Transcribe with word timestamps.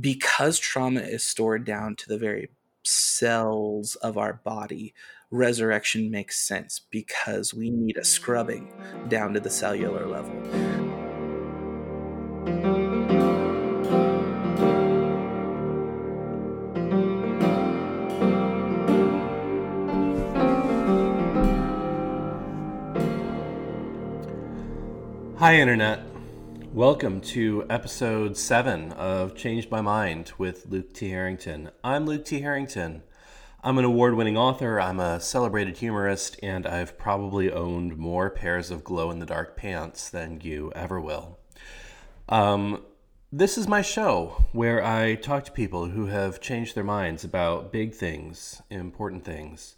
because 0.00 0.58
trauma 0.58 1.00
is 1.00 1.24
stored 1.24 1.64
down 1.64 1.96
to 1.96 2.08
the 2.08 2.18
very 2.18 2.50
cells 2.84 3.96
of 3.96 4.16
our 4.16 4.34
body, 4.44 4.94
resurrection 5.30 6.10
makes 6.10 6.38
sense 6.38 6.80
because 6.90 7.52
we 7.52 7.70
need 7.70 7.96
a 7.96 8.04
scrubbing 8.04 8.72
down 9.08 9.34
to 9.34 9.40
the 9.40 9.50
cellular 9.50 10.06
level. 10.06 10.32
Hi, 25.38 25.54
Internet. 25.60 26.07
Welcome 26.78 27.22
to 27.22 27.66
episode 27.68 28.36
7 28.36 28.92
of 28.92 29.34
Changed 29.34 29.68
My 29.68 29.80
Mind 29.80 30.30
with 30.38 30.66
Luke 30.66 30.94
T. 30.94 31.10
Harrington. 31.10 31.72
I'm 31.82 32.06
Luke 32.06 32.24
T. 32.24 32.40
Harrington. 32.40 33.02
I'm 33.64 33.78
an 33.78 33.84
award 33.84 34.14
winning 34.14 34.36
author, 34.36 34.80
I'm 34.80 35.00
a 35.00 35.18
celebrated 35.18 35.78
humorist, 35.78 36.38
and 36.40 36.68
I've 36.68 36.96
probably 36.96 37.50
owned 37.50 37.96
more 37.96 38.30
pairs 38.30 38.70
of 38.70 38.84
glow 38.84 39.10
in 39.10 39.18
the 39.18 39.26
dark 39.26 39.56
pants 39.56 40.08
than 40.08 40.40
you 40.40 40.70
ever 40.76 41.00
will. 41.00 41.40
Um, 42.28 42.84
this 43.32 43.58
is 43.58 43.66
my 43.66 43.82
show 43.82 44.44
where 44.52 44.80
I 44.80 45.16
talk 45.16 45.46
to 45.46 45.50
people 45.50 45.86
who 45.86 46.06
have 46.06 46.40
changed 46.40 46.76
their 46.76 46.84
minds 46.84 47.24
about 47.24 47.72
big 47.72 47.92
things, 47.92 48.62
important 48.70 49.24
things. 49.24 49.74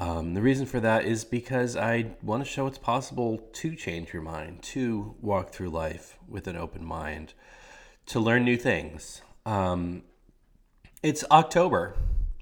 Um, 0.00 0.32
the 0.32 0.40
reason 0.40 0.64
for 0.64 0.80
that 0.80 1.04
is 1.04 1.26
because 1.26 1.76
I 1.76 2.12
want 2.22 2.42
to 2.42 2.48
show 2.48 2.66
it's 2.66 2.78
possible 2.78 3.36
to 3.36 3.76
change 3.76 4.14
your 4.14 4.22
mind, 4.22 4.62
to 4.62 5.14
walk 5.20 5.50
through 5.50 5.68
life 5.68 6.16
with 6.26 6.46
an 6.46 6.56
open 6.56 6.82
mind, 6.82 7.34
to 8.06 8.18
learn 8.18 8.42
new 8.42 8.56
things. 8.56 9.20
Um, 9.44 10.04
it's 11.02 11.22
October. 11.30 11.96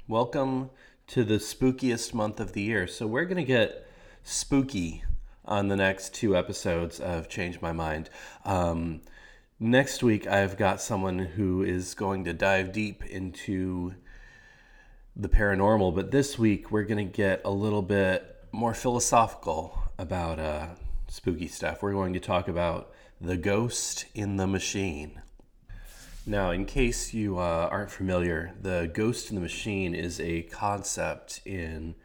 Welcome 0.06 0.70
to 1.08 1.24
the 1.24 1.38
spookiest 1.38 2.14
month 2.14 2.38
of 2.38 2.52
the 2.52 2.62
year. 2.62 2.86
So, 2.86 3.08
we're 3.08 3.24
going 3.24 3.38
to 3.38 3.42
get 3.42 3.88
spooky 4.22 5.02
on 5.44 5.66
the 5.66 5.74
next 5.76 6.14
two 6.14 6.36
episodes 6.36 7.00
of 7.00 7.28
Change 7.28 7.60
My 7.60 7.72
Mind. 7.72 8.08
Um, 8.44 9.00
next 9.58 10.04
week, 10.04 10.28
I've 10.28 10.56
got 10.56 10.80
someone 10.80 11.18
who 11.18 11.64
is 11.64 11.94
going 11.94 12.22
to 12.22 12.32
dive 12.32 12.70
deep 12.70 13.04
into 13.04 13.94
the 15.20 15.28
paranormal, 15.28 15.92
but 15.92 16.12
this 16.12 16.38
week 16.38 16.70
we're 16.70 16.84
going 16.84 17.04
to 17.04 17.16
get 17.16 17.40
a 17.44 17.50
little 17.50 17.82
bit 17.82 18.36
more 18.52 18.72
philosophical 18.72 19.76
about 19.98 20.38
uh, 20.38 20.68
spooky 21.08 21.48
stuff. 21.48 21.82
We're 21.82 21.92
going 21.92 22.12
to 22.12 22.20
talk 22.20 22.46
about 22.46 22.92
the 23.20 23.36
ghost 23.36 24.06
in 24.14 24.36
the 24.36 24.46
machine. 24.46 25.20
Now, 26.24 26.52
in 26.52 26.66
case 26.66 27.12
you 27.14 27.38
uh, 27.38 27.68
aren't 27.68 27.90
familiar, 27.90 28.52
the 28.62 28.88
ghost 28.94 29.30
in 29.30 29.34
the 29.34 29.40
machine 29.40 29.92
is 29.92 30.20
a 30.20 30.42
concept 30.42 31.40
in 31.44 31.96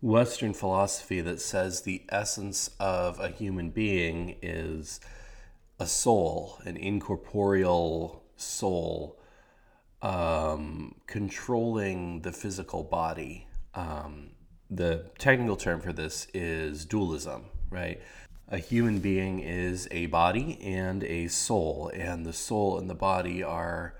Western 0.00 0.54
philosophy 0.54 1.20
that 1.20 1.40
says 1.40 1.80
the 1.80 2.04
essence 2.10 2.70
of 2.78 3.18
a 3.18 3.28
human 3.28 3.70
being 3.70 4.36
is 4.40 5.00
a 5.80 5.86
soul, 5.86 6.60
an 6.64 6.76
incorporeal 6.76 8.22
soul 8.36 9.18
um, 10.02 10.94
controlling 11.06 12.20
the 12.20 12.32
physical 12.32 12.82
body. 12.82 13.46
Um, 13.74 14.30
the 14.68 15.06
technical 15.18 15.56
term 15.56 15.80
for 15.80 15.92
this 15.92 16.26
is 16.34 16.84
dualism, 16.84 17.44
right? 17.70 18.02
A 18.48 18.58
human 18.58 18.98
being 18.98 19.40
is 19.40 19.88
a 19.90 20.06
body 20.06 20.58
and 20.62 21.04
a 21.04 21.28
soul, 21.28 21.90
and 21.94 22.26
the 22.26 22.32
soul 22.32 22.78
and 22.78 22.90
the 22.90 22.94
body 22.94 23.42
are 23.42 23.94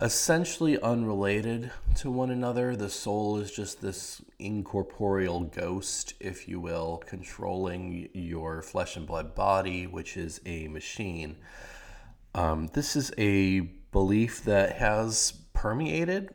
essentially 0.00 0.78
unrelated 0.80 1.70
to 1.96 2.10
one 2.10 2.30
another. 2.30 2.76
The 2.76 2.90
soul 2.90 3.38
is 3.38 3.50
just 3.50 3.80
this 3.80 4.22
incorporeal 4.38 5.40
ghost, 5.40 6.14
if 6.20 6.48
you 6.48 6.60
will, 6.60 7.02
controlling 7.06 8.08
your 8.12 8.62
flesh 8.62 8.96
and 8.96 9.06
blood 9.06 9.34
body, 9.34 9.86
which 9.86 10.16
is 10.16 10.40
a 10.44 10.68
machine. 10.68 11.36
Um, 12.34 12.68
this 12.74 12.96
is 12.96 13.12
a 13.16 13.70
belief 13.96 14.44
that 14.44 14.72
has 14.72 15.32
permeated 15.54 16.28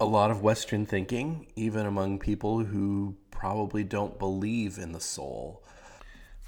a 0.00 0.04
lot 0.04 0.28
of 0.28 0.42
Western 0.42 0.84
thinking, 0.84 1.46
even 1.54 1.86
among 1.86 2.18
people 2.18 2.64
who 2.64 3.14
probably 3.30 3.84
don't 3.84 4.18
believe 4.18 4.76
in 4.76 4.90
the 4.90 4.98
soul. 4.98 5.62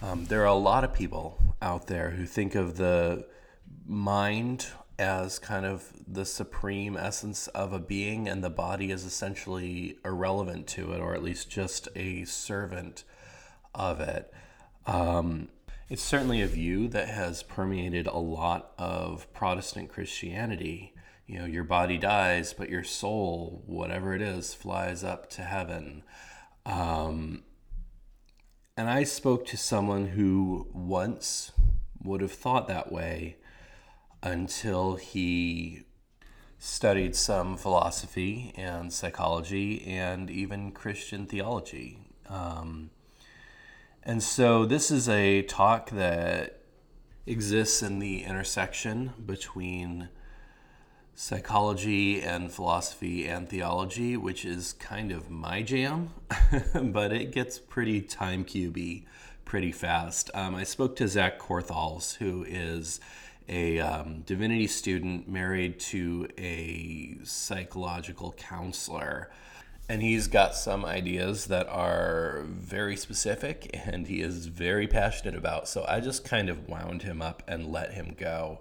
Um, 0.03 0.25
there 0.25 0.43
are 0.43 0.47
a 0.47 0.55
lot 0.55 0.83
of 0.83 0.93
people 0.93 1.39
out 1.63 1.87
there 1.87 2.11
who 2.11 2.27
think 2.27 2.57
of 2.57 2.77
the 2.77 3.25
mind 3.87 4.67
as 4.99 5.39
kind 5.39 5.65
of 5.65 5.93
the 6.09 6.25
supreme 6.25 6.97
essence 6.97 7.47
of 7.47 7.73
a 7.73 7.79
being, 7.79 8.27
and 8.27 8.43
the 8.43 8.51
body 8.51 8.91
is 8.91 9.05
essentially 9.05 9.97
irrelevant 10.05 10.67
to 10.67 10.93
it, 10.93 10.99
or 10.99 11.15
at 11.15 11.23
least 11.23 11.51
just 11.51 11.87
a 11.95 12.25
servant 12.25 13.05
of 13.77 14.01
it. 14.01 14.35
Um, 14.87 15.51
it's 15.93 16.03
certainly 16.03 16.41
a 16.41 16.47
view 16.47 16.89
that 16.89 17.07
has 17.07 17.43
permeated 17.43 18.07
a 18.07 18.17
lot 18.17 18.73
of 18.79 19.31
Protestant 19.35 19.91
Christianity. 19.91 20.95
You 21.27 21.41
know, 21.41 21.45
your 21.45 21.65
body 21.65 21.99
dies, 21.99 22.55
but 22.55 22.71
your 22.71 22.83
soul, 22.83 23.63
whatever 23.67 24.15
it 24.15 24.23
is, 24.23 24.55
flies 24.55 25.05
up 25.05 25.29
to 25.33 25.43
heaven. 25.43 26.03
Um, 26.65 27.43
and 28.75 28.89
I 28.89 29.05
spoke 29.05 29.45
to 29.49 29.59
someone 29.59 30.07
who 30.07 30.67
once 30.73 31.53
would 32.03 32.23
have 32.23 32.33
thought 32.33 32.69
that 32.69 32.91
way 32.91 33.37
until 34.23 34.97
he 34.97 35.83
studied 36.59 37.15
some 37.15 37.59
philosophy 37.59 38.55
and 38.57 38.91
psychology 38.91 39.85
and 39.87 40.31
even 40.31 40.73
Christian 40.73 41.27
theology. 41.27 41.99
Um, 42.31 42.89
and 44.05 44.23
so 44.23 44.65
this 44.65 44.91
is 44.91 45.09
a 45.09 45.43
talk 45.43 45.91
that 45.91 46.61
exists 47.27 47.83
in 47.83 47.99
the 47.99 48.25
intersection 48.25 49.13
between 49.25 50.09
psychology 51.15 52.21
and 52.23 52.51
philosophy 52.51 53.27
and 53.27 53.49
theology, 53.49 54.17
which 54.17 54.45
is 54.45 54.73
kind 54.75 55.13
of 55.13 55.31
my 55.31 55.63
jam, 55.63 56.11
but 56.83 57.13
it 57.13 57.31
gets 57.31 57.59
pretty 57.59 58.01
time 58.01 58.45
cubey 58.45 59.05
pretty 59.45 59.73
fast. 59.73 60.31
Um, 60.35 60.55
I 60.55 60.65
spoke 60.65 60.97
to 60.97 61.07
Zach 61.07 61.39
Korthals, 61.39 62.17
who 62.17 62.45
is 62.45 63.01
a 63.49 63.79
um, 63.81 64.23
divinity 64.23 64.67
student 64.67 65.29
married 65.29 65.79
to 65.79 66.29
a 66.39 67.19
psychological 67.23 68.33
counselor 68.33 69.31
and 69.89 70.03
he's 70.03 70.29
got 70.29 70.55
some 70.55 70.85
ideas 70.85 71.47
that 71.47 71.69
are 71.69 72.45
very 72.47 72.97
specific 72.97 73.71
and 73.87 74.07
he 74.07 74.23
is 74.23 74.47
very 74.47 74.87
passionate 74.87 75.35
about. 75.35 75.69
So 75.69 75.85
I 75.87 76.01
just 76.01 76.25
kind 76.25 76.49
of 76.49 76.69
wound 76.69 77.03
him 77.03 77.21
up 77.21 77.43
and 77.47 77.71
let 77.71 77.93
him 77.93 78.15
go. 78.19 78.61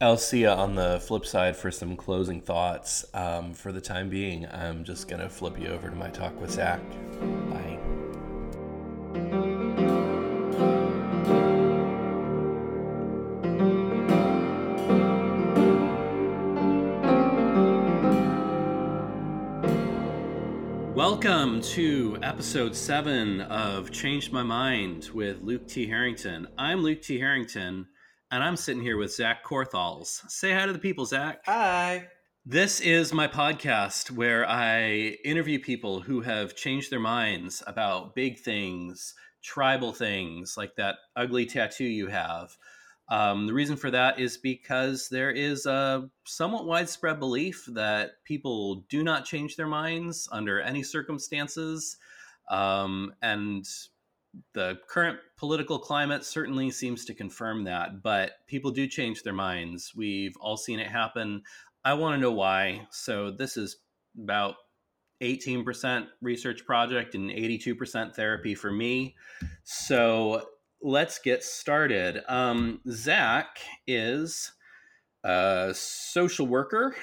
I'll 0.00 0.16
see 0.16 0.42
you 0.42 0.48
on 0.48 0.76
the 0.76 1.00
flip 1.00 1.26
side 1.26 1.56
for 1.56 1.70
some 1.70 1.96
closing 1.96 2.40
thoughts. 2.40 3.04
Um, 3.12 3.52
for 3.52 3.72
the 3.72 3.80
time 3.80 4.08
being, 4.08 4.46
I'm 4.46 4.84
just 4.84 5.08
going 5.08 5.20
to 5.20 5.28
flip 5.28 5.58
you 5.58 5.68
over 5.68 5.90
to 5.90 5.96
my 5.96 6.08
talk 6.08 6.40
with 6.40 6.52
Zach. 6.52 6.80
Bye. 7.50 7.78
Welcome 21.10 21.60
to 21.62 22.18
episode 22.22 22.76
seven 22.76 23.40
of 23.40 23.90
Changed 23.90 24.32
My 24.32 24.44
Mind 24.44 25.10
with 25.12 25.42
Luke 25.42 25.66
T. 25.66 25.88
Harrington. 25.88 26.46
I'm 26.56 26.84
Luke 26.84 27.02
T. 27.02 27.18
Harrington, 27.18 27.88
and 28.30 28.44
I'm 28.44 28.54
sitting 28.54 28.80
here 28.80 28.96
with 28.96 29.12
Zach 29.12 29.44
Korthals. 29.44 30.22
Say 30.30 30.52
hi 30.52 30.66
to 30.66 30.72
the 30.72 30.78
people, 30.78 31.04
Zach. 31.04 31.40
Hi. 31.46 32.06
This 32.46 32.80
is 32.80 33.12
my 33.12 33.26
podcast 33.26 34.12
where 34.12 34.48
I 34.48 35.16
interview 35.24 35.58
people 35.58 36.00
who 36.00 36.20
have 36.20 36.54
changed 36.54 36.92
their 36.92 37.00
minds 37.00 37.60
about 37.66 38.14
big 38.14 38.38
things, 38.38 39.12
tribal 39.42 39.92
things, 39.92 40.54
like 40.56 40.76
that 40.76 40.94
ugly 41.16 41.44
tattoo 41.44 41.84
you 41.84 42.06
have. 42.06 42.56
Um, 43.10 43.48
the 43.48 43.52
reason 43.52 43.76
for 43.76 43.90
that 43.90 44.20
is 44.20 44.36
because 44.36 45.08
there 45.08 45.32
is 45.32 45.66
a 45.66 46.08
somewhat 46.24 46.64
widespread 46.64 47.18
belief 47.18 47.64
that 47.72 48.22
people 48.24 48.84
do 48.88 49.02
not 49.02 49.24
change 49.24 49.56
their 49.56 49.66
minds 49.66 50.28
under 50.30 50.60
any 50.60 50.84
circumstances. 50.84 51.96
Um, 52.48 53.12
and 53.20 53.66
the 54.52 54.78
current 54.88 55.18
political 55.36 55.78
climate 55.78 56.24
certainly 56.24 56.70
seems 56.70 57.04
to 57.06 57.14
confirm 57.14 57.64
that, 57.64 58.00
but 58.00 58.46
people 58.46 58.70
do 58.70 58.86
change 58.86 59.24
their 59.24 59.32
minds. 59.32 59.92
We've 59.96 60.36
all 60.40 60.56
seen 60.56 60.78
it 60.78 60.86
happen. 60.86 61.42
I 61.84 61.94
want 61.94 62.14
to 62.14 62.20
know 62.20 62.32
why. 62.32 62.86
So, 62.90 63.32
this 63.32 63.56
is 63.56 63.78
about 64.16 64.54
18% 65.20 66.06
research 66.22 66.64
project 66.64 67.14
and 67.14 67.30
82% 67.30 68.14
therapy 68.14 68.54
for 68.54 68.70
me. 68.70 69.16
So, 69.64 70.46
let's 70.82 71.18
get 71.18 71.44
started. 71.44 72.22
Um, 72.28 72.80
Zach 72.88 73.58
is 73.86 74.52
a 75.22 75.72
social 75.74 76.46
worker, 76.46 76.96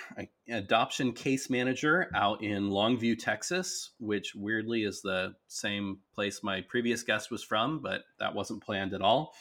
adoption 0.49 1.13
case 1.13 1.49
manager 1.49 2.09
out 2.15 2.41
in 2.41 2.69
Longview, 2.69 3.19
Texas, 3.19 3.91
which 3.99 4.33
weirdly 4.33 4.83
is 4.83 5.01
the 5.01 5.35
same 5.47 5.99
place 6.15 6.41
my 6.43 6.61
previous 6.61 7.03
guest 7.03 7.29
was 7.29 7.43
from, 7.43 7.79
but 7.79 8.03
that 8.19 8.33
wasn't 8.33 8.63
planned 8.63 8.93
at 8.93 9.01
all. 9.01 9.35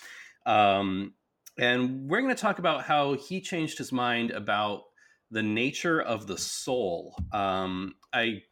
Um, 0.44 1.14
and 1.58 2.08
we're 2.08 2.20
going 2.20 2.34
to 2.34 2.40
talk 2.40 2.58
about 2.58 2.82
how 2.82 3.14
he 3.14 3.40
changed 3.40 3.78
his 3.78 3.92
mind 3.92 4.30
about 4.30 4.82
the 5.30 5.42
nature 5.42 6.00
of 6.00 6.26
the 6.26 6.36
soul. 6.36 7.16
Um, 7.32 7.94
I 8.12 8.42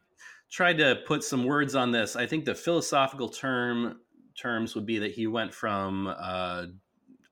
tried 0.51 0.79
to 0.79 1.01
put 1.07 1.23
some 1.23 1.45
words 1.45 1.75
on 1.75 1.93
this. 1.93 2.17
I 2.17 2.27
think 2.27 2.47
the 2.47 2.55
philosophical 2.55 3.29
term 3.29 4.01
terms 4.37 4.75
would 4.75 4.87
be 4.87 4.99
that 4.99 5.13
he 5.13 5.27
went 5.27 5.53
from 5.55 6.13
uh, 6.19 6.67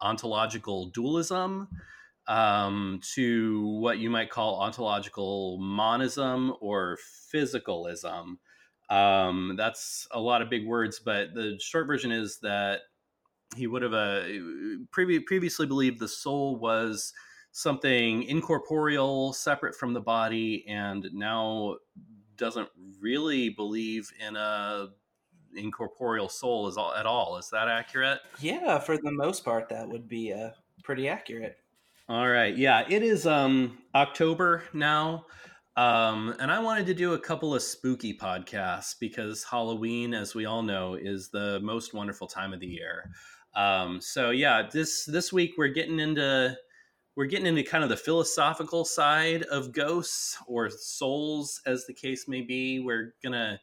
ontological 0.00 0.90
dualism 0.90 1.68
um, 2.26 3.00
to 3.14 3.66
what 3.80 3.98
you 3.98 4.10
might 4.10 4.30
call 4.30 4.60
ontological 4.60 5.58
monism 5.60 6.54
or 6.60 6.98
physicalism. 7.32 8.36
Um, 8.90 9.54
that's 9.56 10.06
a 10.10 10.20
lot 10.20 10.42
of 10.42 10.50
big 10.50 10.66
words, 10.66 11.00
but 11.04 11.34
the 11.34 11.58
short 11.60 11.86
version 11.86 12.12
is 12.12 12.38
that 12.42 12.80
he 13.56 13.66
would 13.66 13.82
have 13.82 13.94
uh, 13.94 14.22
previ- 14.94 15.24
previously 15.24 15.66
believed 15.66 15.98
the 15.98 16.08
soul 16.08 16.56
was 16.56 17.12
something 17.52 18.22
incorporeal, 18.24 19.32
separate 19.32 19.74
from 19.74 19.92
the 19.92 20.00
body, 20.00 20.64
and 20.68 21.08
now 21.12 21.76
doesn't 22.36 22.68
really 23.00 23.50
believe 23.50 24.10
in 24.26 24.36
a 24.36 24.88
incorporeal 25.56 26.28
soul 26.28 26.68
is 26.68 26.76
all, 26.76 26.94
at 26.94 27.06
all. 27.06 27.36
Is 27.36 27.48
that 27.50 27.68
accurate? 27.68 28.20
Yeah, 28.40 28.78
for 28.78 28.96
the 28.96 29.12
most 29.12 29.44
part, 29.44 29.68
that 29.68 29.88
would 29.88 30.08
be 30.08 30.32
uh, 30.32 30.50
pretty 30.82 31.08
accurate. 31.08 31.56
All 32.08 32.28
right. 32.28 32.56
Yeah, 32.56 32.84
it 32.88 33.02
is 33.02 33.26
um, 33.26 33.78
October 33.94 34.64
now. 34.72 35.26
Um, 35.76 36.34
and 36.38 36.50
I 36.50 36.58
wanted 36.58 36.86
to 36.86 36.94
do 36.94 37.14
a 37.14 37.18
couple 37.18 37.54
of 37.54 37.62
spooky 37.62 38.12
podcasts 38.12 38.94
because 38.98 39.42
Halloween, 39.44 40.12
as 40.12 40.34
we 40.34 40.44
all 40.44 40.62
know, 40.62 40.94
is 40.94 41.30
the 41.30 41.60
most 41.60 41.94
wonderful 41.94 42.26
time 42.26 42.52
of 42.52 42.60
the 42.60 42.66
year. 42.66 43.10
Um, 43.54 44.00
so 44.00 44.30
yeah, 44.30 44.68
this 44.70 45.04
this 45.04 45.32
week 45.32 45.52
we're 45.56 45.68
getting 45.68 45.98
into 45.98 46.56
we're 47.16 47.26
getting 47.26 47.46
into 47.46 47.62
kind 47.62 47.84
of 47.84 47.90
the 47.90 47.96
philosophical 47.96 48.84
side 48.84 49.42
of 49.44 49.72
ghosts 49.72 50.36
or 50.46 50.70
souls, 50.70 51.60
as 51.66 51.86
the 51.86 51.94
case 51.94 52.26
may 52.28 52.42
be. 52.42 52.80
We're 52.80 53.14
gonna 53.22 53.60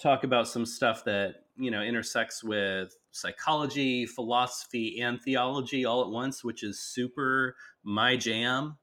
talk 0.00 0.24
about 0.24 0.48
some 0.48 0.66
stuff 0.66 1.04
that 1.04 1.44
you 1.56 1.70
know 1.70 1.82
intersects 1.82 2.42
with 2.42 2.96
psychology, 3.10 4.06
philosophy, 4.06 5.00
and 5.00 5.20
theology 5.20 5.84
all 5.84 6.02
at 6.02 6.08
once, 6.08 6.42
which 6.42 6.62
is 6.62 6.80
super 6.80 7.56
my 7.82 8.16
jam. 8.16 8.78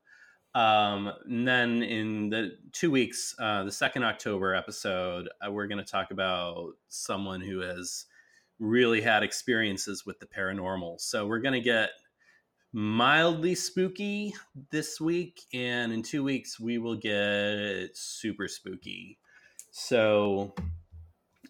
Um, 0.55 1.11
and 1.25 1.47
then 1.47 1.83
in 1.83 2.29
the 2.29 2.57
two 2.71 2.89
weeks, 2.89 3.35
uh, 3.37 3.63
the 3.63 3.71
second 3.71 4.03
October 4.03 4.55
episode, 4.55 5.29
uh, 5.45 5.51
we're 5.51 5.67
going 5.67 5.83
to 5.83 5.91
talk 5.91 6.09
about 6.09 6.71
someone 6.87 7.41
who 7.41 7.59
has 7.59 8.05
really 8.59 9.01
had 9.01 9.21
experiences 9.21 10.03
with 10.03 10.19
the 10.19 10.25
paranormal. 10.25 10.99
So 10.99 11.27
we're 11.27 11.41
going 11.41 11.53
to 11.53 11.61
get 11.61 11.91
mildly 12.73 13.53
spooky 13.53 14.33
this 14.71 14.99
week, 14.99 15.41
and 15.53 15.91
in 15.91 16.01
two 16.01 16.23
weeks, 16.23 16.59
we 16.59 16.79
will 16.79 16.95
get 16.95 17.95
super 17.95 18.47
spooky. 18.47 19.19
So, 19.71 20.55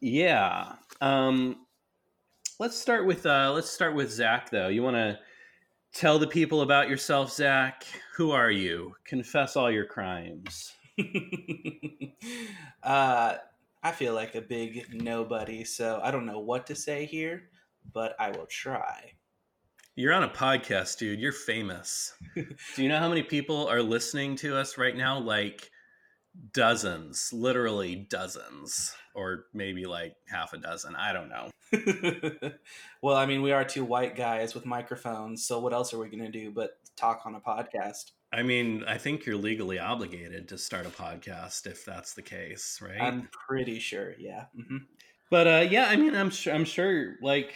yeah. 0.01 0.73
Um, 1.01 1.65
let's 2.59 2.77
start 2.77 3.05
with 3.05 3.25
uh, 3.25 3.51
let's 3.53 3.69
start 3.69 3.95
with 3.95 4.11
Zach 4.11 4.49
though. 4.49 4.67
You 4.67 4.83
want 4.83 4.95
to 4.95 5.19
tell 5.93 6.19
the 6.19 6.27
people 6.27 6.61
about 6.61 6.89
yourself, 6.89 7.31
Zach? 7.31 7.85
Who 8.15 8.31
are 8.31 8.51
you? 8.51 8.95
Confess 9.05 9.55
all 9.55 9.71
your 9.71 9.85
crimes. 9.85 10.73
uh, 12.83 13.35
I 13.83 13.91
feel 13.91 14.13
like 14.13 14.35
a 14.35 14.41
big 14.41 14.87
nobody, 14.91 15.63
so 15.63 15.99
I 16.03 16.11
don't 16.11 16.25
know 16.25 16.39
what 16.39 16.67
to 16.67 16.75
say 16.75 17.05
here, 17.05 17.49
but 17.93 18.15
I 18.19 18.31
will 18.31 18.47
try. 18.47 19.13
You're 19.95 20.13
on 20.13 20.23
a 20.23 20.29
podcast, 20.29 20.99
dude. 20.99 21.19
You're 21.19 21.31
famous. 21.31 22.13
Do 22.35 22.83
you 22.83 22.89
know 22.89 22.99
how 22.99 23.09
many 23.09 23.23
people 23.23 23.67
are 23.67 23.81
listening 23.81 24.35
to 24.37 24.55
us 24.55 24.77
right 24.77 24.95
now? 24.95 25.19
Like 25.19 25.71
dozens, 26.53 27.31
literally 27.33 27.95
dozens, 27.95 28.95
or 29.17 29.45
maybe 29.53 29.85
like 29.85 30.15
half 30.27 30.53
a 30.53 30.57
dozen. 30.57 30.95
I 30.95 31.11
don't 31.11 31.27
know. 31.27 31.49
well, 33.01 33.17
I 33.17 33.25
mean, 33.25 33.41
we 33.41 33.51
are 33.51 33.65
two 33.65 33.83
white 33.83 34.15
guys 34.15 34.53
with 34.53 34.65
microphones, 34.65 35.45
so 35.45 35.59
what 35.59 35.73
else 35.73 35.93
are 35.93 35.97
we 35.97 36.07
going 36.07 36.23
to 36.23 36.31
do 36.31 36.51
but 36.51 36.77
talk 36.95 37.23
on 37.25 37.35
a 37.35 37.41
podcast? 37.41 38.11
I 38.31 38.43
mean, 38.43 38.83
I 38.87 38.97
think 38.97 39.25
you're 39.25 39.35
legally 39.35 39.79
obligated 39.79 40.47
to 40.49 40.57
start 40.57 40.85
a 40.85 40.89
podcast 40.89 41.65
if 41.65 41.83
that's 41.83 42.13
the 42.13 42.21
case, 42.21 42.79
right? 42.81 43.01
I'm 43.01 43.27
pretty 43.31 43.79
sure, 43.79 44.13
yeah. 44.19 44.45
Mm-hmm. 44.57 44.77
But 45.31 45.47
uh, 45.47 45.67
yeah, 45.69 45.87
I 45.87 45.95
mean, 45.95 46.15
I'm 46.15 46.29
sure. 46.29 46.53
I'm 46.53 46.65
sure. 46.65 47.15
Like, 47.21 47.53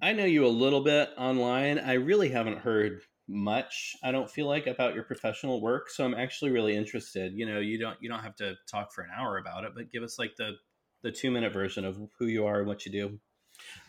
I 0.00 0.12
know 0.12 0.24
you 0.24 0.46
a 0.46 0.48
little 0.48 0.82
bit 0.82 1.10
online. 1.18 1.78
I 1.78 1.94
really 1.94 2.28
haven't 2.28 2.58
heard 2.58 3.02
much 3.30 3.96
i 4.02 4.10
don't 4.10 4.28
feel 4.28 4.48
like 4.48 4.66
about 4.66 4.92
your 4.92 5.04
professional 5.04 5.60
work 5.60 5.88
so 5.88 6.04
i'm 6.04 6.14
actually 6.14 6.50
really 6.50 6.74
interested. 6.76 7.32
You 7.34 7.46
know 7.46 7.60
you 7.60 7.78
don't 7.78 7.96
you 8.00 8.08
don't 8.08 8.22
have 8.22 8.34
to 8.36 8.56
talk 8.70 8.92
for 8.92 9.02
an 9.02 9.10
hour 9.16 9.38
about 9.38 9.64
it 9.64 9.72
but 9.74 9.92
give 9.92 10.02
us 10.02 10.18
like 10.18 10.34
the 10.36 10.52
the 11.02 11.12
two 11.12 11.30
minute 11.30 11.52
version 11.52 11.84
of 11.84 11.98
who 12.18 12.26
you 12.26 12.44
are 12.44 12.58
and 12.58 12.66
what 12.66 12.84
you 12.84 12.92
do. 12.92 13.18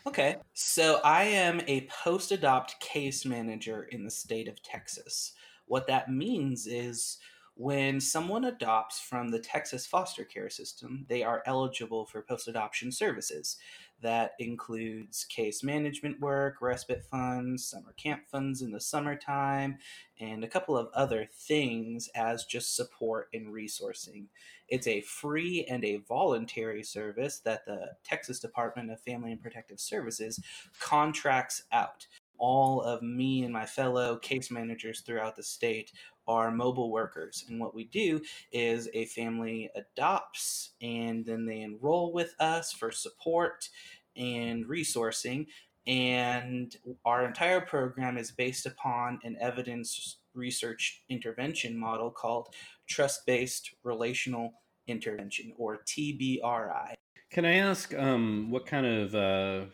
Okay 0.06 0.36
so 0.52 1.00
i 1.02 1.24
am 1.24 1.60
a 1.66 1.88
post 1.88 2.30
adopt 2.30 2.78
case 2.80 3.24
manager 3.24 3.82
in 3.82 4.04
the 4.04 4.10
state 4.10 4.48
of 4.48 4.62
texas. 4.62 5.32
What 5.66 5.86
that 5.88 6.10
means 6.10 6.66
is 6.66 7.18
when 7.54 8.00
someone 8.00 8.44
adopts 8.44 8.98
from 8.98 9.30
the 9.30 9.38
Texas 9.38 9.86
foster 9.86 10.24
care 10.24 10.48
system, 10.48 11.04
they 11.08 11.22
are 11.22 11.42
eligible 11.46 12.06
for 12.06 12.22
post 12.22 12.48
adoption 12.48 12.90
services. 12.90 13.58
That 14.02 14.32
includes 14.40 15.24
case 15.24 15.62
management 15.62 16.20
work, 16.20 16.60
respite 16.60 17.04
funds, 17.04 17.64
summer 17.64 17.92
camp 17.96 18.22
funds 18.26 18.60
in 18.60 18.72
the 18.72 18.80
summertime, 18.80 19.78
and 20.20 20.42
a 20.42 20.48
couple 20.48 20.76
of 20.76 20.88
other 20.92 21.28
things 21.32 22.08
as 22.14 22.44
just 22.44 22.74
support 22.74 23.28
and 23.32 23.48
resourcing. 23.48 24.26
It's 24.68 24.88
a 24.88 25.02
free 25.02 25.64
and 25.68 25.84
a 25.84 25.98
voluntary 26.08 26.82
service 26.82 27.40
that 27.44 27.64
the 27.64 27.92
Texas 28.04 28.40
Department 28.40 28.90
of 28.90 29.00
Family 29.00 29.32
and 29.32 29.40
Protective 29.40 29.80
Services 29.80 30.40
contracts 30.80 31.62
out 31.70 32.06
all 32.38 32.82
of 32.82 33.02
me 33.02 33.44
and 33.44 33.52
my 33.52 33.64
fellow 33.64 34.16
case 34.16 34.50
managers 34.50 35.00
throughout 35.00 35.36
the 35.36 35.42
state 35.44 35.92
are 36.26 36.50
mobile 36.50 36.90
workers. 36.90 37.44
And 37.48 37.60
what 37.60 37.74
we 37.74 37.84
do 37.84 38.20
is 38.52 38.88
a 38.94 39.06
family 39.06 39.70
adopts 39.76 40.70
and 40.82 41.24
then 41.24 41.46
they 41.46 41.60
enroll 41.60 42.12
with 42.12 42.34
us 42.40 42.72
for 42.72 42.90
support 42.90 43.68
and 44.16 44.66
resourcing. 44.66 45.46
And 45.86 46.74
our 47.04 47.26
entire 47.26 47.60
program 47.60 48.16
is 48.16 48.30
based 48.30 48.66
upon 48.66 49.18
an 49.24 49.36
evidence 49.40 50.18
research 50.34 51.02
intervention 51.08 51.76
model 51.76 52.10
called 52.10 52.54
trust 52.88 53.26
based 53.26 53.74
relational 53.82 54.52
intervention 54.86 55.52
or 55.56 55.82
TBRI. 55.86 56.94
Can 57.30 57.44
I 57.44 57.54
ask 57.54 57.94
um, 57.94 58.50
what 58.50 58.66
kind 58.66 58.86
of 58.86 59.14
uh, 59.14 59.66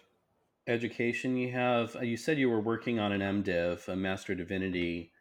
education 0.66 1.36
you 1.36 1.52
have? 1.52 1.96
You 2.00 2.16
said 2.16 2.38
you 2.38 2.48
were 2.48 2.60
working 2.60 2.98
on 2.98 3.12
an 3.12 3.20
MDiv, 3.20 3.88
a 3.88 3.96
Master 3.96 4.34
Divinity 4.34 5.12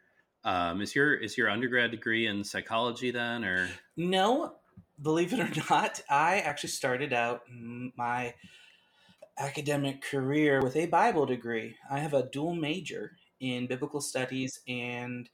um, 0.47 0.81
is 0.81 0.95
your 0.95 1.13
is 1.13 1.37
your 1.37 1.49
undergrad 1.49 1.91
degree 1.91 2.27
in 2.27 2.41
psychology 2.41 3.11
then, 3.11 3.43
or 3.43 3.69
no? 3.97 4.55
Believe 5.01 5.33
it 5.33 5.39
or 5.39 5.63
not, 5.69 6.01
I 6.09 6.39
actually 6.39 6.69
started 6.69 7.11
out 7.11 7.41
my 7.49 8.33
academic 9.39 10.01
career 10.01 10.61
with 10.61 10.75
a 10.75 10.87
Bible 10.87 11.25
degree. 11.25 11.75
I 11.89 11.99
have 11.99 12.13
a 12.13 12.29
dual 12.31 12.55
major 12.55 13.11
in 13.39 13.67
biblical 13.67 14.01
studies 14.01 14.61
and 14.67 15.29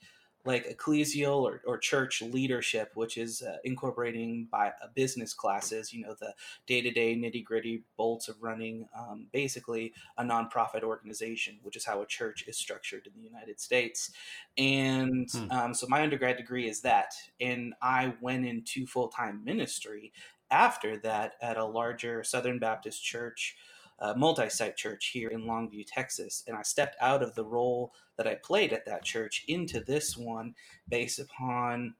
like 0.46 0.68
ecclesial 0.68 1.42
or, 1.42 1.62
or 1.66 1.78
church 1.78 2.22
leadership, 2.22 2.92
which 2.96 3.18
is 3.18 3.42
uh, 3.42 3.58
incorporating 3.64 4.48
by 4.52 4.68
uh, 4.68 4.88
business 4.94 5.34
classes, 5.34 5.94
you 5.94 6.02
know, 6.02 6.16
the 6.20 6.34
day 6.68 6.82
to 6.82 6.92
day 6.92 7.16
nitty 7.16 7.44
gritty 7.44 7.84
bolts 7.96 8.28
of 8.28 8.36
running 8.42 8.86
um, 8.98 9.28
basically 9.32 9.94
a 10.18 10.24
nonprofit 10.24 10.84
organization, 10.84 11.58
which 11.64 11.78
is 11.78 11.86
how 11.86 12.02
a 12.02 12.06
church 12.06 12.44
is 12.46 12.58
structured 12.58 13.08
in 13.08 13.14
the 13.16 13.26
United 13.26 13.60
States. 13.60 14.12
And 14.58 15.30
hmm. 15.32 15.50
um, 15.52 15.74
so 15.74 15.88
my 15.88 16.02
undergrad 16.04 16.38
degree 16.38 16.68
is 16.68 16.82
that. 16.82 17.14
And 17.40 17.74
I 17.82 18.14
went 18.20 18.46
into 18.46 18.86
full 18.86 19.08
time 19.08 19.44
ministry 19.46 20.12
after 20.52 20.98
that 20.98 21.34
at 21.42 21.58
a 21.58 21.66
larger 21.66 22.24
Southern 22.24 22.60
Baptist 22.60 23.02
church 23.04 23.56
a 24.00 24.16
multi-site 24.16 24.76
church 24.76 25.12
here 25.14 25.30
in 25.30 25.44
Longview, 25.44 25.86
Texas, 25.88 26.44
and 26.48 26.58
I 26.58 26.62
stepped 26.64 26.96
out 27.00 27.24
of 27.24 27.36
the 27.36 27.46
role 27.46 27.94
that 28.18 28.28
I 28.28 28.36
played 28.36 28.74
at 28.74 28.86
that 28.86 29.04
church 29.04 29.44
into 29.48 29.80
this 29.80 30.18
one 30.18 30.56
based 30.88 31.20
upon 31.20 31.96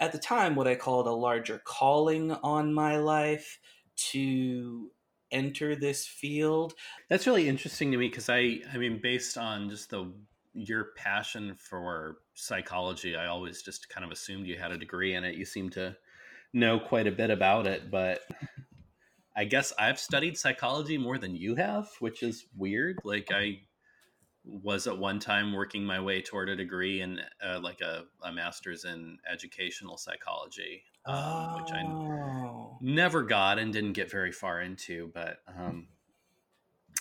at 0.00 0.12
the 0.12 0.18
time 0.18 0.54
what 0.54 0.66
I 0.66 0.74
called 0.74 1.06
a 1.06 1.12
larger 1.12 1.60
calling 1.64 2.32
on 2.32 2.74
my 2.74 2.96
life 2.96 3.58
to 3.96 4.90
enter 5.30 5.74
this 5.76 6.06
field. 6.06 6.74
That's 7.08 7.26
really 7.26 7.48
interesting 7.48 7.90
to 7.92 7.96
me 7.96 8.08
because 8.08 8.28
I 8.28 8.60
I 8.72 8.78
mean 8.78 9.00
based 9.02 9.36
on 9.36 9.68
just 9.68 9.90
the 9.90 10.12
your 10.52 10.92
passion 10.96 11.54
for 11.54 12.18
psychology, 12.34 13.16
I 13.16 13.26
always 13.26 13.62
just 13.62 13.88
kind 13.88 14.04
of 14.04 14.12
assumed 14.12 14.46
you 14.46 14.56
had 14.56 14.72
a 14.72 14.78
degree 14.78 15.14
in 15.14 15.24
it. 15.24 15.34
You 15.34 15.44
seem 15.44 15.68
to 15.70 15.96
know 16.52 16.78
quite 16.78 17.08
a 17.08 17.12
bit 17.12 17.30
about 17.30 17.66
it, 17.66 17.90
but 17.90 18.20
I 19.36 19.44
guess 19.44 19.72
I've 19.78 19.98
studied 19.98 20.38
psychology 20.38 20.96
more 20.96 21.18
than 21.18 21.34
you 21.34 21.56
have, 21.56 21.88
which 21.98 22.22
is 22.22 22.46
weird. 22.56 22.98
Like 23.04 23.28
I 23.32 23.60
was 24.44 24.86
at 24.86 24.98
one 24.98 25.18
time 25.18 25.52
working 25.52 25.84
my 25.84 26.00
way 26.00 26.20
toward 26.20 26.48
a 26.48 26.56
degree 26.56 27.00
in 27.00 27.20
uh, 27.42 27.58
like 27.60 27.80
a, 27.80 28.04
a, 28.22 28.32
master's 28.32 28.84
in 28.84 29.18
educational 29.30 29.96
psychology, 29.96 30.82
um, 31.06 31.16
oh. 31.16 31.56
which 31.60 31.72
I 31.72 31.82
oh. 31.82 32.78
never 32.80 33.22
got 33.22 33.58
and 33.58 33.72
didn't 33.72 33.94
get 33.94 34.10
very 34.10 34.32
far 34.32 34.60
into. 34.60 35.10
But 35.14 35.38
um, 35.48 35.88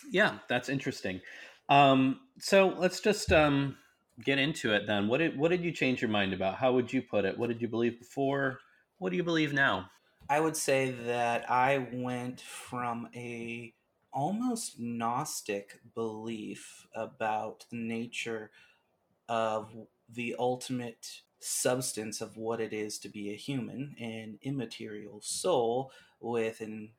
yeah, 0.10 0.40
that's 0.48 0.70
interesting. 0.70 1.22
Um, 1.70 2.22
so 2.40 2.74
let's 2.78 3.00
just 3.00 3.32
um, 3.32 3.78
get 4.24 4.40
into 4.40 4.74
it 4.74 4.88
then. 4.88 5.08
What 5.08 5.18
did 5.18 5.38
what 5.38 5.52
did 5.52 5.64
you 5.64 5.72
change 5.72 6.02
your 6.02 6.12
mind 6.12 6.34
about? 6.34 6.56
How 6.56 6.72
would 6.74 6.92
you 6.92 7.02
put 7.02 7.26
it? 7.26 7.38
What 7.38 7.48
did 7.48 7.62
you 7.62 7.68
believe 7.68 8.00
before? 8.00 8.60
What 9.00 9.10
do 9.10 9.18
you 9.18 9.24
believe 9.24 9.54
now? 9.54 9.90
I 10.34 10.40
would 10.40 10.58
say 10.58 10.90
that 10.90 11.48
I 11.48 11.90
went 11.94 12.42
from 12.42 13.08
a 13.16 13.72
almost 14.12 14.80
gnostic 14.80 15.80
belief 15.94 16.88
about 16.96 17.68
the 17.70 17.78
nature 17.78 18.50
of 19.30 19.70
the 20.10 20.36
ultimate 20.40 21.22
substance 21.40 22.20
of 22.20 22.36
what 22.36 22.60
it 22.60 22.74
is 22.74 22.98
to 23.00 23.10
be 23.10 23.30
a 23.30 23.36
human, 23.36 23.96
an 24.00 24.40
immaterial 24.42 25.22
soul 25.22 25.92
with 26.20 26.62
an 26.62 26.94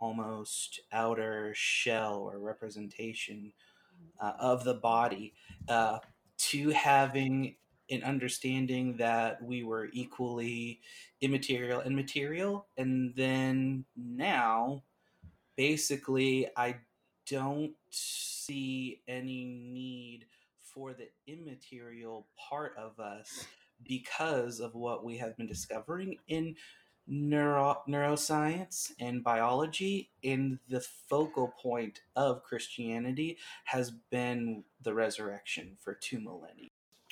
almost 0.00 0.80
outer 0.90 1.52
shell 1.54 2.22
or 2.22 2.38
representation 2.38 3.52
uh, 4.18 4.32
of 4.38 4.64
the 4.64 4.72
body, 4.72 5.34
uh, 5.68 5.98
to 6.38 6.70
having 6.70 7.56
an 7.90 8.02
understanding 8.04 8.96
that 8.98 9.42
we 9.42 9.64
were 9.64 9.88
equally 9.92 10.80
immaterial 11.20 11.80
and 11.80 11.96
material. 11.96 12.66
And 12.76 13.14
then 13.14 13.84
now, 13.96 14.84
basically, 15.56 16.48
I 16.56 16.76
don't 17.30 17.74
see 17.90 19.02
any 19.08 19.44
need 19.44 20.26
for 20.62 20.94
the 20.94 21.08
immaterial 21.26 22.26
part 22.48 22.74
of 22.76 23.00
us 23.00 23.46
because 23.86 24.60
of 24.60 24.74
what 24.74 25.04
we 25.04 25.18
have 25.18 25.36
been 25.36 25.46
discovering 25.46 26.16
in 26.28 26.56
neuro, 27.06 27.82
neuroscience 27.88 28.92
and 29.00 29.24
biology 29.24 30.10
and 30.22 30.58
the 30.68 30.80
focal 30.80 31.54
point 31.60 32.02
of 32.16 32.42
christianity 32.42 33.38
has 33.64 33.90
been 34.10 34.62
the 34.82 34.92
resurrection 34.92 35.76
for 35.80 35.94
two 35.94 36.20
millennia 36.20 36.68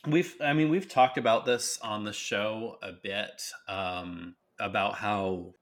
we've 0.06 0.34
i 0.42 0.52
mean 0.52 0.68
we've 0.68 0.88
talked 0.88 1.18
about 1.18 1.44
this 1.44 1.78
on 1.82 2.04
the 2.04 2.12
show 2.12 2.76
a 2.82 2.92
bit 2.92 3.42
um, 3.68 4.34
about 4.58 4.94
how 4.94 5.54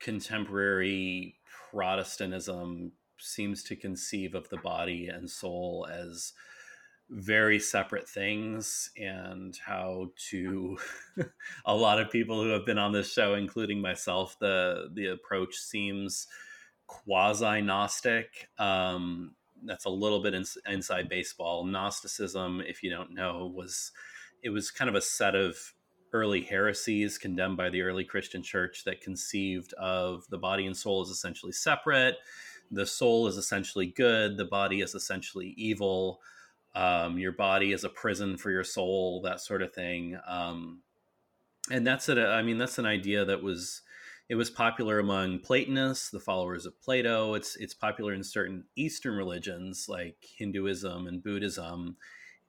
contemporary 0.00 1.36
protestantism 1.70 2.92
seems 3.18 3.62
to 3.62 3.76
conceive 3.76 4.34
of 4.34 4.48
the 4.48 4.56
body 4.58 5.08
and 5.08 5.30
soul 5.30 5.86
as 5.90 6.32
very 7.10 7.58
separate 7.58 8.08
things 8.08 8.90
and 8.96 9.58
how 9.64 10.08
to 10.30 10.76
a 11.66 11.74
lot 11.74 12.00
of 12.00 12.10
people 12.10 12.42
who 12.42 12.48
have 12.48 12.64
been 12.64 12.78
on 12.78 12.92
this 12.92 13.12
show 13.12 13.34
including 13.34 13.80
myself 13.80 14.36
the 14.40 14.88
the 14.94 15.06
approach 15.06 15.54
seems 15.54 16.26
quasi 16.86 17.60
gnostic 17.60 18.48
um, 18.58 19.34
that's 19.64 19.84
a 19.84 19.90
little 19.90 20.22
bit 20.22 20.34
in, 20.34 20.44
inside 20.68 21.08
baseball. 21.08 21.64
Gnosticism, 21.64 22.62
if 22.66 22.82
you 22.82 22.90
don't 22.90 23.14
know, 23.14 23.52
was 23.54 23.92
it 24.42 24.50
was 24.50 24.70
kind 24.70 24.88
of 24.88 24.94
a 24.94 25.00
set 25.00 25.34
of 25.34 25.56
early 26.12 26.42
heresies 26.42 27.16
condemned 27.18 27.56
by 27.56 27.70
the 27.70 27.82
early 27.82 28.04
Christian 28.04 28.42
church 28.42 28.84
that 28.84 29.00
conceived 29.00 29.72
of 29.74 30.26
the 30.28 30.38
body 30.38 30.66
and 30.66 30.76
soul 30.76 31.00
as 31.00 31.08
essentially 31.08 31.52
separate. 31.52 32.16
The 32.70 32.86
soul 32.86 33.26
is 33.26 33.36
essentially 33.36 33.86
good, 33.86 34.36
the 34.36 34.44
body 34.44 34.80
is 34.80 34.94
essentially 34.94 35.54
evil. 35.56 36.20
Um, 36.74 37.18
your 37.18 37.32
body 37.32 37.72
is 37.72 37.84
a 37.84 37.88
prison 37.90 38.36
for 38.36 38.50
your 38.50 38.64
soul, 38.64 39.20
that 39.22 39.40
sort 39.40 39.62
of 39.62 39.74
thing. 39.74 40.18
Um, 40.26 40.80
and 41.70 41.86
that's 41.86 42.08
it. 42.08 42.18
I 42.18 42.42
mean, 42.42 42.58
that's 42.58 42.78
an 42.78 42.86
idea 42.86 43.24
that 43.24 43.42
was 43.42 43.82
it 44.32 44.36
was 44.36 44.48
popular 44.48 44.98
among 44.98 45.40
Platonists, 45.40 46.08
the 46.08 46.18
followers 46.18 46.64
of 46.64 46.80
Plato. 46.80 47.34
It's 47.34 47.54
it's 47.56 47.74
popular 47.74 48.14
in 48.14 48.24
certain 48.24 48.64
Eastern 48.76 49.14
religions 49.14 49.90
like 49.90 50.16
Hinduism 50.38 51.06
and 51.06 51.22
Buddhism. 51.22 51.98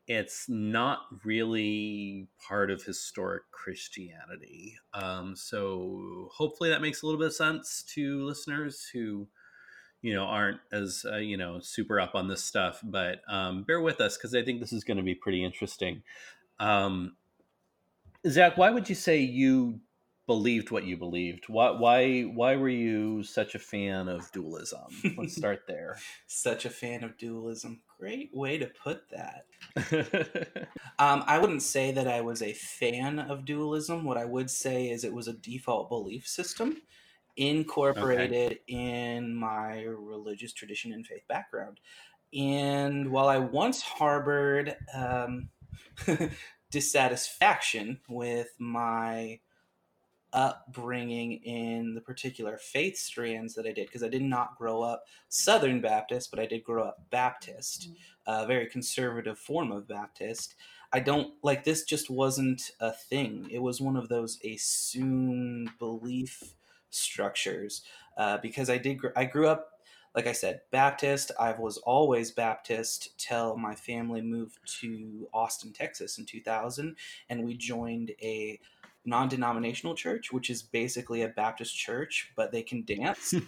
It's 0.07 0.45
not 0.47 0.99
really 1.25 2.29
part 2.47 2.71
of 2.71 2.81
historic 2.81 3.51
Christianity. 3.51 4.77
Um, 4.93 5.35
so 5.35 6.29
hopefully 6.31 6.69
that 6.69 6.81
makes 6.81 7.01
a 7.01 7.05
little 7.05 7.19
bit 7.19 7.27
of 7.27 7.33
sense 7.33 7.83
to 7.95 8.23
listeners 8.23 8.87
who 8.93 9.27
you 10.01 10.13
know 10.15 10.23
aren't 10.23 10.61
as 10.71 11.05
uh, 11.11 11.17
you 11.17 11.35
know 11.35 11.59
super 11.59 11.99
up 11.99 12.15
on 12.15 12.29
this 12.29 12.45
stuff 12.45 12.79
but 12.81 13.19
um, 13.27 13.63
bear 13.63 13.79
with 13.79 14.01
us 14.01 14.17
because 14.17 14.35
i 14.35 14.43
think 14.43 14.59
this 14.59 14.73
is 14.73 14.83
going 14.83 14.97
to 14.97 15.03
be 15.03 15.15
pretty 15.15 15.41
interesting 15.41 16.03
um, 16.59 17.15
zach 18.27 18.57
why 18.57 18.69
would 18.69 18.89
you 18.89 18.95
say 18.95 19.19
you 19.19 19.79
believed 20.25 20.71
what 20.71 20.85
you 20.85 20.97
believed. 20.97 21.45
Why 21.47 21.71
why 21.71 22.21
why 22.21 22.55
were 22.55 22.69
you 22.69 23.23
such 23.23 23.55
a 23.55 23.59
fan 23.59 24.07
of 24.07 24.31
dualism? 24.31 24.87
Let's 25.17 25.35
start 25.37 25.63
there. 25.67 25.97
such 26.27 26.65
a 26.65 26.69
fan 26.69 27.03
of 27.03 27.17
dualism. 27.17 27.81
Great 27.99 28.31
way 28.33 28.57
to 28.57 28.67
put 28.67 29.03
that. 29.11 29.45
um, 30.99 31.23
I 31.27 31.39
wouldn't 31.39 31.63
say 31.63 31.91
that 31.91 32.07
I 32.07 32.21
was 32.21 32.41
a 32.41 32.53
fan 32.53 33.19
of 33.19 33.45
dualism. 33.45 34.05
What 34.05 34.17
I 34.17 34.25
would 34.25 34.49
say 34.49 34.89
is 34.89 35.03
it 35.03 35.13
was 35.13 35.27
a 35.27 35.33
default 35.33 35.89
belief 35.89 36.27
system 36.27 36.81
incorporated 37.35 38.51
okay. 38.51 38.61
in 38.67 39.35
my 39.35 39.81
religious 39.81 40.53
tradition 40.53 40.93
and 40.93 41.05
faith 41.05 41.23
background. 41.27 41.79
And 42.33 43.11
while 43.11 43.27
I 43.27 43.37
once 43.37 43.81
harbored 43.81 44.75
um, 44.93 45.49
dissatisfaction 46.71 47.99
with 48.09 48.49
my 48.59 49.39
upbringing 50.33 51.33
in 51.43 51.93
the 51.93 52.01
particular 52.01 52.57
faith 52.57 52.97
strands 52.97 53.53
that 53.53 53.65
I 53.65 53.71
did 53.71 53.87
because 53.87 54.03
I 54.03 54.09
did 54.09 54.23
not 54.23 54.57
grow 54.57 54.81
up 54.81 55.03
Southern 55.29 55.79
Baptist, 55.79 56.31
but 56.31 56.39
I 56.39 56.45
did 56.45 56.63
grow 56.63 56.83
up 56.83 57.05
Baptist, 57.11 57.89
mm-hmm. 57.89 58.43
a 58.43 58.47
very 58.47 58.65
conservative 58.65 59.37
form 59.37 59.71
of 59.71 59.87
Baptist. 59.87 60.55
I 60.91 60.99
don't 60.99 61.33
like 61.43 61.63
this, 61.63 61.83
just 61.83 62.09
wasn't 62.09 62.71
a 62.79 62.91
thing. 62.91 63.47
It 63.51 63.59
was 63.59 63.81
one 63.81 63.95
of 63.95 64.09
those 64.09 64.39
assumed 64.43 65.69
belief 65.79 66.55
structures 66.89 67.83
uh, 68.17 68.37
because 68.37 68.69
I 68.69 68.77
did, 68.77 68.99
I 69.15 69.25
grew 69.25 69.47
up 69.47 69.69
like 70.15 70.27
I 70.27 70.31
said, 70.31 70.61
Baptist. 70.71 71.31
I 71.39 71.53
was 71.53 71.77
always 71.77 72.31
Baptist 72.31 73.17
till 73.17 73.57
my 73.57 73.73
family 73.73 74.21
moved 74.21 74.59
to 74.81 75.27
Austin, 75.33 75.73
Texas 75.73 76.19
in 76.19 76.25
2000, 76.25 76.95
and 77.29 77.43
we 77.43 77.57
joined 77.57 78.11
a 78.21 78.59
non 79.05 79.27
denominational 79.27 79.95
church, 79.95 80.31
which 80.31 80.49
is 80.49 80.61
basically 80.61 81.23
a 81.23 81.29
Baptist 81.29 81.75
church, 81.75 82.31
but 82.35 82.51
they 82.51 82.61
can 82.61 82.83
dance. 82.85 83.33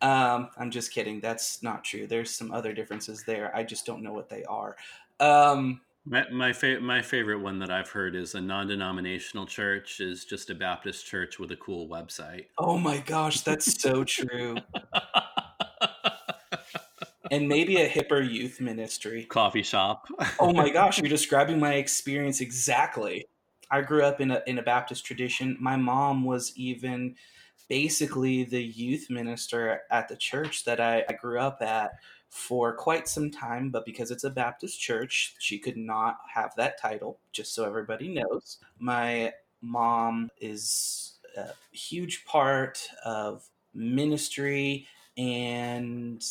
um, 0.00 0.48
I'm 0.56 0.70
just 0.70 0.92
kidding. 0.92 1.20
That's 1.20 1.62
not 1.62 1.84
true. 1.84 2.06
There's 2.06 2.30
some 2.30 2.52
other 2.52 2.72
differences 2.72 3.24
there. 3.24 3.54
I 3.54 3.62
just 3.64 3.84
don't 3.86 4.02
know 4.02 4.12
what 4.12 4.28
they 4.28 4.44
are. 4.44 4.76
Um, 5.20 5.80
my 6.04 6.24
my, 6.30 6.52
fa- 6.52 6.80
my 6.80 7.02
favorite 7.02 7.40
one 7.40 7.58
that 7.58 7.70
I've 7.70 7.90
heard 7.90 8.14
is 8.16 8.34
a 8.34 8.40
non-denominational 8.40 9.46
church 9.46 10.00
is 10.00 10.24
just 10.24 10.48
a 10.48 10.54
Baptist 10.54 11.04
church 11.04 11.38
with 11.38 11.50
a 11.50 11.56
cool 11.56 11.88
website. 11.88 12.46
Oh 12.56 12.78
my 12.78 12.98
gosh, 12.98 13.42
that's 13.42 13.80
so 13.80 14.04
true. 14.04 14.56
and 17.30 17.48
maybe 17.48 17.76
a 17.76 17.88
hipper 17.88 18.28
youth 18.28 18.60
ministry. 18.60 19.24
Coffee 19.24 19.62
shop. 19.62 20.06
oh 20.38 20.52
my 20.52 20.70
gosh, 20.72 20.98
you're 20.98 21.08
describing 21.08 21.58
my 21.58 21.74
experience 21.74 22.40
exactly. 22.40 23.26
I 23.70 23.82
grew 23.82 24.02
up 24.02 24.20
in 24.20 24.30
a 24.30 24.42
in 24.46 24.58
a 24.58 24.62
Baptist 24.62 25.04
tradition. 25.04 25.56
My 25.60 25.76
mom 25.76 26.24
was 26.24 26.52
even 26.56 27.16
basically 27.68 28.44
the 28.44 28.62
youth 28.62 29.10
minister 29.10 29.82
at 29.90 30.08
the 30.08 30.16
church 30.16 30.64
that 30.64 30.80
I, 30.80 31.04
I 31.08 31.12
grew 31.12 31.38
up 31.38 31.60
at 31.60 31.92
for 32.30 32.74
quite 32.74 33.08
some 33.08 33.30
time, 33.30 33.70
but 33.70 33.84
because 33.84 34.10
it's 34.10 34.24
a 34.24 34.30
Baptist 34.30 34.80
church, 34.80 35.34
she 35.38 35.58
could 35.58 35.76
not 35.76 36.18
have 36.32 36.54
that 36.56 36.80
title, 36.80 37.18
just 37.32 37.54
so 37.54 37.64
everybody 37.64 38.08
knows. 38.08 38.58
My 38.78 39.32
mom 39.62 40.30
is 40.40 41.18
a 41.36 41.50
huge 41.72 42.24
part 42.24 42.88
of 43.04 43.48
ministry 43.74 44.86
and 45.16 46.24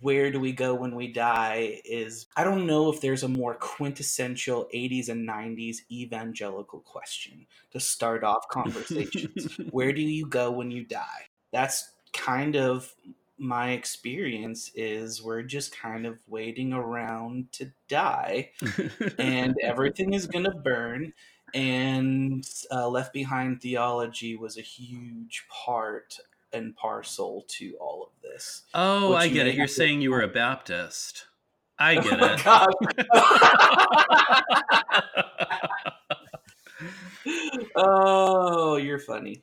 where 0.00 0.30
do 0.30 0.40
we 0.40 0.52
go 0.52 0.74
when 0.74 0.94
we 0.94 1.12
die 1.12 1.80
is 1.84 2.26
I 2.36 2.44
don't 2.44 2.66
know 2.66 2.92
if 2.92 3.00
there's 3.00 3.22
a 3.22 3.28
more 3.28 3.54
quintessential 3.54 4.68
80s 4.74 5.08
and 5.08 5.28
90s 5.28 5.78
evangelical 5.90 6.80
question 6.80 7.46
to 7.72 7.80
start 7.80 8.24
off 8.24 8.48
conversations. 8.50 9.58
where 9.70 9.92
do 9.92 10.02
you 10.02 10.26
go 10.26 10.50
when 10.50 10.70
you 10.70 10.84
die? 10.84 11.28
That's 11.52 11.90
kind 12.12 12.56
of 12.56 12.94
my 13.36 13.72
experience 13.72 14.70
is 14.74 15.22
we're 15.22 15.42
just 15.42 15.76
kind 15.76 16.06
of 16.06 16.18
waiting 16.28 16.72
around 16.72 17.50
to 17.52 17.70
die 17.88 18.50
and 19.18 19.56
everything 19.62 20.14
is 20.14 20.26
going 20.26 20.44
to 20.44 20.52
burn 20.52 21.12
and 21.52 22.44
uh, 22.70 22.88
left 22.88 23.12
behind 23.12 23.60
theology 23.60 24.36
was 24.36 24.56
a 24.56 24.62
huge 24.62 25.44
part 25.50 26.18
and 26.54 26.74
parcel 26.76 27.44
to 27.48 27.76
all 27.80 28.02
of 28.04 28.22
this 28.22 28.62
oh 28.74 29.14
i 29.14 29.28
get 29.28 29.46
it 29.46 29.54
you're 29.54 29.66
saying 29.66 30.00
you 30.00 30.10
were 30.10 30.22
a 30.22 30.28
baptist 30.28 31.26
i 31.78 31.94
get 31.96 32.20
Oh, 32.22 32.26
it 32.26 32.44
God. 32.44 32.68
oh, 37.76 38.76
you're 38.76 38.98
funny. 38.98 39.42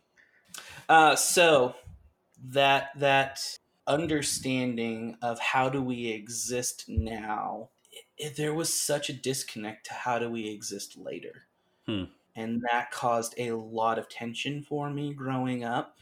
Uh, 0.90 1.16
so 1.16 1.76
that 2.50 2.90
that 2.98 3.40
understanding 3.88 5.18
of 5.22 5.40
how 5.40 5.70
do 5.70 5.82
we 5.82 6.08
exist 6.08 6.86
now, 6.88 7.70
i 8.24 8.32
there 8.38 8.54
was 8.54 8.74
such 8.74 9.10
a 9.10 9.14
disconnect 9.14 9.86
to 9.88 9.94
how 9.94 10.20
do 10.20 10.30
we 10.30 10.48
exist 10.50 10.98
later, 10.98 11.44
Hmm. 11.86 12.06
and 12.36 12.62
that 12.72 12.92
caused 12.92 13.34
a 13.38 13.52
lot 13.52 13.98
of 14.00 14.10
tension 14.10 14.62
for 14.64 14.90
me 14.90 15.14
growing 15.14 15.64
up. 15.64 15.98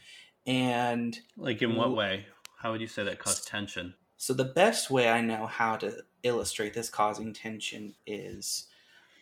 And 0.46 1.18
like 1.36 1.62
in 1.62 1.76
what 1.76 1.94
way 1.94 2.26
how 2.58 2.72
would 2.72 2.80
you 2.80 2.86
say 2.86 3.04
that 3.04 3.18
caused 3.18 3.46
tension 3.46 3.94
So 4.16 4.34
the 4.34 4.44
best 4.44 4.90
way 4.90 5.08
I 5.08 5.20
know 5.20 5.46
how 5.46 5.76
to 5.76 6.02
illustrate 6.22 6.74
this 6.74 6.90
causing 6.90 7.32
tension 7.32 7.94
is 8.06 8.68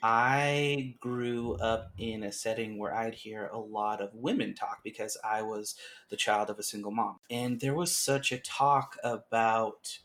I 0.02 0.96
grew 1.00 1.54
up 1.54 1.92
in 1.98 2.22
a 2.22 2.30
setting 2.30 2.78
where 2.78 2.94
I'd 2.94 3.14
hear 3.14 3.48
a 3.48 3.58
lot 3.58 4.00
of 4.00 4.14
women 4.14 4.54
talk 4.54 4.80
because 4.84 5.16
I 5.25 5.42
was 5.42 5.75
the 6.08 6.16
child 6.16 6.50
of 6.50 6.58
a 6.58 6.62
single 6.62 6.92
mom. 6.92 7.18
And 7.30 7.60
there 7.60 7.75
was 7.75 7.96
such 7.96 8.30
a 8.30 8.38
talk 8.38 8.96
about 9.02 9.98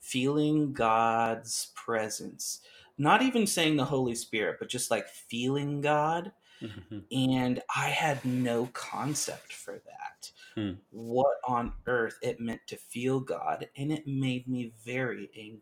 feeling 0.00 0.72
God's 0.72 1.72
presence. 1.74 2.60
Not 2.98 3.22
even 3.22 3.46
saying 3.46 3.76
the 3.76 3.86
Holy 3.86 4.14
Spirit, 4.14 4.58
but 4.58 4.68
just 4.68 4.90
like 4.90 5.08
feeling 5.08 5.80
God. 5.80 6.32
Mhm. 6.60 7.04
And 7.10 7.62
I 7.74 7.88
had 7.90 8.24
no 8.24 8.66
concept 8.68 9.52
for 9.52 9.78
that. 9.86 10.32
Hmm. 10.54 10.72
What 10.90 11.36
on 11.46 11.72
earth 11.86 12.18
it 12.22 12.40
meant 12.40 12.60
to 12.68 12.76
feel 12.76 13.20
God. 13.20 13.68
And 13.76 13.92
it 13.92 14.06
made 14.06 14.48
me 14.48 14.72
very 14.84 15.30
angry. 15.36 15.60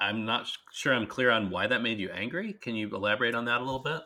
i'm 0.00 0.24
not 0.24 0.50
sure 0.72 0.94
i'm 0.94 1.06
clear 1.06 1.30
on 1.30 1.50
why 1.50 1.66
that 1.66 1.82
made 1.82 1.98
you 1.98 2.08
angry 2.10 2.54
can 2.54 2.74
you 2.74 2.88
elaborate 2.88 3.34
on 3.34 3.44
that 3.44 3.60
a 3.60 3.64
little 3.64 3.80
bit 3.82 4.02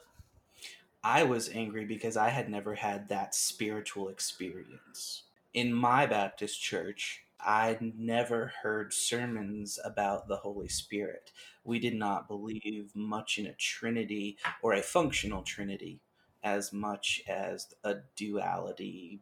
I 1.05 1.23
was 1.23 1.51
angry 1.51 1.85
because 1.85 2.17
I 2.17 2.31
had 2.31 2.49
never 2.49 2.75
had 2.75 3.09
that 3.11 3.35
spiritual 3.35 4.09
experience. 4.09 5.25
In 5.53 5.71
my 5.73 6.07
Baptist 6.07 6.61
church, 6.63 7.25
I'd 7.39 7.83
never 7.99 8.53
heard 8.63 8.95
sermons 8.95 9.79
about 9.85 10.29
the 10.29 10.37
Holy 10.37 10.69
Spirit. 10.69 11.31
We 11.63 11.79
did 11.79 11.95
not 11.95 12.27
believe 12.27 12.91
much 12.95 13.37
in 13.39 13.47
a 13.47 13.53
Trinity 13.53 14.39
or 14.63 14.73
a 14.73 14.81
functional 14.83 15.43
Trinity 15.43 16.01
as 16.43 16.73
much 16.73 17.23
as 17.29 17.69
a 17.85 17.97
duality 18.17 19.21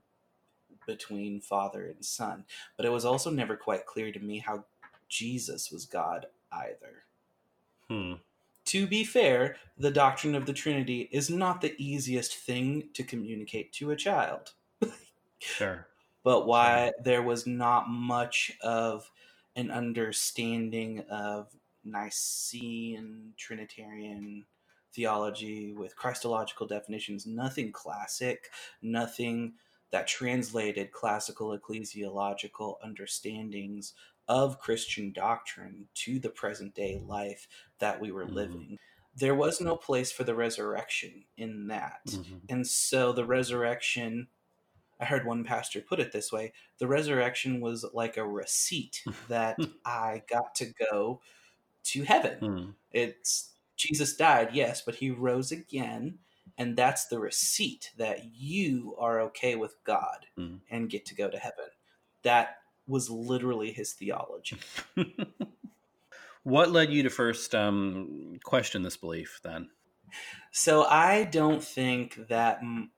between 0.86 1.40
Father 1.40 1.86
and 1.86 2.04
Son. 2.04 2.44
But 2.76 2.86
it 2.86 2.90
was 2.90 3.04
also 3.04 3.30
never 3.30 3.56
quite 3.56 3.86
clear 3.86 4.12
to 4.12 4.20
me 4.20 4.38
how 4.38 4.64
Jesus 5.08 5.70
was 5.70 5.86
God 5.86 6.26
either. 6.50 7.04
hmm. 7.88 8.14
To 8.66 8.86
be 8.86 9.04
fair, 9.04 9.56
the 9.76 9.90
doctrine 9.90 10.34
of 10.34 10.46
the 10.46 10.52
Trinity 10.52 11.08
is 11.12 11.28
not 11.28 11.60
the 11.60 11.74
easiest 11.78 12.36
thing 12.36 12.88
to 12.94 13.02
communicate 13.02 13.72
to 13.74 13.90
a 13.90 13.96
child. 13.96 14.52
sure 15.38 15.88
But 16.24 16.46
why 16.46 16.92
there 17.02 17.22
was 17.22 17.46
not 17.46 17.88
much 17.90 18.52
of 18.62 19.10
an 19.56 19.70
understanding 19.70 21.00
of 21.10 21.54
Nicene 21.84 23.34
Trinitarian 23.36 24.46
theology 24.92 25.72
with 25.72 25.96
Christological 25.96 26.66
definitions, 26.66 27.26
nothing 27.26 27.72
classic, 27.72 28.50
nothing 28.82 29.54
that 29.92 30.09
translated 30.09 30.92
classical 30.92 31.59
ecclesiological 31.59 32.78
understandings 32.83 33.94
of 34.28 34.61
Christian 34.61 35.12
doctrine 35.12 35.88
to 35.94 36.20
the 36.20 36.31
present 36.31 36.74
day 36.74 36.98
life 36.98 37.48
that 37.78 38.00
we 38.00 38.12
were 38.12 38.26
Mhm. 38.26 38.28
living. 38.28 38.78
There 39.14 39.37
was 39.37 39.61
no 39.61 39.76
place 39.76 40.12
for 40.12 40.24
the 40.24 40.37
resurrection 40.37 41.26
in 41.38 41.68
that. 41.68 42.02
Mhm. 42.07 42.50
And 42.50 42.66
so 42.66 43.12
the 43.12 43.26
resurrection, 43.26 44.28
I 45.00 45.05
heard 45.07 45.26
one 45.26 45.44
pastor 45.44 45.81
put 45.83 46.00
it 46.00 46.12
this 46.12 46.33
way 46.33 46.52
the 46.78 46.87
resurrection 46.88 47.61
was 47.61 47.85
like 47.92 48.16
a 48.16 48.26
receipt 48.28 49.07
that 49.28 49.66
I 49.85 50.24
got 50.28 50.55
to 50.57 50.72
go 50.92 51.22
to 51.85 52.02
heaven. 52.05 52.40
Hmm. 52.40 52.72
It's 52.92 53.55
Jesus 53.76 54.16
died, 54.16 54.55
yes, 54.55 54.83
but 54.83 54.96
he 54.96 55.11
rose 55.11 55.52
again. 55.52 56.20
And 56.58 56.76
that's 56.76 57.06
the 57.06 57.18
receipt 57.18 57.90
that 57.96 58.24
you 58.34 58.94
are 58.98 59.20
okay 59.22 59.56
with 59.56 59.76
God 59.84 60.26
Mhm. 60.38 60.60
and 60.70 60.90
get 60.90 61.06
to 61.06 61.14
go 61.14 61.28
to 61.28 61.38
heaven. 61.38 61.68
That 62.22 62.58
was 62.86 63.10
literally 63.10 63.72
his 63.72 63.92
theology. 63.94 64.58
what 66.42 66.70
led 66.70 66.92
you 66.92 67.02
to 67.02 67.10
first 67.10 67.54
um, 67.54 68.38
question 68.44 68.82
this 68.82 68.96
belief 68.96 69.40
then 69.42 69.70
So 70.50 70.84
I 70.84 71.24
don't 71.24 71.62
think 71.64 72.28
that 72.28 72.58
m- 72.58 72.91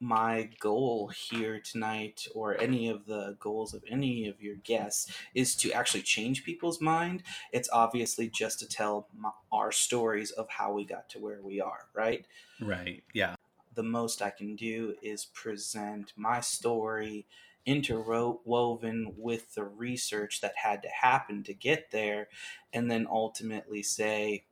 my 0.00 0.48
goal 0.60 1.08
here 1.08 1.60
tonight, 1.60 2.26
or 2.34 2.60
any 2.60 2.88
of 2.88 3.06
the 3.06 3.36
goals 3.40 3.74
of 3.74 3.82
any 3.88 4.28
of 4.28 4.40
your 4.40 4.56
guests, 4.56 5.10
is 5.34 5.54
to 5.56 5.72
actually 5.72 6.02
change 6.02 6.44
people's 6.44 6.80
mind. 6.80 7.22
It's 7.52 7.68
obviously 7.72 8.28
just 8.28 8.60
to 8.60 8.68
tell 8.68 9.08
my, 9.16 9.30
our 9.50 9.72
stories 9.72 10.30
of 10.30 10.48
how 10.50 10.72
we 10.72 10.84
got 10.84 11.08
to 11.10 11.18
where 11.18 11.42
we 11.42 11.60
are, 11.60 11.86
right? 11.94 12.26
right 12.60 13.02
yeah 13.14 13.34
The 13.74 13.82
most 13.82 14.22
I 14.22 14.30
can 14.30 14.56
do 14.56 14.94
is 15.02 15.24
present 15.24 16.12
my 16.16 16.40
story 16.40 17.26
interwoven 17.66 19.12
with 19.16 19.54
the 19.54 19.64
research 19.64 20.40
that 20.40 20.54
had 20.56 20.82
to 20.82 20.88
happen 20.88 21.42
to 21.44 21.52
get 21.52 21.90
there, 21.90 22.28
and 22.72 22.90
then 22.90 23.06
ultimately 23.10 23.82
say, 23.82 24.44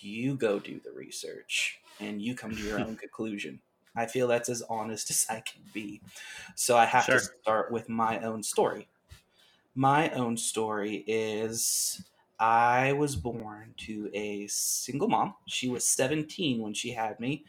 you 0.00 0.34
go 0.34 0.58
do 0.58 0.80
the 0.84 0.90
research 0.90 1.78
and 2.00 2.20
you 2.20 2.34
come 2.34 2.54
to 2.54 2.62
your 2.62 2.80
own 2.84 2.96
conclusion. 2.96 3.60
I 3.96 4.06
feel 4.06 4.28
that's 4.28 4.48
as 4.48 4.62
honest 4.62 5.10
as 5.10 5.26
I 5.28 5.40
can 5.40 5.62
be. 5.72 6.02
So 6.56 6.76
I 6.76 6.86
have 6.86 7.06
Sure. 7.06 7.12
to 7.12 7.20
start 7.20 7.72
with 7.72 7.88
my 7.88 8.20
own 8.20 8.42
story. 8.42 8.88
My 9.74 10.10
own 10.10 10.36
story 10.36 11.04
is 11.06 12.04
I 12.38 12.92
was 12.92 13.16
born 13.16 13.74
to 13.78 14.10
a 14.14 14.46
single 14.48 15.08
mom. 15.08 15.34
She 15.46 15.68
was 15.68 15.84
17 15.86 16.60
when 16.60 16.74
she 16.74 16.90
had 16.92 17.18
me. 17.20 17.44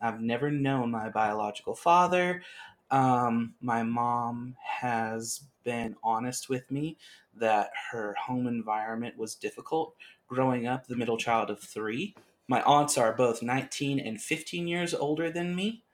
I've 0.00 0.20
never 0.20 0.50
known 0.50 0.90
my 0.90 1.08
biological 1.10 1.74
father. 1.74 2.42
Um, 2.90 3.54
my 3.60 3.82
mom 3.82 4.56
has 4.62 5.44
been 5.62 5.96
honest 6.02 6.48
with 6.48 6.70
me 6.70 6.96
that 7.34 7.70
her 7.92 8.14
home 8.14 8.46
environment 8.46 9.16
was 9.16 9.34
difficult 9.34 9.94
growing 10.26 10.66
up, 10.66 10.86
the 10.86 10.96
middle 10.96 11.18
child 11.18 11.50
of 11.50 11.60
three. 11.60 12.14
My 12.48 12.62
aunts 12.62 12.98
are 12.98 13.12
both 13.14 13.42
19 13.42 14.00
and 14.00 14.20
15 14.20 14.66
years 14.66 14.92
older 14.94 15.30
than 15.30 15.54
me. 15.54 15.84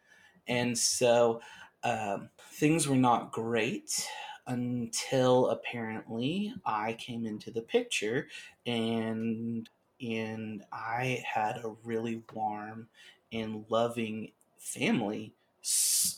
And 0.49 0.77
so 0.79 1.41
um, 1.83 2.31
things 2.39 2.89
were 2.89 2.97
not 2.97 3.33
great 3.33 4.09
until 4.47 5.49
apparently 5.49 6.55
I 6.65 6.95
came 6.95 7.27
into 7.27 7.51
the 7.51 7.63
picture 7.63 8.29
and 8.65 9.69
and 10.01 10.63
I 10.73 11.25
had 11.27 11.57
a 11.65 11.71
really 11.83 12.23
warm 12.33 12.89
and 13.33 13.65
loving 13.71 14.33
family 14.59 15.35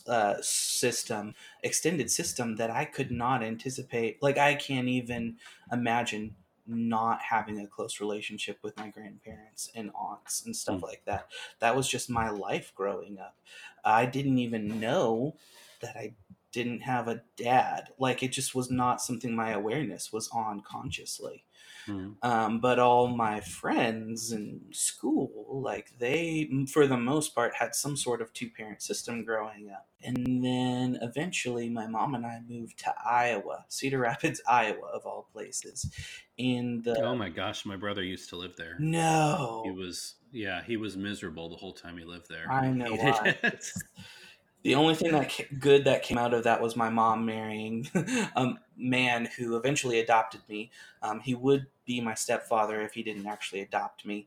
uh, 0.07 0.37
system, 0.43 1.35
extended 1.63 2.11
system 2.11 2.57
that 2.57 2.71
I 2.71 2.85
could 2.85 3.11
not 3.11 3.43
anticipate. 3.43 4.23
Like 4.23 4.37
I 4.37 4.55
can't 4.55 4.89
even 4.89 5.39
imagine 5.73 6.37
not 6.69 7.23
having 7.23 7.59
a 7.61 7.67
close 7.67 8.01
relationship 8.01 8.59
with 8.63 8.77
my 8.77 8.89
grandparents 8.91 9.71
and 9.75 9.91
aunts 9.95 10.45
and 10.45 10.55
stuff 10.55 10.81
Hmm. 10.81 10.85
like 10.85 11.05
that. 11.07 11.29
That 11.61 11.77
was 11.77 11.89
just 11.89 12.11
my 12.11 12.31
life 12.31 12.73
growing 12.75 13.19
up. 13.19 13.37
I 13.85 14.07
didn't 14.07 14.39
even 14.39 14.81
know 14.81 15.37
that 15.81 15.97
I 15.97 16.15
didn't 16.53 16.81
have 16.81 17.09
a 17.09 17.23
dad. 17.37 17.91
Like 17.99 18.23
it 18.23 18.33
just 18.33 18.55
was 18.55 18.71
not 18.71 19.01
something 19.03 19.35
my 19.35 19.51
awareness 19.53 20.13
was 20.13 20.29
on 20.31 20.61
consciously. 20.63 21.45
Hmm. 21.89 22.11
Um, 22.23 22.61
but 22.61 22.79
all 22.79 23.09
my 23.09 23.41
friends 23.41 24.31
in 24.31 24.61
school, 24.73 25.47
like 25.49 25.99
they, 25.99 26.51
for 26.71 26.87
the 26.87 26.97
most 26.97 27.35
part, 27.35 27.55
had 27.55 27.75
some 27.75 27.97
sort 27.97 28.21
of 28.21 28.33
two 28.33 28.51
parent 28.51 28.83
system 28.83 29.25
growing 29.25 29.71
up. 29.71 29.89
And 30.03 30.45
then 30.45 30.99
eventually, 31.01 31.69
my 31.71 31.87
mom 31.87 32.15
and 32.15 32.27
I 32.27 32.41
moved 32.47 32.79
to 32.81 32.95
Iowa, 33.05 33.65
Cedar 33.69 33.99
Rapids, 33.99 34.41
Iowa, 34.47 34.87
of 34.93 35.07
all 35.07 35.29
places. 35.33 35.91
In 36.37 36.83
the 36.83 37.03
oh 37.03 37.17
my 37.17 37.31
gosh 37.31 37.67
my 37.67 37.75
brother 37.75 38.05
used 38.05 38.29
to 38.29 38.37
live 38.37 38.55
there 38.57 38.77
no, 38.79 39.63
he 39.65 39.73
was 39.73 40.15
yeah 40.31 40.63
he 40.63 40.77
was 40.77 40.97
miserable 40.97 41.49
the 41.49 41.57
whole 41.57 41.73
time 41.73 41.99
he 41.99 42.05
lived 42.05 42.29
there 42.29 42.47
I 42.49 42.71
know 42.71 42.97
The 44.65 44.75
only 44.75 44.95
thing 44.95 45.13
that 45.13 45.61
good 45.61 45.85
that 45.85 46.03
came 46.03 46.19
out 46.19 46.35
of 46.35 46.45
that 46.45 46.61
was 46.61 46.75
my 46.75 46.91
mom 46.91 47.25
marrying 47.25 47.89
a 47.95 48.55
man 48.77 49.29
who 49.37 49.57
eventually 49.57 50.01
adopted 50.01 50.41
me. 50.49 50.71
Um, 51.01 51.21
he 51.21 51.35
would 51.35 51.67
be 51.87 52.01
my 52.01 52.15
stepfather 52.15 52.81
if 52.83 52.93
he 52.93 53.03
didn't 53.03 53.27
actually 53.27 53.61
adopt 53.61 54.05
me, 54.05 54.27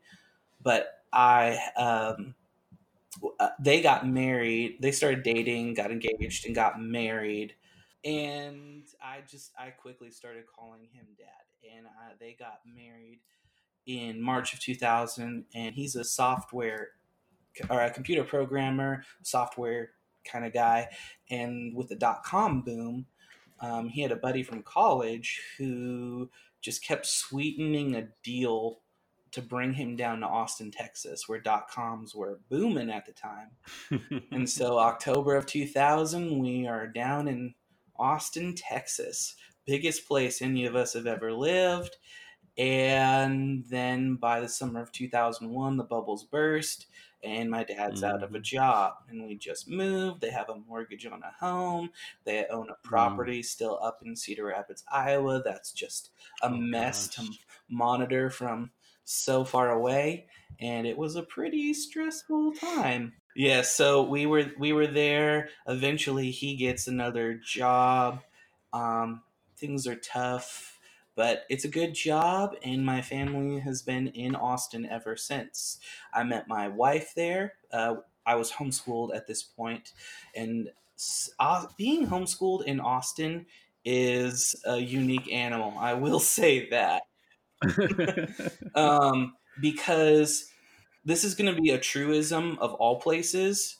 but 0.62 1.04
I 1.12 1.58
um, 1.76 2.34
uh, 3.38 3.50
they 3.60 3.82
got 3.82 4.08
married. 4.08 4.78
They 4.80 4.92
started 4.92 5.22
dating, 5.22 5.74
got 5.74 5.90
engaged, 5.90 6.46
and 6.46 6.54
got 6.54 6.80
married. 6.80 7.54
And 8.04 8.84
I 9.02 9.20
just 9.28 9.52
I 9.58 9.70
quickly 9.70 10.10
started 10.10 10.44
calling 10.46 10.88
him 10.92 11.06
dad, 11.16 11.76
and 11.76 11.86
uh, 11.86 12.14
they 12.18 12.36
got 12.38 12.60
married 12.66 13.20
in 13.86 14.20
March 14.20 14.54
of 14.54 14.60
2000. 14.60 15.44
And 15.54 15.74
he's 15.74 15.94
a 15.94 16.04
software 16.04 16.90
or 17.68 17.82
a 17.82 17.90
computer 17.90 18.24
programmer, 18.24 19.04
software 19.22 19.90
kind 20.24 20.44
of 20.44 20.52
guy. 20.52 20.88
And 21.30 21.74
with 21.76 21.88
the 21.88 21.96
dot 21.96 22.22
com 22.24 22.62
boom, 22.62 23.06
um, 23.60 23.88
he 23.88 24.02
had 24.02 24.12
a 24.12 24.16
buddy 24.16 24.42
from 24.42 24.62
college 24.62 25.40
who 25.58 26.30
just 26.60 26.84
kept 26.84 27.06
sweetening 27.06 27.94
a 27.94 28.08
deal 28.22 28.80
to 29.32 29.40
bring 29.40 29.72
him 29.72 29.96
down 29.96 30.20
to 30.20 30.26
Austin, 30.26 30.70
Texas, 30.70 31.26
where 31.26 31.40
dot 31.40 31.68
coms 31.68 32.14
were 32.14 32.40
booming 32.50 32.90
at 32.90 33.06
the 33.06 33.12
time. 33.12 33.50
and 34.30 34.48
so, 34.48 34.78
October 34.78 35.36
of 35.36 35.46
2000, 35.46 36.38
we 36.38 36.66
are 36.66 36.86
down 36.86 37.28
in 37.28 37.54
Austin, 37.98 38.54
Texas, 38.54 39.36
biggest 39.66 40.06
place 40.06 40.42
any 40.42 40.66
of 40.66 40.76
us 40.76 40.92
have 40.92 41.06
ever 41.06 41.32
lived. 41.32 41.96
And 42.58 43.64
then 43.70 44.16
by 44.16 44.40
the 44.40 44.48
summer 44.48 44.82
of 44.82 44.92
2001, 44.92 45.76
the 45.76 45.84
bubbles 45.84 46.24
burst 46.24 46.86
and 47.22 47.50
my 47.50 47.64
dad's 47.64 48.02
mm-hmm. 48.02 48.14
out 48.14 48.22
of 48.22 48.30
a 48.30 48.34
mm-hmm. 48.34 48.42
job 48.42 48.94
and 49.08 49.26
we 49.26 49.36
just 49.36 49.68
moved 49.68 50.20
they 50.20 50.30
have 50.30 50.48
a 50.48 50.58
mortgage 50.68 51.06
on 51.06 51.22
a 51.22 51.44
home 51.44 51.90
they 52.24 52.44
own 52.50 52.68
a 52.68 52.72
mm. 52.72 52.82
property 52.82 53.40
mm. 53.40 53.44
still 53.44 53.78
up 53.82 54.00
in 54.04 54.16
cedar 54.16 54.46
rapids 54.46 54.84
iowa 54.90 55.42
that's 55.44 55.72
just 55.72 56.10
a 56.42 56.46
oh, 56.46 56.50
mess 56.50 57.08
gosh. 57.08 57.26
to 57.26 57.32
monitor 57.68 58.30
from 58.30 58.70
so 59.04 59.44
far 59.44 59.70
away 59.70 60.26
and 60.60 60.86
it 60.86 60.96
was 60.96 61.16
a 61.16 61.22
pretty 61.22 61.72
stressful 61.74 62.52
time 62.52 63.12
yeah 63.34 63.62
so 63.62 64.02
we 64.02 64.26
were 64.26 64.46
we 64.58 64.72
were 64.72 64.86
there 64.86 65.48
eventually 65.66 66.30
he 66.30 66.56
gets 66.56 66.86
another 66.86 67.34
job 67.34 68.20
um, 68.72 69.22
things 69.56 69.86
are 69.86 69.96
tough 69.96 70.71
but 71.14 71.44
it's 71.48 71.64
a 71.64 71.68
good 71.68 71.94
job, 71.94 72.54
and 72.62 72.84
my 72.84 73.02
family 73.02 73.60
has 73.60 73.82
been 73.82 74.08
in 74.08 74.34
Austin 74.34 74.86
ever 74.86 75.16
since. 75.16 75.78
I 76.12 76.24
met 76.24 76.48
my 76.48 76.68
wife 76.68 77.12
there. 77.14 77.54
Uh, 77.72 77.96
I 78.24 78.36
was 78.36 78.52
homeschooled 78.52 79.14
at 79.14 79.26
this 79.26 79.42
point, 79.42 79.92
and 80.34 80.70
uh, 81.38 81.66
being 81.76 82.06
homeschooled 82.06 82.64
in 82.64 82.80
Austin 82.80 83.46
is 83.84 84.54
a 84.64 84.78
unique 84.78 85.30
animal. 85.32 85.74
I 85.78 85.94
will 85.94 86.20
say 86.36 86.68
that. 86.70 87.02
um, 88.74 89.34
because 89.60 90.50
this 91.04 91.24
is 91.24 91.34
going 91.34 91.54
to 91.54 91.60
be 91.60 91.70
a 91.70 91.78
truism 91.78 92.58
of 92.60 92.74
all 92.74 93.00
places 93.00 93.78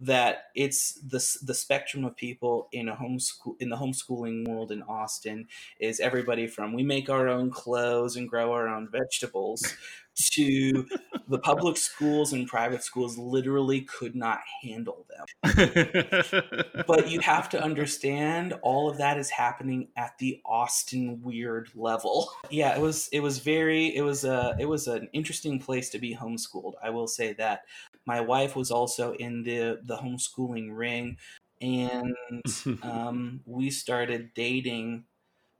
that 0.00 0.44
it's 0.54 0.94
the 0.94 1.24
the 1.42 1.54
spectrum 1.54 2.04
of 2.04 2.16
people 2.16 2.68
in 2.72 2.88
a 2.88 2.96
homeschool 2.96 3.54
in 3.60 3.68
the 3.68 3.76
homeschooling 3.76 4.48
world 4.48 4.72
in 4.72 4.82
Austin 4.82 5.46
is 5.78 6.00
everybody 6.00 6.46
from 6.46 6.72
we 6.72 6.82
make 6.82 7.10
our 7.10 7.28
own 7.28 7.50
clothes 7.50 8.16
and 8.16 8.28
grow 8.28 8.52
our 8.52 8.66
own 8.66 8.88
vegetables 8.90 9.62
to 10.32 10.86
the 11.28 11.38
public 11.38 11.76
schools 11.76 12.32
and 12.32 12.46
private 12.46 12.82
schools 12.82 13.16
literally 13.16 13.82
could 13.82 14.14
not 14.14 14.40
handle 14.62 15.06
them. 15.08 15.24
but 16.86 17.08
you 17.08 17.20
have 17.20 17.48
to 17.48 17.62
understand 17.62 18.54
all 18.62 18.90
of 18.90 18.98
that 18.98 19.16
is 19.16 19.30
happening 19.30 19.88
at 19.96 20.18
the 20.18 20.40
Austin 20.44 21.20
weird 21.22 21.70
level. 21.74 22.30
Yeah, 22.50 22.74
it 22.76 22.80
was 22.80 23.08
it 23.12 23.20
was 23.20 23.38
very 23.38 23.94
it 23.96 24.02
was 24.02 24.24
a 24.24 24.56
it 24.58 24.66
was 24.66 24.88
an 24.88 25.08
interesting 25.12 25.58
place 25.58 25.88
to 25.90 25.98
be 25.98 26.14
homeschooled. 26.14 26.74
I 26.82 26.90
will 26.90 27.08
say 27.08 27.32
that. 27.34 27.62
My 28.10 28.20
wife 28.20 28.56
was 28.56 28.72
also 28.72 29.12
in 29.12 29.44
the 29.44 29.78
the 29.84 29.96
homeschooling 29.96 30.76
ring 30.76 31.16
and 31.60 32.16
um, 32.82 33.40
we 33.46 33.70
started 33.70 34.34
dating 34.34 35.04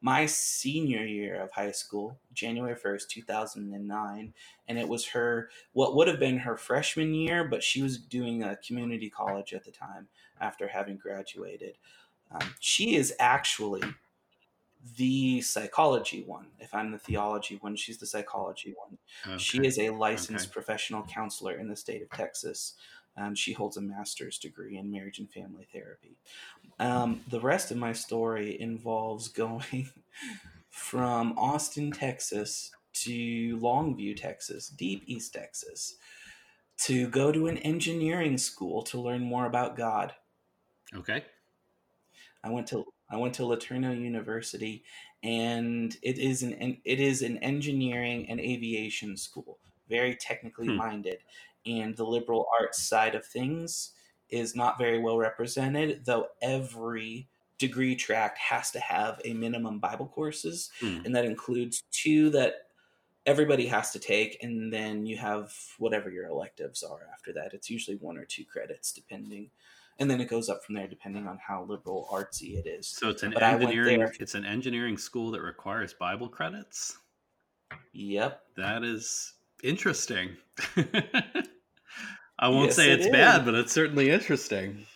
my 0.01 0.27
senior 0.27 1.05
year 1.05 1.41
of 1.41 1.53
high 1.53 1.71
school, 1.71 2.19
January 2.33 2.75
1st, 2.75 3.07
2009. 3.09 4.35
And 4.67 4.79
it 4.81 4.89
was 4.89 5.07
her, 5.07 5.51
what 5.75 5.95
would 5.95 6.09
have 6.09 6.19
been 6.19 6.39
her 6.39 6.57
freshman 6.57 7.15
year, 7.15 7.45
but 7.45 7.63
she 7.63 7.83
was 7.83 7.99
doing 7.99 8.43
a 8.43 8.57
community 8.57 9.11
college 9.11 9.53
at 9.55 9.65
the 9.65 9.71
time 9.71 10.09
after 10.41 10.67
having 10.67 10.97
graduated. 10.97 11.77
Um, 12.33 12.55
she 12.59 12.97
is 12.97 13.15
actually 13.21 13.85
the 14.97 15.41
psychology 15.43 16.23
one. 16.27 16.47
If 16.59 16.75
I'm 16.75 16.91
the 16.91 16.99
theology 16.99 17.59
one, 17.61 17.77
she's 17.77 17.99
the 17.99 18.07
psychology 18.07 18.75
one. 18.77 18.99
Okay. 19.27 19.39
She 19.39 19.59
is 19.59 19.79
a 19.79 19.91
licensed 19.91 20.47
okay. 20.47 20.53
professional 20.53 21.03
counselor 21.03 21.55
in 21.55 21.69
the 21.69 21.77
state 21.77 22.03
of 22.03 22.11
Texas. 22.11 22.75
Um, 23.17 23.35
she 23.35 23.53
holds 23.53 23.77
a 23.77 23.83
master's 23.83 24.39
degree 24.39 24.79
in 24.79 24.91
marriage 24.91 25.19
and 25.19 25.31
family 25.31 25.67
therapy. 25.73 26.17
Um, 26.79 27.21
the 27.29 27.41
rest 27.41 27.71
of 27.71 27.77
my 27.77 27.93
story 27.93 28.59
involves 28.61 29.29
going 29.29 29.91
from 30.71 31.37
Austin, 31.37 31.93
Texas 31.93 32.71
to 32.93 33.59
Longview, 33.59 34.17
Texas, 34.17 34.69
deep 34.69 35.03
East 35.07 35.35
Texas, 35.35 35.97
to 36.79 37.09
go 37.09 37.31
to 37.31 37.47
an 37.49 37.59
engineering 37.59 38.39
school 38.39 38.83
to 38.83 39.01
learn 39.01 39.23
more 39.23 39.47
about 39.47 39.77
God. 39.77 40.15
Okay. 40.95 41.25
I 42.43 42.51
went 42.51 42.67
to 42.69 42.87
I 43.11 43.17
went 43.17 43.35
to 43.35 43.43
LeTourneau 43.43 44.01
University, 44.01 44.85
and 45.23 45.97
it 46.03 46.19
is 46.19 46.43
an 46.43 46.79
it 46.85 47.01
is 47.01 47.23
an 47.23 47.39
engineering 47.39 48.29
and 48.29 48.41
aviation 48.41 49.17
school, 49.17 49.59
very 49.89 50.15
technically 50.17 50.69
hmm. 50.69 50.77
minded 50.77 51.19
and 51.67 51.97
the 51.97 52.05
liberal 52.05 52.47
arts 52.59 52.83
side 52.83 53.15
of 53.15 53.25
things 53.25 53.93
is 54.29 54.55
not 54.55 54.79
very 54.79 54.99
well 54.99 55.19
represented, 55.19 56.05
though 56.05 56.29
every 56.41 57.29
degree 57.59 57.95
track 57.95 58.39
has 58.39 58.71
to 58.71 58.81
have 58.81 59.21
a 59.25 59.35
minimum 59.35 59.79
Bible 59.79 60.07
courses, 60.07 60.71
mm. 60.81 61.05
and 61.05 61.15
that 61.15 61.25
includes 61.25 61.83
two 61.91 62.31
that 62.31 62.69
everybody 63.27 63.67
has 63.67 63.91
to 63.91 63.99
take, 63.99 64.43
and 64.43 64.73
then 64.73 65.05
you 65.05 65.17
have 65.17 65.53
whatever 65.79 66.11
your 66.11 66.27
electives 66.27 66.83
are 66.83 67.09
after 67.13 67.33
that. 67.33 67.53
It's 67.53 67.69
usually 67.69 67.97
one 67.97 68.17
or 68.17 68.25
two 68.25 68.45
credits, 68.45 68.93
depending. 68.93 69.51
And 70.01 70.11
then 70.11 70.21
it 70.21 70.29
goes 70.29 70.49
up 70.49 70.65
from 70.65 70.75
there 70.75 70.89
depending 70.89 71.29
on 71.29 71.39
how 71.47 71.65
liberal 71.69 72.09
artsy 72.11 72.57
it 72.57 72.67
is. 72.67 72.89
So 72.89 73.11
it's 73.11 73.23
an 73.23 73.33
but 73.33 73.43
engineering 73.43 74.11
it's 74.19 74.35
an 74.35 74.47
engineering 74.47 74.97
school 74.97 75.31
that 75.33 75.43
requires 75.43 75.93
Bible 75.93 76.29
credits. 76.29 76.99
Yep. 77.93 78.43
That 78.57 78.83
is 78.83 79.35
interesting. 79.63 80.37
I 82.39 82.49
won't 82.49 82.69
yes, 82.69 82.77
say 82.77 82.91
it's 82.91 83.07
it 83.07 83.13
bad, 83.13 83.45
but 83.45 83.55
it's 83.55 83.73
certainly 83.73 84.11
interesting. 84.11 84.87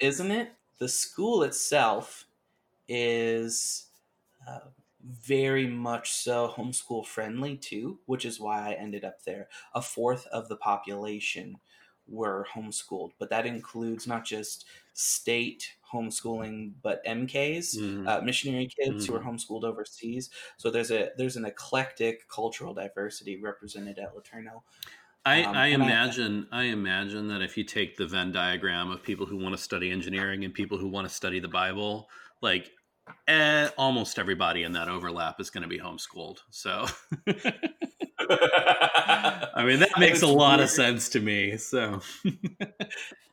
Isn't 0.00 0.30
it? 0.30 0.52
The 0.78 0.88
school 0.88 1.42
itself 1.42 2.26
is 2.86 3.86
uh, 4.46 4.60
very 5.02 5.66
much 5.66 6.12
so 6.12 6.52
homeschool 6.54 7.06
friendly 7.06 7.56
too, 7.56 7.98
which 8.06 8.24
is 8.24 8.38
why 8.38 8.68
I 8.68 8.74
ended 8.74 9.04
up 9.04 9.24
there. 9.24 9.48
A 9.74 9.80
fourth 9.80 10.26
of 10.26 10.48
the 10.48 10.56
population 10.56 11.56
were 12.08 12.46
homeschooled, 12.54 13.12
but 13.18 13.30
that 13.30 13.46
includes 13.46 14.06
not 14.06 14.24
just 14.24 14.64
state 14.92 15.74
homeschooling, 15.92 16.72
but 16.82 17.04
MKs, 17.04 17.76
mm-hmm. 17.76 18.08
uh, 18.08 18.20
missionary 18.20 18.66
kids 18.66 19.04
mm-hmm. 19.04 19.12
who 19.12 19.18
are 19.18 19.22
mm-hmm. 19.22 19.30
homeschooled 19.30 19.64
overseas. 19.64 20.30
So 20.56 20.70
there's 20.70 20.90
a 20.90 21.10
there's 21.16 21.36
an 21.36 21.44
eclectic 21.44 22.28
cultural 22.28 22.74
diversity 22.74 23.40
represented 23.40 23.98
at 23.98 24.14
LeTourneau. 24.14 24.62
I, 25.24 25.42
um, 25.42 25.56
I 25.56 25.66
imagine 25.68 26.46
I, 26.50 26.62
I, 26.62 26.64
imagine 26.66 27.28
that 27.28 27.42
if 27.42 27.56
you 27.56 27.64
take 27.64 27.96
the 27.96 28.06
Venn 28.06 28.32
diagram 28.32 28.90
of 28.90 29.02
people 29.02 29.26
who 29.26 29.36
want 29.36 29.54
to 29.54 29.62
study 29.62 29.90
engineering 29.90 30.44
and 30.44 30.54
people 30.54 30.78
who 30.78 30.88
want 30.88 31.08
to 31.08 31.14
study 31.14 31.38
the 31.38 31.48
Bible, 31.48 32.08
like 32.40 32.70
eh, 33.26 33.68
almost 33.76 34.18
everybody 34.18 34.62
in 34.62 34.72
that 34.72 34.88
overlap 34.88 35.40
is 35.40 35.50
going 35.50 35.62
to 35.62 35.68
be 35.68 35.78
homeschooled. 35.78 36.38
So, 36.50 36.86
I 39.54 39.64
mean, 39.64 39.80
that 39.80 39.98
makes 39.98 40.22
a 40.22 40.26
lot 40.26 40.58
weird. 40.58 40.64
of 40.64 40.70
sense 40.70 41.08
to 41.10 41.20
me. 41.20 41.56
So, 41.56 42.00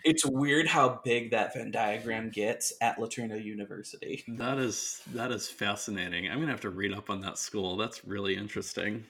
it's 0.06 0.26
weird 0.26 0.68
how 0.68 1.02
big 1.04 1.32
that 1.32 1.54
Venn 1.54 1.72
diagram 1.72 2.30
gets 2.30 2.74
at 2.80 2.98
LeTourneau 2.98 3.44
University. 3.44 4.24
That 4.28 4.60
is 4.60 5.02
that 5.14 5.32
is 5.32 5.50
fascinating. 5.50 6.30
I'm 6.30 6.40
gonna 6.40 6.52
have 6.52 6.62
to 6.62 6.70
read 6.70 6.94
up 6.94 7.10
on 7.10 7.22
that 7.22 7.38
school. 7.38 7.76
That's 7.76 8.06
really 8.06 8.36
interesting. 8.36 9.04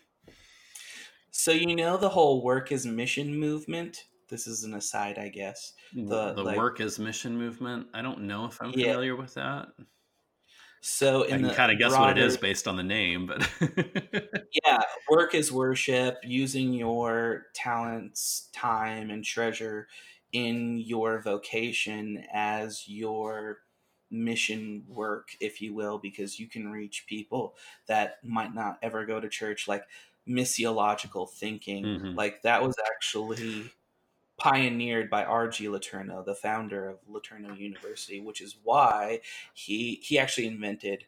So 1.31 1.51
you 1.51 1.75
know 1.75 1.97
the 1.97 2.09
whole 2.09 2.41
work 2.41 2.71
is 2.71 2.85
mission 2.85 3.37
movement. 3.37 4.05
This 4.29 4.47
is 4.47 4.63
an 4.63 4.73
aside, 4.73 5.19
I 5.19 5.27
guess. 5.27 5.73
The, 5.93 6.33
the 6.33 6.43
like, 6.43 6.57
work 6.57 6.79
is 6.79 6.97
mission 6.97 7.37
movement. 7.37 7.87
I 7.93 8.01
don't 8.01 8.21
know 8.21 8.45
if 8.45 8.59
I'm 8.61 8.71
yeah. 8.71 8.87
familiar 8.87 9.15
with 9.15 9.33
that. 9.35 9.67
So 10.87 11.23
in 11.23 11.33
I 11.33 11.37
can 11.39 11.49
kind 11.49 11.71
of 11.71 11.79
guess 11.79 11.89
broader, 11.89 11.99
what 11.99 12.17
it 12.17 12.23
is 12.23 12.37
based 12.37 12.67
on 12.67 12.75
the 12.75 12.83
name, 12.83 13.25
but 13.25 13.49
yeah, 14.65 14.81
work 15.09 15.33
is 15.33 15.51
worship. 15.51 16.17
Using 16.23 16.73
your 16.73 17.47
talents, 17.53 18.49
time, 18.53 19.09
and 19.09 19.23
treasure 19.23 19.87
in 20.31 20.77
your 20.77 21.19
vocation 21.21 22.25
as 22.31 22.87
your 22.87 23.59
mission 24.11 24.85
work, 24.87 25.29
if 25.41 25.61
you 25.61 25.73
will, 25.73 25.97
because 25.97 26.39
you 26.39 26.47
can 26.47 26.71
reach 26.71 27.05
people 27.07 27.55
that 27.87 28.23
might 28.23 28.53
not 28.53 28.77
ever 28.81 29.05
go 29.05 29.19
to 29.19 29.29
church, 29.29 29.67
like 29.67 29.83
missiological 30.27 31.29
thinking. 31.29 31.85
Mhm. 31.85 32.15
Like 32.15 32.41
that 32.43 32.61
was 32.63 32.75
actually 32.93 33.71
pioneered 34.37 35.09
by 35.09 35.23
R.G. 35.23 35.65
Letourneau, 35.67 36.23
the 36.25 36.35
founder 36.35 36.87
of 36.89 36.99
Letourneau 37.09 37.57
University, 37.57 38.19
which 38.19 38.41
is 38.41 38.57
why 38.63 39.21
he 39.53 39.95
he 40.03 40.19
actually 40.19 40.47
invented 40.47 41.05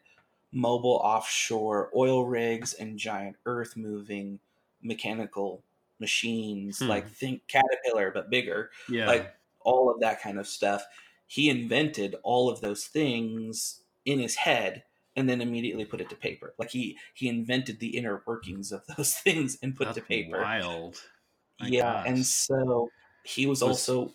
mobile 0.52 1.00
offshore 1.04 1.90
oil 1.94 2.24
rigs 2.24 2.72
and 2.74 2.98
giant 2.98 3.36
earth 3.44 3.76
moving 3.76 4.40
mechanical 4.82 5.62
machines 6.00 6.78
Hmm. 6.78 6.86
like 6.88 7.08
think 7.08 7.46
caterpillar 7.48 8.10
but 8.12 8.30
bigger 8.30 8.70
Yeah. 8.88 9.06
like 9.06 9.34
all 9.60 9.90
of 9.90 10.00
that 10.00 10.22
kind 10.22 10.38
of 10.38 10.46
stuff 10.46 10.84
he 11.26 11.50
invented 11.50 12.14
all 12.22 12.48
of 12.48 12.60
those 12.62 12.86
things 12.86 13.82
in 14.06 14.18
his 14.20 14.36
head 14.36 14.84
and 15.16 15.28
then 15.28 15.40
immediately 15.42 15.84
put 15.84 16.00
it 16.00 16.08
to 16.10 16.16
paper 16.16 16.54
like 16.56 16.70
he 16.70 16.96
he 17.14 17.28
invented 17.28 17.78
the 17.80 17.96
inner 17.96 18.22
workings 18.26 18.72
of 18.72 18.86
those 18.96 19.14
things 19.18 19.58
and 19.62 19.76
put 19.76 19.86
That's 19.86 19.98
to 19.98 20.04
paper 20.04 20.38
wild. 20.40 21.02
My 21.60 21.66
yeah 21.66 22.04
and 22.06 22.24
so 22.24 22.88
he 23.24 23.46
was 23.46 23.62
also 23.62 24.14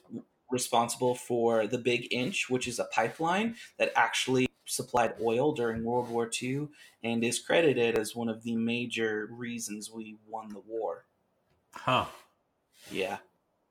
responsible 0.51 1.15
for 1.15 1.67
the 1.67 1.77
big 1.77 2.07
inch 2.11 2.49
which 2.49 2.67
is 2.67 2.79
a 2.79 2.85
pipeline 2.85 3.55
that 3.77 3.91
actually 3.95 4.47
supplied 4.65 5.13
oil 5.21 5.53
during 5.53 5.83
world 5.83 6.09
war 6.09 6.29
ii 6.41 6.67
and 7.03 7.23
is 7.23 7.39
credited 7.39 7.97
as 7.97 8.15
one 8.15 8.29
of 8.29 8.43
the 8.43 8.55
major 8.55 9.27
reasons 9.31 9.91
we 9.91 10.17
won 10.27 10.49
the 10.49 10.61
war 10.67 11.05
Huh. 11.75 12.05
yeah. 12.91 13.17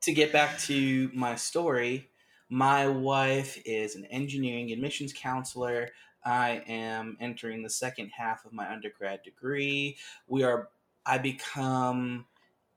To 0.03 0.13
get 0.13 0.33
back 0.33 0.59
to 0.61 1.09
my 1.13 1.35
story, 1.35 2.09
my 2.49 2.87
wife 2.87 3.61
is 3.65 3.95
an 3.95 4.05
engineering 4.05 4.71
admissions 4.71 5.13
counselor. 5.13 5.89
I 6.25 6.63
am 6.67 7.17
entering 7.21 7.63
the 7.63 7.69
second 7.69 8.09
half 8.09 8.45
of 8.45 8.53
my 8.53 8.71
undergrad 8.71 9.23
degree. 9.23 9.97
We 10.27 10.43
are, 10.43 10.69
I 11.05 11.17
become, 11.19 12.25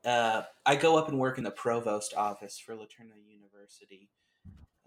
uh, 0.07 0.43
I 0.65 0.77
go 0.77 0.97
up 0.97 1.09
and 1.09 1.19
work 1.19 1.37
in 1.37 1.45
the 1.45 1.51
provost 1.51 2.15
office 2.15 2.59
for 2.59 2.75
LeTourneau 2.75 3.21
University. 3.27 4.09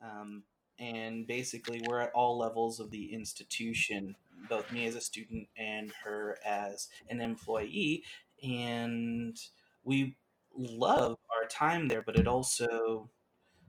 Um, 0.02 0.44
and 0.80 1.28
basically, 1.28 1.82
we're 1.86 2.00
at 2.00 2.14
all 2.14 2.38
levels 2.38 2.80
of 2.80 2.90
the 2.90 3.14
institution, 3.14 4.16
both 4.48 4.72
me 4.72 4.88
as 4.88 4.96
a 4.96 5.02
student 5.02 5.50
and 5.58 5.92
her 6.06 6.38
as 6.46 6.88
an 7.10 7.20
employee. 7.20 8.04
And 8.42 9.38
we 9.84 10.16
love 10.58 11.18
our 11.38 11.48
time 11.50 11.90
there, 11.90 12.02
but 12.02 12.16
it 12.16 12.28
also 12.28 13.10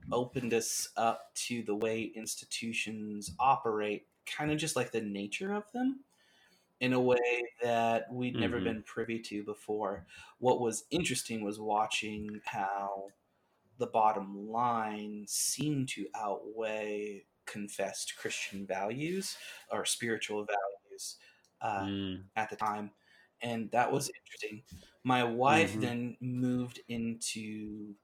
opened 0.09 0.53
us 0.53 0.87
up 0.95 1.35
to 1.35 1.63
the 1.63 1.75
way 1.75 2.11
institutions 2.15 3.31
operate, 3.39 4.07
kind 4.25 4.51
of 4.51 4.57
just 4.57 4.77
like 4.77 4.91
the 4.91 5.01
nature 5.01 5.53
of 5.53 5.65
them, 5.73 5.99
in 6.81 6.93
a 6.93 7.01
way 7.01 7.43
that 7.63 8.13
we'd 8.13 8.39
never 8.39 8.59
Mhm. 8.59 8.61
been 8.61 8.83
privy 8.83 9.21
to 9.21 9.45
before. 9.45 10.07
What 10.39 10.61
was 10.61 10.85
interesting 10.91 11.43
was 11.43 11.59
watching 11.61 12.41
how 12.45 13.13
the 13.77 13.87
bottom 13.87 14.49
line 14.49 15.25
seemed 15.27 15.89
to 15.89 16.07
outweigh 16.15 17.25
confessed 17.45 18.17
Christian 18.17 18.65
values 18.67 19.37
or 19.71 19.85
spiritual 19.85 20.45
values. 20.45 21.19
Uh, 21.61 21.87
Mm. 21.87 22.31
at 22.35 22.49
the 22.49 22.55
time, 22.55 22.91
and 23.41 23.71
that 23.71 23.91
was 23.91 24.09
interesting. 24.09 24.63
My 25.03 25.23
wife 25.23 25.73
Mhm. 25.73 25.79
then 25.79 26.17
moved 26.21 26.79
into. 26.87 27.95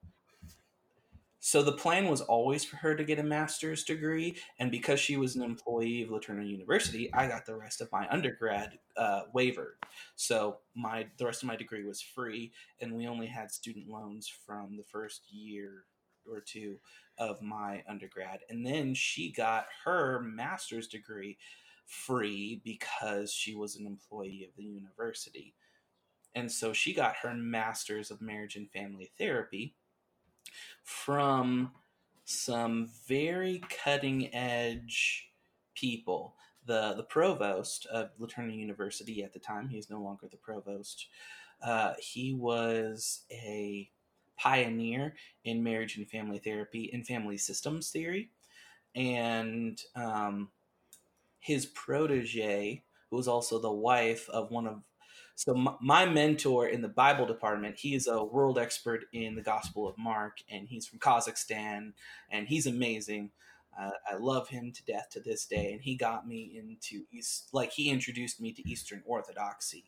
So 1.48 1.64
the 1.64 1.72
plan 1.72 2.10
was 2.10 2.20
always 2.20 2.66
for 2.66 2.76
her 2.76 2.94
to 2.94 3.06
get 3.06 3.20
a 3.20 3.24
master's 3.24 3.86
degree, 3.86 4.36
and 4.60 4.70
because 4.70 5.00
she 5.00 5.16
was 5.16 5.38
an 5.38 5.44
employee 5.44 6.02
of 6.02 6.10
LeTourneau 6.10 6.46
University, 6.46 7.10
I 7.14 7.30
got 7.30 7.46
the 7.46 7.56
rest 7.56 7.80
of 7.80 7.90
my 7.90 8.06
undergrad 8.10 8.78
uh. 8.98 9.22
So 10.18 10.58
my 10.76 11.08
the 11.18 11.26
rest 11.26 11.44
of 11.44 11.48
my 11.48 11.56
degree 11.56 11.86
was 11.86 12.02
free, 12.02 12.52
and 12.82 12.94
we 12.94 13.08
only 13.08 13.28
had 13.28 13.50
student 13.50 13.88
loans 13.88 14.28
from 14.28 14.76
the 14.76 14.84
first 14.84 15.32
year 15.32 15.86
or 16.30 16.42
two 16.42 16.80
of 17.18 17.42
my 17.42 17.82
undergrad, 17.88 18.40
and 18.50 18.66
then 18.66 18.94
she 18.94 19.32
got 19.32 19.68
her 19.86 20.20
master's 20.20 20.90
degree 20.90 21.38
free 21.86 22.60
because 22.66 23.32
she 23.32 23.56
was 23.56 23.78
an 23.78 23.86
employee 23.86 24.44
of 24.44 24.54
the 24.58 24.66
university. 24.66 25.56
And 26.36 26.52
so 26.52 26.74
she 26.74 26.94
got 26.94 27.16
her 27.22 27.34
master's 27.34 28.12
of 28.12 28.22
marriage 28.22 28.58
and 28.58 28.70
family 28.70 29.12
therapy 29.18 29.76
from 30.84 31.72
some 32.26 32.90
very 33.08 33.62
cutting 33.84 34.34
edge 34.34 35.30
people. 35.76 36.36
The 36.66 36.94
the 36.96 37.04
provost 37.04 37.86
of 37.88 38.10
LeTourneau 38.20 38.56
University 38.56 39.24
at 39.24 39.34
the 39.34 39.40
time, 39.40 39.70
he 39.70 39.78
he's 39.78 39.90
no 39.90 40.02
longer 40.02 40.28
the 40.30 40.38
provost. 40.38 41.08
Uh, 41.62 41.94
he 42.00 42.34
was 42.34 43.24
a 43.32 43.90
pioneer 44.38 45.16
in 45.46 45.64
marriage 45.64 45.98
and 45.98 46.10
family 46.10 46.40
therapy 46.40 46.90
and 46.94 47.08
family 47.08 47.38
systems 47.38 47.90
theory, 47.90 48.30
and 48.96 49.82
um, 49.96 50.50
his 51.40 51.66
protege, 51.68 52.84
who 53.10 53.16
was 53.16 53.28
also 53.28 53.60
the 53.60 53.72
wife 53.72 54.30
of 54.30 54.52
one 54.52 54.68
of 54.68 54.82
so 55.38 55.54
my, 55.54 55.76
my 55.80 56.06
mentor 56.08 56.68
in 56.68 56.82
the 56.82 56.88
Bible 56.88 57.28
department, 57.28 57.78
he 57.78 57.94
is 57.94 58.08
a 58.08 58.24
world 58.24 58.58
expert 58.58 59.06
in 59.14 59.36
the 59.36 59.44
Gospel 59.44 59.88
of 59.88 59.96
Mark, 59.96 60.40
and 60.50 60.68
he's 60.68 60.88
from 60.88 60.98
Kazakhstan, 60.98 61.94
and 62.32 62.48
he's 62.48 62.66
amazing. 62.66 63.30
Uh, 63.80 63.92
I 64.12 64.16
love 64.16 64.48
him 64.48 64.72
to 64.72 64.84
death 64.86 65.10
to 65.12 65.20
this 65.20 65.46
day, 65.46 65.74
and 65.74 65.82
he 65.84 65.96
got 65.96 66.28
me 66.28 66.58
into 66.58 67.06
East, 67.12 67.50
like 67.54 67.72
he 67.72 67.92
introduced 67.92 68.42
me 68.42 68.52
to 68.52 68.68
Eastern 68.68 69.04
Orthodoxy 69.06 69.86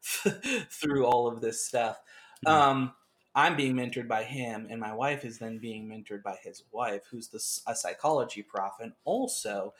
through 0.00 1.04
all 1.04 1.28
of 1.28 1.42
this 1.42 1.62
stuff. 1.62 2.00
Mhm. 2.46 2.50
Um, 2.50 2.94
I'm 3.34 3.54
being 3.54 3.74
mentored 3.74 4.08
by 4.08 4.24
him, 4.24 4.66
and 4.70 4.80
my 4.80 4.94
wife 4.94 5.26
is 5.26 5.38
then 5.38 5.58
being 5.58 5.86
mentored 5.86 6.22
by 6.22 6.38
his 6.42 6.62
wife, 6.72 7.02
who's 7.10 7.28
the, 7.28 7.70
a 7.70 7.74
psychology 7.76 8.42
prof, 8.42 8.72
and 8.80 8.94
also 9.04 9.74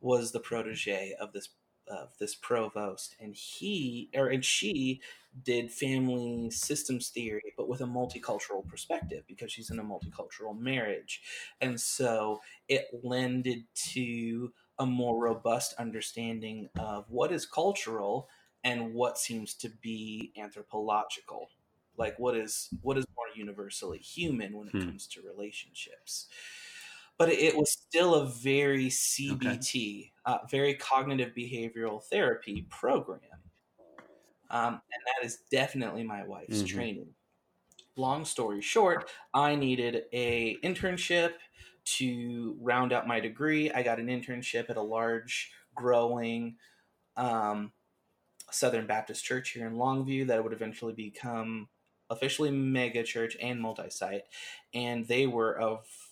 was 0.00 0.32
the 0.32 0.40
protege 0.40 1.14
of 1.20 1.32
this 1.32 1.50
of 1.88 2.16
this 2.18 2.34
provost, 2.34 3.16
and 3.20 3.34
he 3.34 4.10
or 4.14 4.28
and 4.28 4.44
she 4.44 5.00
did 5.42 5.70
family 5.72 6.50
systems 6.50 7.08
theory, 7.10 7.52
but 7.56 7.68
with 7.68 7.80
a 7.80 7.84
multicultural 7.84 8.66
perspective 8.66 9.24
because 9.26 9.52
she's 9.52 9.70
in 9.70 9.78
a 9.78 9.84
multicultural 9.84 10.58
marriage, 10.58 11.22
and 11.60 11.80
so 11.80 12.40
it 12.68 12.86
lended 13.02 13.64
to 13.74 14.52
a 14.78 14.86
more 14.86 15.18
robust 15.22 15.74
understanding 15.74 16.68
of 16.78 17.10
what 17.10 17.32
is 17.32 17.46
cultural 17.46 18.28
and 18.64 18.94
what 18.94 19.18
seems 19.18 19.54
to 19.54 19.68
be 19.68 20.32
anthropological. 20.36 21.48
Like 21.96 22.18
what 22.18 22.36
is 22.36 22.74
what 22.82 22.98
is 22.98 23.06
more 23.16 23.26
universally 23.34 23.98
human 23.98 24.56
when 24.56 24.68
it 24.68 24.74
Hmm. 24.74 24.90
comes 24.90 25.06
to 25.08 25.22
relationships 25.22 26.28
but 27.18 27.28
it 27.30 27.56
was 27.56 27.72
still 27.72 28.14
a 28.14 28.26
very 28.26 28.86
cbt 28.88 30.12
uh, 30.24 30.38
very 30.50 30.74
cognitive 30.74 31.34
behavioral 31.34 32.02
therapy 32.02 32.62
program. 32.70 33.20
Um, 34.48 34.74
and 34.74 35.02
that 35.06 35.24
is 35.24 35.38
definitely 35.50 36.04
my 36.04 36.24
wife's 36.24 36.62
Mhm. 36.62 36.66
training. 36.68 37.14
Long 37.96 38.24
story 38.24 38.60
short 38.62 39.10
i 39.34 39.54
needed 39.56 40.06
a 40.12 40.56
internship 40.58 41.34
to 41.84 42.56
round 42.60 42.92
out 42.92 43.06
my 43.06 43.20
degree. 43.20 43.70
I 43.72 43.82
got 43.82 44.00
an 44.00 44.08
internship 44.08 44.70
at 44.70 44.76
a 44.76 44.82
large 44.82 45.52
growing 45.74 46.58
um, 47.16 47.72
southern 48.50 48.86
baptist 48.86 49.24
church 49.24 49.50
here 49.50 49.66
in 49.66 49.74
longview 49.74 50.26
that 50.28 50.42
would 50.42 50.52
eventually 50.52 50.92
become 50.94 51.68
officially 52.10 52.50
mega 52.50 53.02
church 53.02 53.36
and 53.40 53.60
multi-site. 53.60 54.24
And 54.74 55.06
they 55.06 55.26
were 55.26 55.58
of 55.58 56.05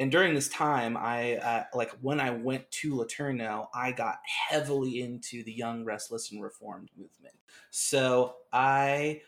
and 0.00 0.10
during 0.10 0.34
this 0.34 0.48
time 0.48 0.96
i 0.96 1.36
uh, 1.36 1.64
like 1.74 1.92
when 2.00 2.18
i 2.18 2.30
went 2.30 2.68
to 2.72 2.96
LeTourneau 2.96 3.68
i 3.74 3.92
got 3.92 4.18
heavily 4.48 5.02
into 5.02 5.44
the 5.44 5.52
young 5.52 5.84
restless 5.84 6.32
and 6.32 6.42
reformed 6.42 6.90
movement 6.96 7.34
so 7.70 8.34
i 8.52 9.20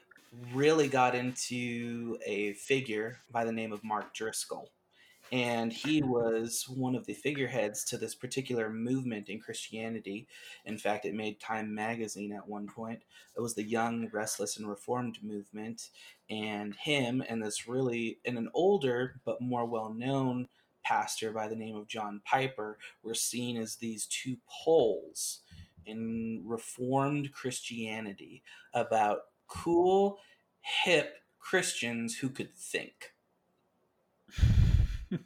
really 0.53 0.89
got 0.89 1.15
into 1.15 2.19
a 2.27 2.55
figure 2.55 3.19
by 3.31 3.45
the 3.45 3.53
name 3.53 3.73
of 3.73 3.85
mark 3.85 4.13
driscoll 4.15 4.71
and 5.33 5.73
he 5.73 6.03
was 6.03 6.69
one 6.69 6.95
of 6.95 7.07
the 7.07 7.15
figureheads 7.15 7.85
to 7.85 7.97
this 7.97 8.15
particular 8.15 8.69
movement 8.69 9.31
in 9.31 9.41
Christianity. 9.41 10.29
In 10.67 10.77
fact, 10.77 11.07
it 11.07 11.15
made 11.15 11.41
Time 11.41 11.75
magazine 11.75 12.33
at 12.33 12.47
one 12.47 12.67
point. 12.67 13.01
It 13.35 13.41
was 13.41 13.55
the 13.55 13.63
Young, 13.63 14.11
Restless, 14.13 14.59
and 14.59 14.69
Reformed 14.69 15.19
movement, 15.23 15.89
and 16.29 16.75
him 16.75 17.25
and 17.27 17.43
this 17.43 17.67
really 17.67 18.19
and 18.27 18.37
an 18.37 18.51
older 18.53 19.21
but 19.25 19.41
more 19.41 19.65
well-known 19.65 20.49
pastor 20.85 21.33
by 21.33 21.49
the 21.49 21.57
name 21.57 21.77
of 21.77 21.89
John 21.89 22.21
Piper 22.25 22.79
were 23.03 23.15
seen 23.15 23.57
as 23.57 23.77
these 23.77 24.07
two 24.07 24.37
poles 24.49 25.41
in 25.87 26.43
Reformed 26.45 27.33
Christianity 27.33 28.43
about 28.75 29.21
cool, 29.49 30.19
hip 30.61 31.17
Christians 31.39 32.17
who 32.17 32.29
could 32.29 32.55
think 32.57 33.13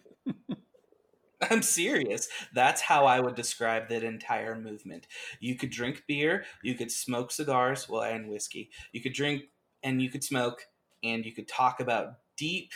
I'm 1.50 1.62
serious. 1.62 2.28
That's 2.54 2.80
how 2.80 3.06
I 3.06 3.20
would 3.20 3.34
describe 3.34 3.88
that 3.88 4.02
entire 4.02 4.56
movement. 4.56 5.06
You 5.40 5.54
could 5.54 5.70
drink 5.70 6.04
beer, 6.08 6.44
you 6.62 6.74
could 6.74 6.90
smoke 6.90 7.30
cigars, 7.30 7.88
well, 7.88 8.02
and 8.02 8.28
whiskey. 8.28 8.70
You 8.92 9.02
could 9.02 9.12
drink 9.12 9.44
and 9.82 10.00
you 10.00 10.10
could 10.10 10.24
smoke, 10.24 10.66
and 11.04 11.24
you 11.24 11.32
could 11.32 11.48
talk 11.48 11.80
about 11.80 12.14
deep, 12.36 12.72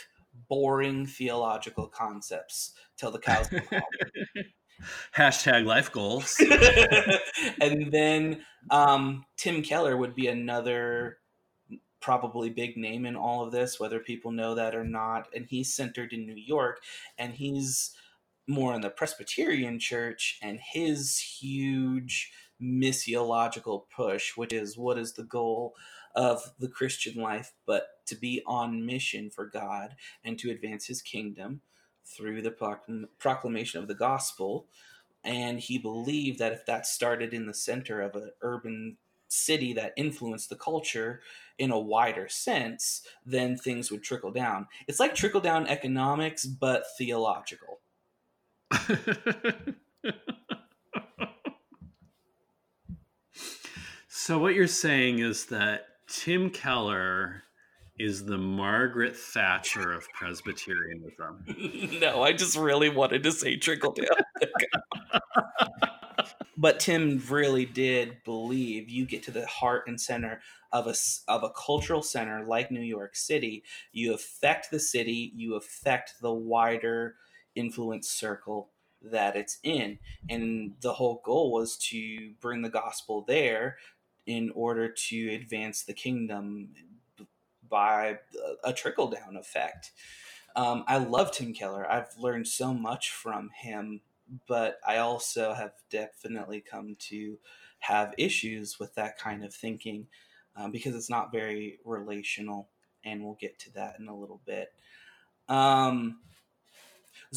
boring 0.49 1.05
theological 1.05 1.87
concepts 1.87 2.73
till 2.97 3.11
the 3.11 3.19
cows 3.19 3.47
come 3.47 3.61
home. 3.69 3.81
Hashtag 5.15 5.65
life 5.65 5.91
goals. 5.91 6.39
and 7.61 7.91
then 7.91 8.41
um, 8.69 9.25
Tim 9.37 9.61
Keller 9.61 9.95
would 9.97 10.15
be 10.15 10.27
another 10.27 11.17
probably 12.01 12.49
big 12.49 12.77
name 12.77 13.05
in 13.05 13.15
all 13.15 13.43
of 13.43 13.51
this, 13.51 13.79
whether 13.79 13.99
people 13.99 14.31
know 14.31 14.55
that 14.55 14.75
or 14.75 14.83
not. 14.83 15.27
And 15.35 15.45
he's 15.47 15.73
centered 15.73 16.13
in 16.13 16.25
New 16.25 16.35
York, 16.35 16.81
and 17.17 17.33
he's 17.33 17.95
more 18.47 18.73
in 18.73 18.81
the 18.81 18.89
Presbyterian 18.89 19.79
Church, 19.79 20.39
and 20.41 20.59
his 20.59 21.19
huge 21.19 22.31
missiological 22.61 23.83
push, 23.95 24.35
which 24.35 24.53
is 24.53 24.77
what 24.77 24.97
is 24.97 25.13
the 25.13 25.23
goal 25.23 25.73
of 26.15 26.53
the 26.59 26.67
Christian 26.67 27.21
life, 27.21 27.53
but 27.65 28.05
to 28.07 28.15
be 28.15 28.41
on 28.45 28.85
mission 28.85 29.29
for 29.29 29.45
God 29.45 29.95
and 30.23 30.37
to 30.39 30.51
advance 30.51 30.87
His 30.87 31.01
kingdom 31.01 31.61
through 32.05 32.41
the 32.41 32.51
proclamation 33.19 33.81
of 33.81 33.87
the 33.87 33.95
gospel. 33.95 34.67
And 35.23 35.59
he 35.59 35.77
believed 35.77 36.39
that 36.39 36.51
if 36.51 36.65
that 36.65 36.87
started 36.87 37.33
in 37.33 37.45
the 37.45 37.53
center 37.53 38.01
of 38.01 38.15
an 38.15 38.31
urban 38.41 38.97
city 39.27 39.71
that 39.73 39.93
influenced 39.95 40.49
the 40.49 40.55
culture 40.55 41.21
in 41.57 41.71
a 41.71 41.79
wider 41.79 42.27
sense, 42.27 43.01
then 43.25 43.55
things 43.55 43.91
would 43.91 44.03
trickle 44.03 44.31
down. 44.31 44.67
It's 44.87 44.99
like 44.99 45.15
trickle 45.15 45.41
down 45.41 45.67
economics, 45.67 46.45
but 46.45 46.83
theological. 46.97 47.79
so, 54.07 54.39
what 54.39 54.55
you're 54.55 54.67
saying 54.67 55.19
is 55.19 55.45
that 55.47 55.85
Tim 56.11 56.49
Keller 56.49 57.41
is 57.97 58.25
the 58.25 58.37
Margaret 58.37 59.15
Thatcher 59.15 59.93
of 59.93 60.05
Presbyterianism. 60.11 61.45
no, 62.01 62.21
I 62.21 62.33
just 62.33 62.57
really 62.57 62.89
wanted 62.89 63.23
to 63.23 63.31
say 63.31 63.55
trickle 63.55 63.93
down. 63.93 65.21
but 66.57 66.81
Tim 66.81 67.23
really 67.29 67.65
did 67.65 68.17
believe 68.25 68.89
you 68.89 69.05
get 69.05 69.23
to 69.23 69.31
the 69.31 69.45
heart 69.45 69.87
and 69.87 69.99
center 69.99 70.41
of 70.73 70.87
a 70.87 70.95
of 71.29 71.43
a 71.43 71.49
cultural 71.51 72.01
center 72.01 72.45
like 72.45 72.71
New 72.71 72.81
York 72.81 73.15
City, 73.15 73.63
you 73.93 74.13
affect 74.13 74.69
the 74.69 74.79
city, 74.79 75.31
you 75.33 75.55
affect 75.55 76.15
the 76.21 76.33
wider 76.33 77.15
influence 77.55 78.09
circle 78.09 78.69
that 79.01 79.35
it's 79.37 79.59
in, 79.63 79.97
and 80.29 80.73
the 80.81 80.93
whole 80.93 81.21
goal 81.23 81.51
was 81.53 81.77
to 81.77 82.33
bring 82.41 82.61
the 82.61 82.69
gospel 82.69 83.23
there 83.27 83.77
in 84.25 84.51
order 84.55 84.89
to 84.89 85.33
advance 85.33 85.83
the 85.83 85.93
kingdom 85.93 86.69
by 87.69 88.19
a 88.63 88.73
trickle 88.73 89.09
down 89.09 89.37
effect. 89.37 89.91
Um, 90.55 90.83
I 90.87 90.97
love 90.97 91.31
Tim 91.31 91.53
Keller. 91.53 91.89
I've 91.89 92.17
learned 92.17 92.47
so 92.47 92.73
much 92.73 93.11
from 93.11 93.49
him, 93.55 94.01
but 94.47 94.79
I 94.85 94.97
also 94.97 95.53
have 95.53 95.73
definitely 95.89 96.61
come 96.61 96.95
to 97.09 97.37
have 97.79 98.13
issues 98.17 98.79
with 98.79 98.93
that 98.95 99.17
kind 99.17 99.43
of 99.43 99.53
thinking 99.53 100.07
um, 100.55 100.71
because 100.71 100.95
it's 100.95 101.09
not 101.09 101.31
very 101.31 101.79
relational, 101.85 102.67
and 103.05 103.23
we'll 103.23 103.37
get 103.39 103.57
to 103.59 103.73
that 103.73 103.95
in 103.99 104.07
a 104.07 104.15
little 104.15 104.41
bit. 104.45 104.73
Um, 105.47 106.19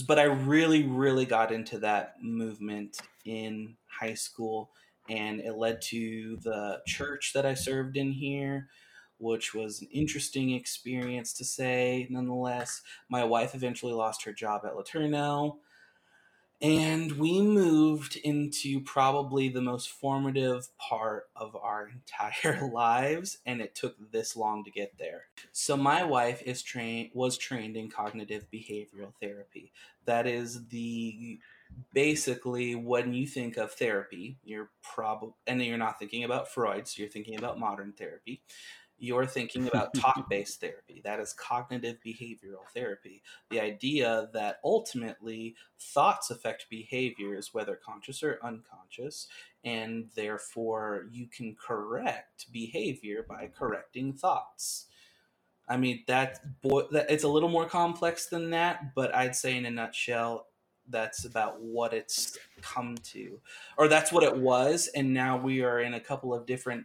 but 0.07 0.18
I 0.18 0.25
really, 0.25 0.83
really 0.83 1.25
got 1.25 1.53
into 1.53 1.79
that 1.79 2.16
movement 2.20 2.99
in 3.25 3.77
high 3.87 4.14
school, 4.14 4.70
and 5.09 5.40
it 5.40 5.55
led 5.57 5.83
to 5.83 6.38
the 6.43 6.81
church 6.87 7.33
that 7.35 7.47
I 7.47 7.55
served 7.55 7.97
in 7.97 8.12
here 8.12 8.69
which 9.19 9.55
was 9.55 9.81
an 9.81 9.88
interesting 9.90 10.53
experience 10.53 11.33
to 11.35 11.45
say 11.45 12.07
nonetheless. 12.11 12.83
My 13.09 13.25
wife 13.25 13.55
eventually 13.55 13.93
lost 13.93 14.25
her 14.25 14.33
job 14.33 14.62
at 14.64 14.75
LeTourneau. 14.75 15.57
And 16.62 17.12
we 17.19 17.43
moved 17.43 18.17
into 18.17 18.81
probably 18.81 19.49
the 19.49 19.61
most 19.61 19.90
formative 19.90 20.69
part 20.79 21.25
of 21.37 21.55
our 21.57 21.88
entire 21.93 22.71
lives, 22.73 23.38
and 23.45 23.61
it 23.61 23.75
took 23.75 23.97
this 24.12 24.37
long 24.37 24.64
to 24.64 24.71
get 24.71 24.97
there. 24.99 25.25
So 25.53 25.77
my 25.77 26.05
wife 26.05 26.43
is 26.43 26.62
trained 26.62 27.11
was 27.12 27.37
trained 27.37 27.77
in 27.77 27.90
cognitive 27.90 28.47
behavioral 28.53 29.12
therapy. 29.21 29.73
That 30.07 30.27
is 30.27 30.67
the 30.69 31.38
basically 31.93 32.75
when 32.75 33.15
you 33.15 33.27
think 33.27 33.57
of 33.57 33.73
therapy, 33.73 34.39
you're 34.45 34.71
probably 34.83 35.35
and 35.47 35.63
you're 35.63 35.79
not 35.79 35.99
thinking 35.99 36.25
about 36.25 36.53
Freud, 36.53 36.89
so 36.89 37.03
you're 37.03 37.11
thinking 37.11 37.39
about 37.39 37.59
modern 37.59 37.93
therapy 37.93 38.43
you're 38.99 39.27
thinking 39.27 39.67
about 39.67 39.95
talk 39.97 40.29
based 40.29 40.61
therapy. 40.61 41.01
That 41.05 41.21
is 41.21 41.33
cognitive 41.33 41.97
behavioral 42.05 42.67
therapy. 42.73 43.23
The 43.51 43.61
idea 43.61 44.29
that 44.33 44.61
ultimately 44.65 45.57
thoughts 45.81 46.31
affect 46.31 46.67
behaviors, 46.71 47.53
whether 47.53 47.79
conscious 47.85 48.23
or 48.23 48.39
unconscious, 48.43 49.29
and 49.65 50.11
therefore 50.15 51.07
you 51.11 51.27
can 51.27 51.55
correct 51.55 52.47
behavior 52.53 53.25
by 53.29 53.51
correcting 53.57 54.13
thoughts. 54.13 54.87
I 55.67 55.79
mean 55.79 56.05
that 56.09 56.61
boy 56.61 56.83
that 56.93 57.11
it's 57.11 57.25
a 57.25 57.29
little 57.29 57.49
more 57.49 57.67
complex 57.67 58.27
than 58.27 58.51
that, 58.51 58.95
but 58.95 59.15
I'd 59.15 59.37
say 59.37 59.57
in 59.57 59.65
a 59.65 59.71
nutshell 59.71 60.49
that's 60.88 61.25
about 61.25 61.61
what 61.61 61.94
it's 61.94 62.38
come 62.62 62.97
to 63.03 63.40
or 63.79 63.88
that's 63.88 64.12
what 64.12 64.23
it 64.23 64.37
was 64.37 64.88
and 64.94 65.12
now 65.12 65.37
we 65.37 65.62
are 65.62 65.81
in 65.81 65.94
a 65.94 66.01
couple 66.01 66.35
of 66.35 66.47
different 66.47 66.85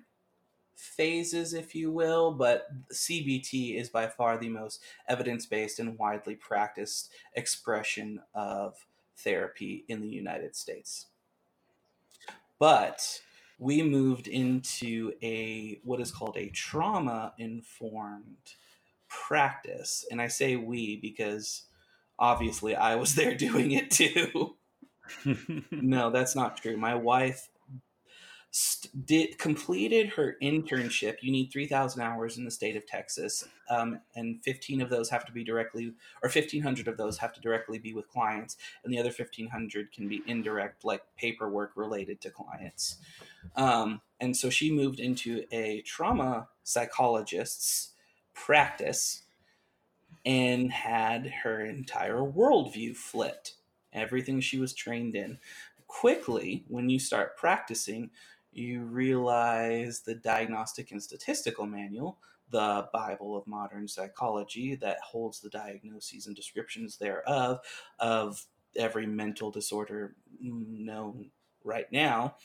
phases, 0.80 1.54
if 1.54 1.76
you 1.76 1.92
will, 1.92 2.32
but 2.32 2.68
CBT 2.94 3.80
is 3.80 3.90
by 3.90 4.08
far 4.08 4.38
the 4.38 4.48
most 4.48 4.82
evidence 5.10 5.46
based 5.46 5.80
and 5.80 5.98
widely 5.98 6.36
practiced 6.36 7.12
expression 7.36 8.22
of 8.34 8.76
therapy 9.18 9.84
in 9.90 10.02
the 10.02 10.08
United 10.08 10.56
States. 10.56 11.08
But 12.60 13.22
we 13.58 13.84
moved 13.84 14.28
into 14.28 15.12
a 15.22 15.82
what 15.84 16.00
is 16.00 16.12
called 16.12 16.38
a 16.38 16.50
trauma 16.50 17.34
informed 17.38 18.54
practice. 19.10 20.06
And 20.12 20.22
I 20.22 20.28
say 20.28 20.56
we 20.56 20.96
because 20.96 21.64
obviously 22.20 22.76
I 22.76 22.96
was 22.96 23.16
there 23.16 23.36
doing 23.48 23.72
it 23.72 23.90
too. 23.90 24.56
no, 25.72 26.12
that's 26.12 26.36
not 26.36 26.58
true. 26.58 26.78
My 26.78 26.94
wife 26.94 27.50
st- 28.52 29.06
did 29.06 29.38
completed 29.40 30.10
her 30.10 30.38
internship. 30.42 31.16
You 31.22 31.32
need 31.32 31.52
three 31.52 31.66
thousand 31.66 32.02
hours 32.02 32.38
in 32.38 32.46
the 32.46 32.52
state 32.52 32.76
of 32.76 32.86
Texas, 32.86 33.48
um, 33.70 34.00
and 34.16 34.44
fifteen 34.44 34.82
of 34.82 34.90
those 34.90 35.10
have 35.10 35.26
to 35.26 35.32
be 35.32 35.44
directly, 35.44 35.94
or 36.22 36.30
fifteen 36.30 36.62
hundred 36.62 36.88
of 36.88 36.98
those 36.98 37.18
have 37.18 37.34
to 37.34 37.42
directly 37.42 37.80
be 37.80 37.94
with 37.94 38.08
clients, 38.10 38.58
and 38.84 38.94
the 38.94 39.00
other 39.00 39.12
fifteen 39.12 39.48
hundred 39.48 39.92
can 39.92 40.08
be 40.08 40.22
indirect, 40.28 40.86
like 40.86 41.02
paperwork 41.18 41.72
related 41.76 42.22
to 42.22 42.30
clients. 42.30 42.98
Um, 43.56 44.02
and 44.20 44.36
so 44.36 44.50
she 44.50 44.72
moved 44.72 45.00
into 45.00 45.44
a 45.52 45.82
trauma 45.82 46.50
psychologist's 46.64 47.94
practice 48.34 49.24
and 50.26 50.72
had 50.72 51.28
her 51.44 51.66
entire 51.66 52.20
worldview 52.20 52.96
flipped 52.96 53.54
everything 53.94 54.40
she 54.40 54.60
was 54.60 54.74
trained 54.74 55.16
in 55.16 55.40
quickly 55.88 56.64
when 56.68 56.90
you 56.90 57.00
start 57.00 57.36
practicing 57.38 58.12
you 58.52 58.84
realize 58.84 60.02
the 60.02 60.16
Diagnostic 60.16 60.92
and 60.92 61.02
Statistical 61.02 61.66
Manual, 61.66 62.18
the 62.52 62.88
Bible 62.92 63.38
of 63.38 63.46
modern 63.48 63.88
psychology 63.88 64.76
that 64.76 65.00
holds 65.02 65.40
the 65.40 65.50
diagnoses 65.50 66.28
and 66.28 66.36
descriptions 66.36 66.98
thereof 66.98 67.60
of 68.00 68.44
every 68.76 69.06
mental 69.06 69.52
disorder 69.52 70.16
known 70.42 71.30
right 71.64 71.92
now, 71.92 72.36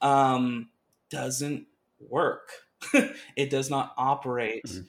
um, 0.00 0.68
doesn't 1.10 1.66
work. 2.00 2.50
it 3.36 3.48
does 3.48 3.70
not 3.70 3.94
operate 3.96 4.64
mm-hmm. 4.66 4.86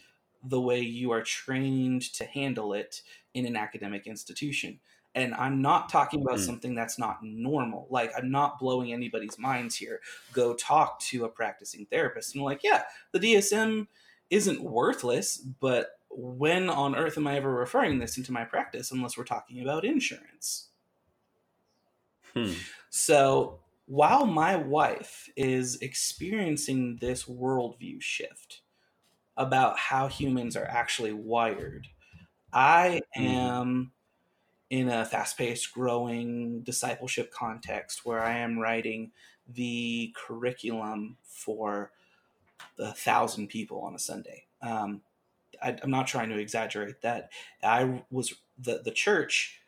The 0.48 0.62
way 0.62 0.80
you 0.80 1.12
are 1.12 1.22
trained 1.22 2.02
to 2.14 2.26
handle 2.26 2.74
it 2.74 3.02
in 3.34 3.46
an 3.46 3.56
academic 3.56 4.08
institution. 4.08 4.80
And 5.14 5.34
i'm 5.36 5.62
not 5.62 5.90
talking 5.90 6.22
about 6.22 6.40
mm. 6.40 6.46
something 6.46 6.76
that's 6.76 7.00
not 7.00 7.20
normal. 7.22 7.88
Like 7.90 8.12
i'm 8.18 8.32
not 8.32 8.60
blowing 8.60 8.92
anybody's 8.92 9.40
minds 9.40 9.76
here. 9.76 10.02
Go 10.34 10.54
talk 10.54 11.00
to 11.02 11.26
a 11.26 11.30
practicing 11.30 11.86
therapist. 11.86 12.36
And 12.36 12.44
like 12.44 12.62
yeah 12.64 12.84
the 13.12 13.20
dsm 13.20 13.88
isn't 14.30 14.62
worthless 14.62 15.38
but 15.38 16.00
when 16.10 16.70
on 16.70 16.96
earth 16.96 17.18
am 17.18 17.28
i 17.28 17.36
ever 17.36 17.54
referring 17.54 18.00
this 18.00 18.18
into 18.18 18.32
my 18.32 18.44
practice 18.44 18.92
unless 18.92 19.18
we're 19.18 19.24
talking 19.24 19.62
about 19.62 19.86
insurance? 19.86 20.70
Hmm. 22.34 22.52
so 22.90 23.60
while 23.86 24.26
my 24.26 24.56
wife 24.56 25.30
is 25.38 25.78
experiencing 25.82 26.98
this 27.00 27.26
worldview 27.26 28.02
shift 28.02 28.62
about 29.38 29.78
how 29.78 30.08
humans 30.08 30.56
are 30.56 30.68
actually 30.70 31.14
wired 31.14 31.88
i 32.54 33.02
hmm. 33.16 33.24
am 33.24 33.92
in 34.70 34.90
a 34.90 35.06
fast 35.06 35.38
paced, 35.38 35.74
growing 35.74 36.62
discipleship 36.62 37.32
context 37.32 38.06
where 38.06 38.22
I 38.22 38.38
am 38.38 38.60
writing 38.60 39.12
the 39.48 40.14
curriculum 40.16 41.18
for 41.24 41.92
the 42.78 42.92
thousand 42.94 43.48
people 43.48 43.82
on 43.82 43.94
a 43.96 44.00
Sunday. 44.00 44.46
Um, 44.62 45.02
I, 45.62 45.78
am 45.84 45.92
not 45.92 46.08
trying 46.08 46.30
to 46.30 46.40
exaggerate 46.40 47.02
that. 47.02 47.30
I 47.64 48.04
was 48.10 48.34
the 48.58 48.82
the 48.84 48.92
church 48.92 49.62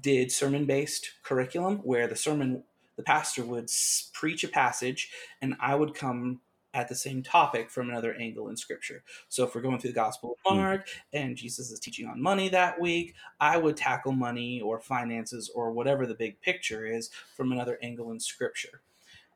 did 0.00 0.32
sermon 0.32 0.66
based 0.66 1.12
curriculum 1.22 1.78
where 1.78 2.08
the 2.08 2.16
sermon 2.16 2.64
the 2.96 3.02
pastor 3.02 3.44
would 3.44 3.70
preach 4.12 4.42
a 4.44 4.48
passage 4.48 5.10
and 5.40 5.54
I 5.60 5.74
would 5.74 5.94
come 5.94 6.40
at 6.74 6.88
the 6.88 6.94
same 6.94 7.22
topic 7.22 7.70
from 7.70 7.88
another 7.88 8.14
angle 8.14 8.48
in 8.48 8.56
scripture. 8.56 9.02
So 9.28 9.44
if 9.44 9.54
we're 9.54 9.62
going 9.62 9.78
through 9.78 9.90
the 9.90 9.94
Gospel 9.94 10.32
of 10.32 10.52
hmm. 10.52 10.60
Mark 10.60 10.88
and 11.12 11.36
Jesus 11.36 11.70
is 11.70 11.80
teaching 11.80 12.06
on 12.06 12.20
money 12.20 12.48
that 12.50 12.80
week, 12.80 13.14
I 13.40 13.56
would 13.56 13.76
tackle 13.76 14.12
money 14.12 14.60
or 14.60 14.80
finances 14.80 15.50
or 15.54 15.70
whatever 15.70 16.04
the 16.06 16.14
big 16.14 16.40
picture 16.40 16.84
is 16.84 17.10
from 17.36 17.52
another 17.52 17.78
angle 17.80 18.10
in 18.10 18.20
scripture. 18.20 18.82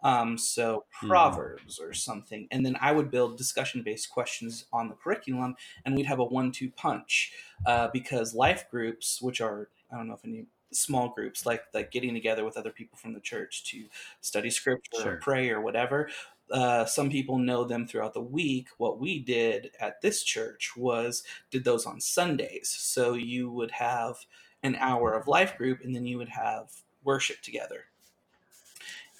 Um, 0.02 0.36
so 0.36 0.84
hmm. 1.00 1.08
Proverbs 1.08 1.78
or 1.78 1.92
something. 1.92 2.48
And 2.50 2.66
then 2.66 2.76
I 2.80 2.92
would 2.92 3.10
build 3.10 3.38
discussion 3.38 3.82
based 3.82 4.10
questions 4.10 4.66
on 4.72 4.88
the 4.88 4.94
curriculum 4.94 5.54
and 5.84 5.94
we'd 5.94 6.06
have 6.06 6.18
a 6.18 6.24
one 6.24 6.52
two 6.52 6.70
punch 6.70 7.32
uh, 7.66 7.88
because 7.92 8.34
life 8.34 8.68
groups, 8.70 9.22
which 9.22 9.40
are, 9.40 9.68
I 9.92 9.96
don't 9.96 10.08
know 10.08 10.14
if 10.14 10.24
any 10.24 10.46
small 10.72 11.08
groups 11.08 11.46
like 11.46 11.62
like 11.72 11.90
getting 11.90 12.12
together 12.12 12.44
with 12.44 12.56
other 12.56 12.70
people 12.70 12.98
from 12.98 13.14
the 13.14 13.20
church 13.20 13.64
to 13.64 13.86
study 14.20 14.50
scripture 14.50 15.00
sure. 15.00 15.12
or 15.14 15.16
pray 15.16 15.48
or 15.50 15.60
whatever 15.60 16.10
uh, 16.50 16.84
some 16.84 17.10
people 17.10 17.38
know 17.38 17.64
them 17.64 17.86
throughout 17.86 18.14
the 18.14 18.20
week. 18.20 18.68
What 18.78 18.98
we 18.98 19.20
did 19.20 19.70
at 19.80 20.00
this 20.00 20.22
church 20.22 20.72
was 20.76 21.22
did 21.50 21.64
those 21.64 21.86
on 21.86 22.00
Sundays. 22.00 22.68
So 22.68 23.14
you 23.14 23.50
would 23.50 23.70
have 23.70 24.16
an 24.62 24.76
hour 24.76 25.14
of 25.14 25.28
life 25.28 25.56
group, 25.56 25.80
and 25.82 25.94
then 25.94 26.06
you 26.06 26.18
would 26.18 26.28
have 26.28 26.72
worship 27.04 27.40
together. 27.42 27.84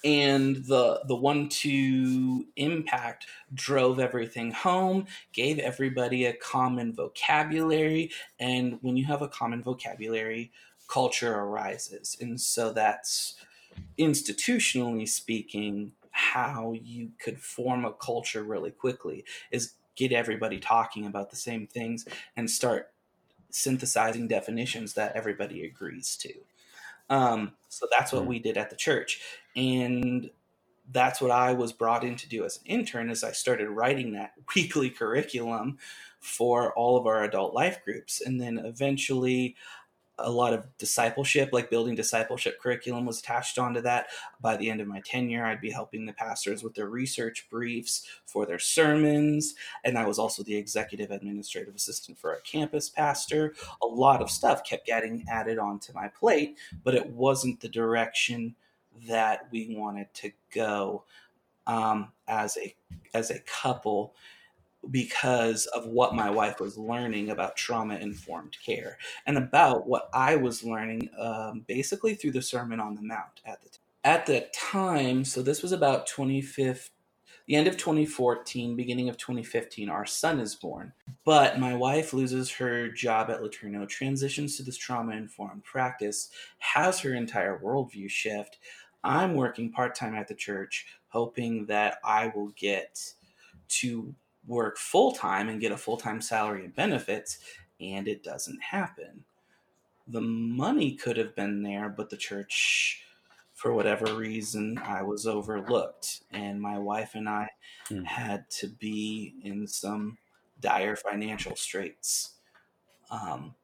And 0.03 0.57
the 0.65 1.01
the 1.07 1.15
one 1.15 1.49
two 1.49 2.45
impact 2.55 3.27
drove 3.53 3.99
everything 3.99 4.51
home, 4.51 5.07
gave 5.33 5.59
everybody 5.59 6.25
a 6.25 6.33
common 6.33 6.93
vocabulary, 6.93 8.11
and 8.39 8.79
when 8.81 8.95
you 8.95 9.05
have 9.05 9.21
a 9.21 9.27
common 9.27 9.61
vocabulary, 9.61 10.51
culture 10.87 11.35
arises, 11.35 12.17
and 12.21 12.39
so 12.39 12.71
that's 12.71 13.35
institutionally 13.97 15.07
speaking 15.07 15.91
how 16.19 16.73
you 16.73 17.11
could 17.17 17.39
form 17.39 17.85
a 17.85 17.93
culture 17.93 18.43
really 18.43 18.71
quickly 18.71 19.23
is 19.51 19.75
get 19.95 20.11
everybody 20.11 20.59
talking 20.59 21.05
about 21.05 21.29
the 21.29 21.35
same 21.35 21.65
things 21.65 22.05
and 22.35 22.49
start 22.49 22.91
synthesizing 23.49 24.27
definitions 24.27 24.93
that 24.93 25.15
everybody 25.15 25.63
agrees 25.63 26.17
to. 26.17 26.33
Um, 27.09 27.53
so 27.69 27.87
that's 27.89 28.11
what 28.11 28.23
mm. 28.23 28.27
we 28.27 28.39
did 28.39 28.57
at 28.57 28.69
the 28.69 28.75
church, 28.75 29.21
and 29.55 30.29
that's 30.91 31.21
what 31.21 31.31
I 31.31 31.53
was 31.53 31.71
brought 31.71 32.03
in 32.03 32.15
to 32.17 32.29
do 32.29 32.43
as 32.43 32.57
an 32.57 32.63
intern. 32.65 33.09
As 33.09 33.23
I 33.23 33.31
started 33.31 33.69
writing 33.69 34.13
that 34.13 34.33
weekly 34.55 34.89
curriculum 34.89 35.77
for 36.19 36.73
all 36.73 36.97
of 36.97 37.07
our 37.07 37.23
adult 37.23 37.53
life 37.53 37.83
groups, 37.83 38.21
and 38.21 38.39
then 38.39 38.59
eventually 38.59 39.55
a 40.21 40.29
lot 40.29 40.53
of 40.53 40.65
discipleship, 40.77 41.49
like 41.51 41.69
building 41.69 41.95
discipleship 41.95 42.59
curriculum, 42.61 43.05
was 43.05 43.19
attached 43.19 43.57
onto 43.57 43.81
that. 43.81 44.07
By 44.41 44.57
the 44.57 44.69
end 44.69 44.81
of 44.81 44.87
my 44.87 45.01
tenure, 45.01 45.45
I'd 45.45 45.61
be 45.61 45.71
helping 45.71 46.05
the 46.05 46.13
pastors 46.13 46.63
with 46.63 46.75
their 46.75 46.89
research 46.89 47.47
briefs 47.49 48.05
for 48.25 48.45
their 48.45 48.59
sermons. 48.59 49.55
And 49.83 49.97
I 49.97 50.05
was 50.05 50.19
also 50.19 50.43
the 50.43 50.55
executive 50.55 51.11
administrative 51.11 51.75
assistant 51.75 52.17
for 52.17 52.33
a 52.33 52.41
campus 52.41 52.89
pastor. 52.89 53.53
A 53.81 53.87
lot 53.87 54.21
of 54.21 54.29
stuff 54.29 54.63
kept 54.63 54.85
getting 54.85 55.25
added 55.29 55.59
onto 55.59 55.93
my 55.93 56.07
plate, 56.07 56.57
but 56.83 56.95
it 56.95 57.09
wasn't 57.09 57.59
the 57.59 57.69
direction 57.69 58.55
that 59.07 59.47
we 59.51 59.75
wanted 59.75 60.13
to 60.13 60.31
go 60.53 61.03
um, 61.67 62.11
as 62.27 62.57
a 62.57 62.75
as 63.13 63.29
a 63.29 63.39
couple 63.39 64.15
because 64.91 65.65
of 65.67 65.85
what 65.87 66.15
my 66.15 66.29
wife 66.29 66.59
was 66.59 66.77
learning 66.77 67.29
about 67.29 67.55
trauma 67.55 67.95
informed 67.95 68.57
care 68.65 68.97
and 69.25 69.37
about 69.37 69.87
what 69.87 70.09
I 70.13 70.35
was 70.35 70.63
learning 70.63 71.09
um, 71.19 71.65
basically 71.67 72.15
through 72.15 72.31
the 72.31 72.41
Sermon 72.41 72.79
on 72.79 72.95
the 72.95 73.01
Mount 73.01 73.41
at 73.45 73.61
the 73.61 73.69
time. 73.69 73.79
At 74.03 74.25
the 74.25 74.47
time, 74.53 75.25
so 75.25 75.41
this 75.41 75.61
was 75.61 75.73
about 75.73 76.07
25th, 76.07 76.89
the 77.47 77.55
end 77.55 77.67
of 77.67 77.77
2014, 77.77 78.75
beginning 78.75 79.09
of 79.09 79.17
2015, 79.17 79.89
our 79.89 80.05
son 80.05 80.39
is 80.39 80.55
born. 80.55 80.93
But 81.25 81.59
my 81.59 81.75
wife 81.75 82.13
loses 82.13 82.49
her 82.51 82.89
job 82.89 83.29
at 83.29 83.41
LeTourneau, 83.41 83.89
transitions 83.89 84.55
to 84.57 84.63
this 84.63 84.77
trauma 84.77 85.15
informed 85.15 85.63
practice, 85.63 86.29
has 86.59 86.99
her 87.01 87.13
entire 87.13 87.59
worldview 87.59 88.09
shift. 88.09 88.59
I'm 89.03 89.33
working 89.33 89.71
part 89.71 89.95
time 89.95 90.15
at 90.15 90.27
the 90.27 90.35
church, 90.35 90.85
hoping 91.07 91.65
that 91.65 91.97
I 92.03 92.31
will 92.33 92.49
get 92.49 93.01
to 93.69 94.13
work 94.49 94.77
full 94.77 95.11
time 95.13 95.47
and 95.47 95.61
get 95.61 95.71
a 95.71 95.77
full 95.77 95.95
time 95.95 96.19
salary 96.21 96.65
and 96.65 96.75
benefits, 96.75 97.37
and 97.79 98.07
it 98.07 98.23
doesn't 98.23 98.61
happen. 98.61 99.23
The 100.07 100.21
money 100.21 100.95
could 100.95 101.17
have 101.17 101.35
been 101.35 101.61
there, 101.61 101.87
but 101.87 102.09
the 102.09 102.17
church, 102.17 103.03
for 103.53 103.73
whatever 103.73 104.15
reason, 104.15 104.79
I 104.83 105.03
was 105.03 105.27
overlooked, 105.27 106.21
and 106.31 106.59
my 106.59 106.79
wife 106.79 107.11
and 107.13 107.29
I 107.29 107.49
mm. 107.89 108.05
had 108.05 108.49
to 108.51 108.67
be 108.67 109.35
in 109.43 109.67
some 109.67 110.17
dire 110.59 110.95
financial 110.95 111.55
straits. 111.55 112.31
Um, 113.11 113.55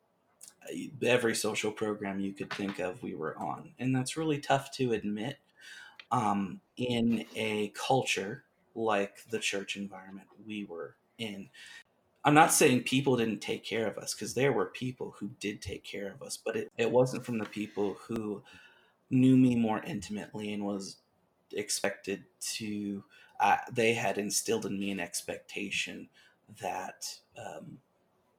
every 1.03 1.35
social 1.35 1.71
program 1.71 2.19
you 2.19 2.33
could 2.33 2.51
think 2.53 2.79
of, 2.79 3.01
we 3.01 3.15
were 3.15 3.37
on, 3.39 3.71
and 3.79 3.95
that's 3.95 4.17
really 4.17 4.39
tough 4.39 4.71
to 4.77 4.93
admit 4.93 5.37
um, 6.11 6.61
in 6.77 7.25
a 7.35 7.69
culture 7.69 8.44
like 8.75 9.23
the 9.29 9.39
church 9.39 9.77
environment 9.77 10.27
we 10.45 10.65
were 10.65 10.95
in. 11.17 11.49
I'm 12.23 12.33
not 12.33 12.51
saying 12.51 12.83
people 12.83 13.15
didn't 13.15 13.39
take 13.39 13.63
care 13.63 13.87
of 13.87 13.97
us 13.97 14.13
because 14.13 14.33
there 14.33 14.51
were 14.51 14.65
people 14.65 15.15
who 15.17 15.29
did 15.39 15.61
take 15.61 15.83
care 15.83 16.11
of 16.11 16.21
us, 16.21 16.37
but 16.43 16.55
it, 16.55 16.71
it 16.77 16.89
wasn't 16.89 17.25
from 17.25 17.37
the 17.37 17.45
people 17.45 17.95
who 18.07 18.41
knew 19.11 19.37
me 19.37 19.55
more 19.55 19.81
intimately 19.83 20.53
and 20.53 20.65
was 20.65 20.97
expected 21.53 22.23
to, 22.39 23.03
uh, 23.39 23.57
they 23.71 23.93
had 23.93 24.17
instilled 24.17 24.65
in 24.65 24.79
me 24.79 24.91
an 24.91 24.99
expectation 24.99 26.09
that 26.59 27.07
um, 27.37 27.77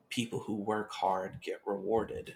people 0.08 0.40
who 0.40 0.56
work 0.56 0.92
hard 0.92 1.38
get 1.40 1.60
rewarded. 1.64 2.34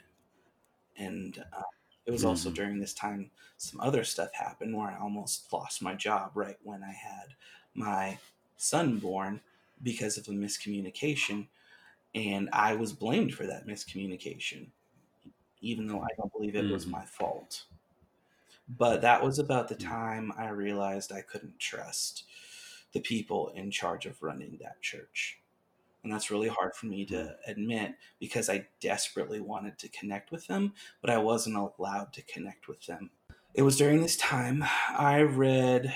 And 0.96 1.44
uh, 1.56 1.62
it 2.06 2.12
was 2.12 2.20
mm-hmm. 2.20 2.30
also 2.30 2.50
during 2.50 2.78
this 2.78 2.94
time 2.94 3.30
some 3.56 3.80
other 3.80 4.04
stuff 4.04 4.32
happened 4.32 4.76
where 4.76 4.90
I 4.90 4.98
almost 4.98 5.52
lost 5.52 5.82
my 5.82 5.94
job 5.94 6.30
right 6.34 6.56
when 6.62 6.82
I 6.82 6.92
had 6.92 7.34
my 7.74 8.18
son 8.56 8.98
born 8.98 9.40
because 9.82 10.18
of 10.18 10.28
a 10.28 10.32
miscommunication. 10.32 11.46
And 12.14 12.48
I 12.52 12.74
was 12.74 12.92
blamed 12.92 13.34
for 13.34 13.46
that 13.46 13.66
miscommunication, 13.66 14.66
even 15.60 15.86
though 15.86 16.00
I 16.00 16.14
don't 16.16 16.32
believe 16.32 16.56
it 16.56 16.64
mm. 16.64 16.72
was 16.72 16.86
my 16.86 17.04
fault. 17.04 17.64
But 18.68 19.02
that 19.02 19.22
was 19.22 19.38
about 19.38 19.68
the 19.68 19.76
mm. 19.76 19.88
time 19.88 20.32
I 20.36 20.48
realized 20.48 21.12
I 21.12 21.22
couldn't 21.22 21.58
trust 21.58 22.24
the 22.92 23.00
people 23.00 23.52
in 23.54 23.70
charge 23.70 24.06
of 24.06 24.22
running 24.22 24.58
that 24.60 24.80
church. 24.82 25.38
And 26.02 26.12
that's 26.12 26.30
really 26.30 26.48
hard 26.48 26.74
for 26.74 26.86
me 26.86 27.04
to 27.06 27.14
mm. 27.14 27.34
admit 27.46 27.94
because 28.18 28.50
I 28.50 28.66
desperately 28.80 29.40
wanted 29.40 29.78
to 29.78 29.88
connect 29.88 30.32
with 30.32 30.46
them, 30.46 30.72
but 31.00 31.10
I 31.10 31.18
wasn't 31.18 31.56
allowed 31.56 32.12
to 32.14 32.22
connect 32.22 32.68
with 32.68 32.84
them. 32.86 33.10
It 33.54 33.62
was 33.62 33.76
during 33.76 34.00
this 34.02 34.16
time 34.16 34.64
I 34.96 35.22
read 35.22 35.92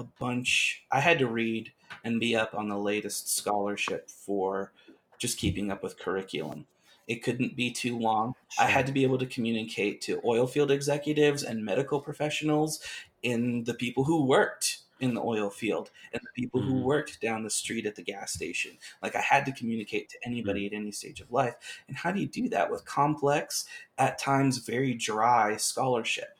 a 0.00 0.04
bunch. 0.18 0.82
I 0.90 1.00
had 1.00 1.18
to 1.20 1.28
read 1.28 1.72
and 2.04 2.18
be 2.18 2.34
up 2.34 2.54
on 2.54 2.68
the 2.68 2.78
latest 2.78 3.36
scholarship 3.36 4.10
for 4.10 4.72
just 5.18 5.38
keeping 5.38 5.70
up 5.70 5.82
with 5.82 5.98
curriculum. 5.98 6.66
It 7.06 7.22
couldn't 7.22 7.56
be 7.56 7.70
too 7.70 7.98
long. 7.98 8.34
Sure. 8.50 8.64
I 8.64 8.70
had 8.70 8.86
to 8.86 8.92
be 8.92 9.02
able 9.02 9.18
to 9.18 9.26
communicate 9.26 10.00
to 10.02 10.20
oil 10.24 10.46
field 10.46 10.70
executives 10.70 11.42
and 11.42 11.64
medical 11.64 12.00
professionals 12.00 12.80
in 13.22 13.64
the 13.64 13.74
people 13.74 14.04
who 14.04 14.24
worked 14.24 14.78
in 15.00 15.14
the 15.14 15.20
oil 15.20 15.50
field 15.50 15.90
and 16.12 16.20
the 16.22 16.42
people 16.42 16.60
mm-hmm. 16.60 16.70
who 16.70 16.82
worked 16.82 17.20
down 17.20 17.42
the 17.42 17.50
street 17.50 17.86
at 17.86 17.96
the 17.96 18.02
gas 18.02 18.32
station. 18.32 18.72
Like 19.02 19.16
I 19.16 19.20
had 19.20 19.44
to 19.46 19.52
communicate 19.52 20.08
to 20.10 20.18
anybody 20.24 20.66
mm-hmm. 20.66 20.76
at 20.76 20.80
any 20.80 20.92
stage 20.92 21.20
of 21.20 21.32
life. 21.32 21.54
And 21.88 21.96
how 21.96 22.12
do 22.12 22.20
you 22.20 22.28
do 22.28 22.48
that 22.50 22.70
with 22.70 22.84
complex, 22.84 23.66
at 23.98 24.18
times 24.18 24.58
very 24.58 24.94
dry 24.94 25.56
scholarship? 25.56 26.36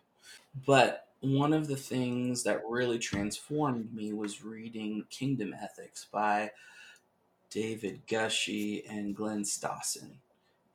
But 0.66 1.06
one 1.21 1.53
of 1.53 1.68
the 1.68 1.77
things 1.77 2.43
that 2.45 2.62
really 2.66 2.99
transformed 2.99 3.93
me 3.95 4.12
was 4.12 4.43
reading 4.43 5.05
Kingdom 5.11 5.55
Ethics 5.61 6.07
by 6.11 6.51
David 7.51 8.01
Gushee 8.07 8.85
and 8.89 9.14
Glenn 9.14 9.43
Stassen, 9.45 10.12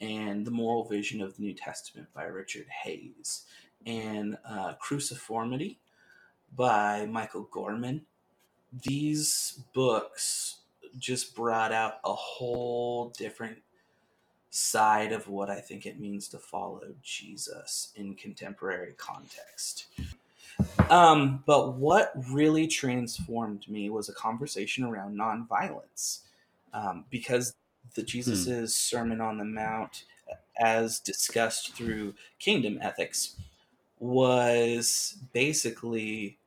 and 0.01 0.45
The 0.45 0.51
Moral 0.51 0.83
Vision 0.83 1.21
of 1.21 1.35
the 1.35 1.43
New 1.43 1.53
Testament 1.53 2.07
by 2.13 2.25
Richard 2.25 2.67
Hays, 2.67 3.45
and 3.85 4.37
uh, 4.47 4.73
Cruciformity 4.79 5.77
by 6.55 7.07
Michael 7.07 7.47
Gorman. 7.51 8.05
These 8.83 9.61
books 9.73 10.57
just 10.99 11.35
brought 11.35 11.71
out 11.71 11.95
a 12.03 12.13
whole 12.13 13.09
different 13.17 13.57
side 14.51 15.11
of 15.11 15.27
what 15.27 15.49
I 15.49 15.59
think 15.59 15.85
it 15.85 15.99
means 15.99 16.27
to 16.29 16.37
follow 16.37 16.81
Jesus 17.01 17.91
in 17.95 18.15
contemporary 18.15 18.93
context. 18.97 19.87
Um, 20.89 21.43
but 21.45 21.75
what 21.75 22.13
really 22.29 22.67
transformed 22.67 23.67
me 23.67 23.89
was 23.89 24.09
a 24.09 24.13
conversation 24.13 24.83
around 24.83 25.17
nonviolence, 25.17 26.21
um, 26.73 27.05
because 27.09 27.55
the 27.95 28.03
Jesus's 28.03 28.75
hmm. 28.75 28.95
Sermon 28.95 29.21
on 29.21 29.37
the 29.37 29.45
Mount, 29.45 30.05
as 30.59 30.99
discussed 30.99 31.75
through 31.75 32.13
kingdom 32.39 32.79
ethics, 32.81 33.35
was 33.99 35.17
basically 35.33 36.37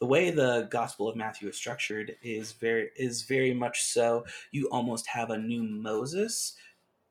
the 0.00 0.06
way 0.06 0.30
the 0.30 0.68
Gospel 0.70 1.08
of 1.08 1.16
Matthew 1.16 1.48
is 1.48 1.56
structured 1.56 2.16
is 2.22 2.52
very 2.52 2.90
is 2.96 3.22
very 3.22 3.52
much 3.52 3.82
so. 3.82 4.24
You 4.52 4.68
almost 4.70 5.06
have 5.08 5.30
a 5.30 5.38
new 5.38 5.62
Moses 5.62 6.54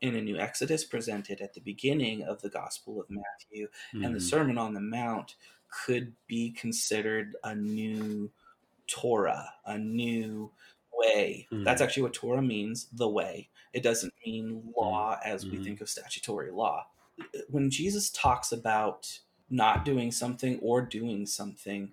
in 0.02 0.16
a 0.16 0.22
new 0.22 0.38
Exodus 0.38 0.84
presented 0.84 1.42
at 1.42 1.54
the 1.54 1.62
beginning 1.62 2.24
of 2.24 2.42
the 2.42 2.50
Gospel 2.50 3.00
of 3.02 3.10
Matthew, 3.10 3.68
mm-hmm. 3.68 4.04
and 4.04 4.16
the 4.16 4.20
mm-hmm. 4.20 4.28
Sermon 4.28 4.58
on 4.58 4.74
the 4.74 4.80
Mount 4.80 5.36
could 5.86 6.14
be 6.28 6.52
considered 6.52 7.36
a 7.44 7.56
new 7.56 8.32
Torah, 8.88 9.52
a 9.66 9.78
new 9.78 10.52
way. 10.94 11.48
Mm-hmm. 11.52 11.64
That's 11.64 11.82
actually 11.82 12.04
what 12.04 12.14
Torah 12.14 12.42
means, 12.42 12.88
the 12.94 13.10
way. 13.10 13.50
It 13.74 13.84
doesn't 13.84 14.14
mean 14.26 14.74
law 14.76 15.20
as 15.24 15.44
mm-hmm. 15.44 15.58
we 15.58 15.64
think 15.64 15.82
of 15.82 15.90
statutory 15.90 16.52
law. 16.52 16.88
When 17.50 17.70
Jesus 17.70 18.10
talks 18.10 18.52
about 18.52 19.20
not 19.50 19.86
doing 19.86 20.12
something 20.12 20.60
or 20.62 20.82
doing 20.82 21.26
something, 21.26 21.92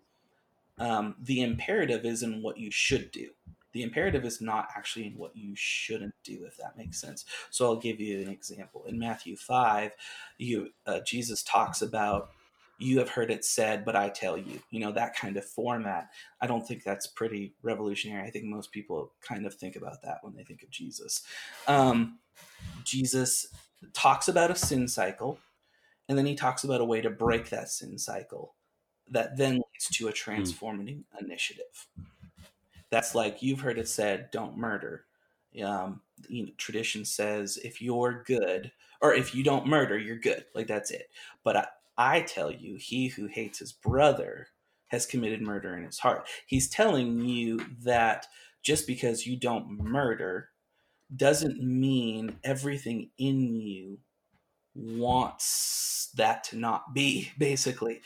um, 0.78 1.16
the 1.20 1.42
imperative 1.42 2.04
is 2.04 2.22
in 2.22 2.42
what 2.42 2.58
you 2.58 2.70
should 2.70 3.10
do. 3.10 3.30
The 3.72 3.82
imperative 3.82 4.24
is 4.24 4.40
not 4.40 4.68
actually 4.76 5.06
in 5.06 5.18
what 5.18 5.36
you 5.36 5.52
shouldn't 5.54 6.14
do, 6.22 6.44
if 6.46 6.56
that 6.58 6.76
makes 6.76 7.00
sense. 7.00 7.24
So 7.50 7.66
I'll 7.66 7.76
give 7.76 8.00
you 8.00 8.20
an 8.20 8.28
example. 8.28 8.84
In 8.86 8.98
Matthew 8.98 9.36
five, 9.36 9.92
you 10.38 10.70
uh, 10.86 11.00
Jesus 11.00 11.42
talks 11.42 11.82
about 11.82 12.30
you 12.84 12.98
have 12.98 13.08
heard 13.08 13.30
it 13.30 13.44
said, 13.44 13.84
but 13.84 13.96
I 13.96 14.08
tell 14.08 14.36
you, 14.36 14.60
you 14.70 14.80
know, 14.80 14.92
that 14.92 15.16
kind 15.16 15.36
of 15.36 15.44
format. 15.44 16.10
I 16.40 16.46
don't 16.46 16.66
think 16.66 16.84
that's 16.84 17.06
pretty 17.06 17.54
revolutionary. 17.62 18.26
I 18.26 18.30
think 18.30 18.44
most 18.44 18.72
people 18.72 19.12
kind 19.20 19.46
of 19.46 19.54
think 19.54 19.76
about 19.76 20.02
that 20.02 20.18
when 20.22 20.34
they 20.34 20.44
think 20.44 20.62
of 20.62 20.70
Jesus. 20.70 21.22
Um, 21.66 22.18
Jesus 22.84 23.46
talks 23.92 24.28
about 24.28 24.50
a 24.50 24.54
sin 24.54 24.86
cycle, 24.88 25.38
and 26.08 26.18
then 26.18 26.26
he 26.26 26.34
talks 26.34 26.64
about 26.64 26.80
a 26.80 26.84
way 26.84 27.00
to 27.00 27.10
break 27.10 27.50
that 27.50 27.68
sin 27.68 27.98
cycle 27.98 28.54
that 29.10 29.36
then 29.36 29.54
leads 29.54 29.88
to 29.92 30.06
a 30.06 30.10
hmm. 30.10 30.16
transforming 30.16 30.86
mm. 30.86 31.24
initiative. 31.24 31.86
That's 32.90 33.14
like 33.14 33.42
you've 33.42 33.60
heard 33.60 33.78
it 33.78 33.88
said, 33.88 34.30
don't 34.30 34.56
murder. 34.56 35.04
Um, 35.62 36.00
you 36.28 36.46
know, 36.46 36.52
tradition 36.56 37.04
says 37.04 37.58
if 37.58 37.80
you're 37.82 38.22
good, 38.26 38.72
or 39.00 39.14
if 39.14 39.34
you 39.34 39.42
don't 39.42 39.66
murder, 39.66 39.98
you're 39.98 40.18
good. 40.18 40.44
Like 40.54 40.66
that's 40.66 40.90
it. 40.90 41.10
But 41.42 41.56
I, 41.56 41.66
I 41.96 42.22
tell 42.22 42.50
you, 42.50 42.76
he 42.76 43.08
who 43.08 43.26
hates 43.26 43.58
his 43.58 43.72
brother 43.72 44.48
has 44.88 45.06
committed 45.06 45.40
murder 45.40 45.76
in 45.76 45.84
his 45.84 45.98
heart. 45.98 46.28
He's 46.46 46.68
telling 46.68 47.20
you 47.20 47.60
that 47.82 48.26
just 48.62 48.86
because 48.86 49.26
you 49.26 49.36
don't 49.36 49.78
murder 49.78 50.50
doesn't 51.14 51.62
mean 51.62 52.36
everything 52.42 53.10
in 53.18 53.54
you 53.54 53.98
wants 54.74 56.10
that 56.16 56.44
to 56.44 56.56
not 56.56 56.94
be, 56.94 57.30
basically. 57.38 58.02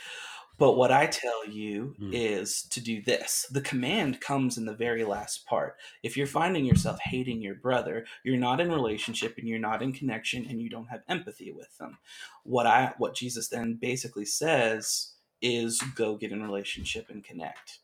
But 0.59 0.73
what 0.73 0.91
I 0.91 1.07
tell 1.07 1.47
you 1.49 1.95
mm. 2.01 2.11
is 2.13 2.63
to 2.71 2.81
do 2.81 3.01
this. 3.01 3.47
The 3.51 3.61
command 3.61 4.21
comes 4.21 4.59
in 4.59 4.67
the 4.67 4.75
very 4.75 5.05
last 5.05 5.47
part. 5.47 5.77
If 6.03 6.17
you're 6.17 6.27
finding 6.27 6.65
yourself 6.65 6.99
hating 7.01 7.41
your 7.41 7.55
brother, 7.55 8.05
you're 8.25 8.37
not 8.37 8.61
in 8.61 8.71
relationship 8.71 9.37
and 9.39 9.49
you're 9.49 9.61
not 9.61 9.83
in 9.83 9.93
connection 9.93 10.47
and 10.49 10.61
you 10.61 10.69
don't 10.69 10.89
have 10.89 11.03
empathy 11.09 11.53
with 11.53 11.77
them. 11.79 11.99
What 12.43 12.67
I 12.67 12.93
what 12.99 13.15
Jesus 13.15 13.49
then 13.49 13.79
basically 13.81 14.25
says 14.25 15.15
is 15.41 15.81
go 15.95 16.17
get 16.17 16.33
in 16.33 16.43
relationship 16.43 17.07
and 17.09 17.25
connect. 17.25 17.79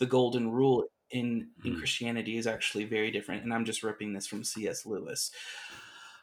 The 0.00 0.06
golden 0.06 0.50
rule 0.50 0.86
in 1.10 1.50
in 1.64 1.74
mm. 1.74 1.78
Christianity 1.78 2.36
is 2.36 2.48
actually 2.48 2.84
very 2.84 3.12
different 3.12 3.44
and 3.44 3.54
I'm 3.54 3.64
just 3.64 3.84
ripping 3.84 4.12
this 4.12 4.26
from 4.26 4.42
C.S. 4.42 4.84
Lewis. 4.84 5.30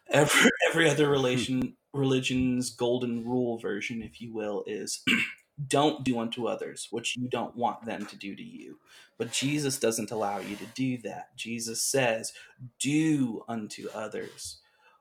Every 0.10 0.52
every 0.70 0.90
other 0.90 1.06
hmm. 1.06 1.12
relation 1.12 1.78
religion's 1.94 2.72
golden 2.72 3.24
rule 3.24 3.58
version 3.58 4.02
if 4.02 4.20
you 4.20 4.34
will 4.34 4.66
is 4.68 5.02
don't 5.68 6.04
do 6.04 6.20
unto 6.20 6.48
others 6.48 6.88
what 6.92 7.16
you 7.16 7.28
don't 7.30 7.56
want 7.56 7.86
them 7.86 8.06
to 8.08 8.16
do 8.18 8.36
to 8.36 8.44
you. 8.44 8.80
But 9.18 9.32
Jesus 9.32 9.80
doesn't 9.80 10.12
allow 10.12 10.40
you 10.40 10.56
to 10.58 10.66
do 10.76 10.98
that. 11.00 11.36
Jesus 11.38 11.82
says, 11.82 12.34
"Do 12.80 13.44
unto 13.48 13.88
others 13.94 14.60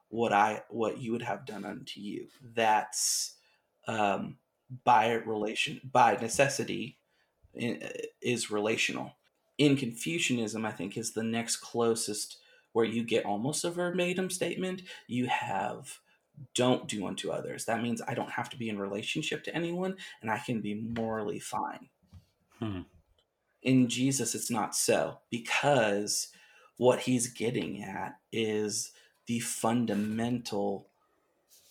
what 0.09 0.33
I 0.33 0.63
what 0.71 0.99
you 0.99 1.13
would 1.13 1.23
have 1.23 1.47
done 1.47 1.65
unto 1.65 2.01
you." 2.01 2.29
That's 2.55 3.35
um, 3.89 4.39
by 4.85 5.13
relation 5.13 5.81
by 5.93 6.17
necessity 6.17 6.99
is 7.55 8.51
relational. 8.51 9.13
In 9.59 9.77
Confucianism, 9.77 10.65
I 10.67 10.73
think 10.73 10.97
is 10.97 11.13
the 11.13 11.23
next 11.23 11.57
closest 11.57 12.39
where 12.73 12.85
you 12.85 13.05
get 13.05 13.25
almost 13.25 13.65
a 13.65 13.71
verbatim 13.71 14.31
statement. 14.31 14.83
You 15.07 15.27
have 15.27 15.99
don't 16.55 16.89
do 16.89 17.07
unto 17.07 17.31
others. 17.31 17.65
That 17.65 17.83
means 17.83 18.03
I 18.07 18.15
don't 18.15 18.31
have 18.31 18.51
to 18.51 18.57
be 18.57 18.69
in 18.69 18.79
relationship 18.79 19.45
to 19.45 19.55
anyone 19.55 19.97
and 20.21 20.31
I 20.31 20.39
can 20.39 20.61
be 20.61 20.75
morally 20.75 21.39
fine. 21.39 21.89
Hmm. 22.59 22.81
In 23.63 23.89
Jesus, 23.89 24.35
it's 24.35 24.51
not 24.51 24.75
so 24.75 25.19
because 25.31 26.29
what 26.77 27.01
he's 27.01 27.29
getting 27.29 27.83
at 27.83 28.17
is 28.33 28.93
the 29.27 29.41
fundamental 29.41 30.89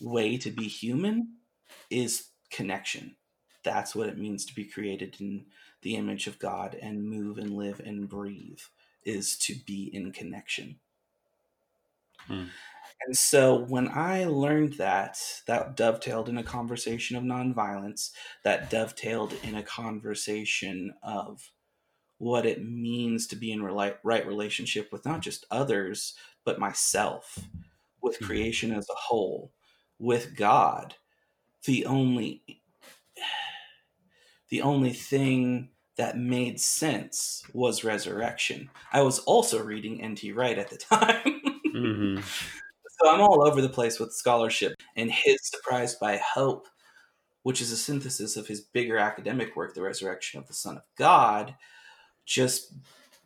way 0.01 0.37
to 0.37 0.49
be 0.49 0.67
human 0.67 1.35
is 1.89 2.29
connection. 2.49 3.15
That's 3.63 3.95
what 3.95 4.09
it 4.09 4.17
means 4.17 4.45
to 4.45 4.55
be 4.55 4.65
created 4.65 5.17
in 5.19 5.45
the 5.81 5.95
image 5.95 6.27
of 6.27 6.39
God 6.39 6.75
and 6.81 7.07
move 7.07 7.37
and 7.37 7.55
live 7.55 7.79
and 7.79 8.09
breathe 8.09 8.59
is 9.03 9.37
to 9.37 9.55
be 9.65 9.89
in 9.93 10.11
connection. 10.11 10.79
Hmm. 12.27 12.45
And 13.05 13.17
so 13.17 13.55
when 13.55 13.89
I 13.89 14.25
learned 14.25 14.73
that, 14.73 15.19
that 15.47 15.75
dovetailed 15.75 16.29
in 16.29 16.37
a 16.37 16.43
conversation 16.43 17.17
of 17.17 17.23
nonviolence, 17.23 18.11
that 18.43 18.69
dovetailed 18.69 19.33
in 19.43 19.55
a 19.55 19.63
conversation 19.63 20.93
of 21.03 21.51
what 22.17 22.45
it 22.45 22.63
means 22.63 23.27
to 23.27 23.35
be 23.35 23.51
in 23.51 23.61
right 23.61 24.27
relationship 24.27 24.91
with 24.91 25.05
not 25.05 25.21
just 25.21 25.45
others, 25.51 26.13
but 26.45 26.59
myself, 26.59 27.39
with 28.01 28.17
hmm. 28.17 28.25
creation 28.25 28.71
as 28.71 28.87
a 28.89 28.95
whole, 28.95 29.51
with 29.99 30.35
God. 30.35 30.95
The 31.65 31.85
only 31.85 32.43
the 34.49 34.61
only 34.61 34.93
thing 34.93 35.69
that 35.97 36.17
made 36.17 36.59
sense 36.59 37.43
was 37.53 37.83
resurrection. 37.83 38.69
I 38.91 39.01
was 39.01 39.19
also 39.19 39.63
reading 39.63 40.01
N.T. 40.01 40.31
Wright 40.31 40.57
at 40.57 40.69
the 40.69 40.77
time. 40.77 41.41
mm-hmm. 41.73 42.19
So 43.03 43.09
I'm 43.09 43.19
all 43.19 43.45
over 43.45 43.61
the 43.61 43.67
place 43.67 43.99
with 43.99 44.13
scholarship 44.13 44.75
and 44.95 45.11
his 45.11 45.37
Surprised 45.43 45.99
by 45.99 46.17
Hope, 46.17 46.67
which 47.41 47.59
is 47.59 47.69
a 47.73 47.77
synthesis 47.77 48.37
of 48.37 48.47
his 48.47 48.61
bigger 48.61 48.97
academic 48.97 49.57
work, 49.57 49.73
The 49.73 49.81
Resurrection 49.81 50.39
of 50.39 50.47
the 50.47 50.53
Son 50.53 50.77
of 50.77 50.83
God, 50.97 51.53
just 52.25 52.73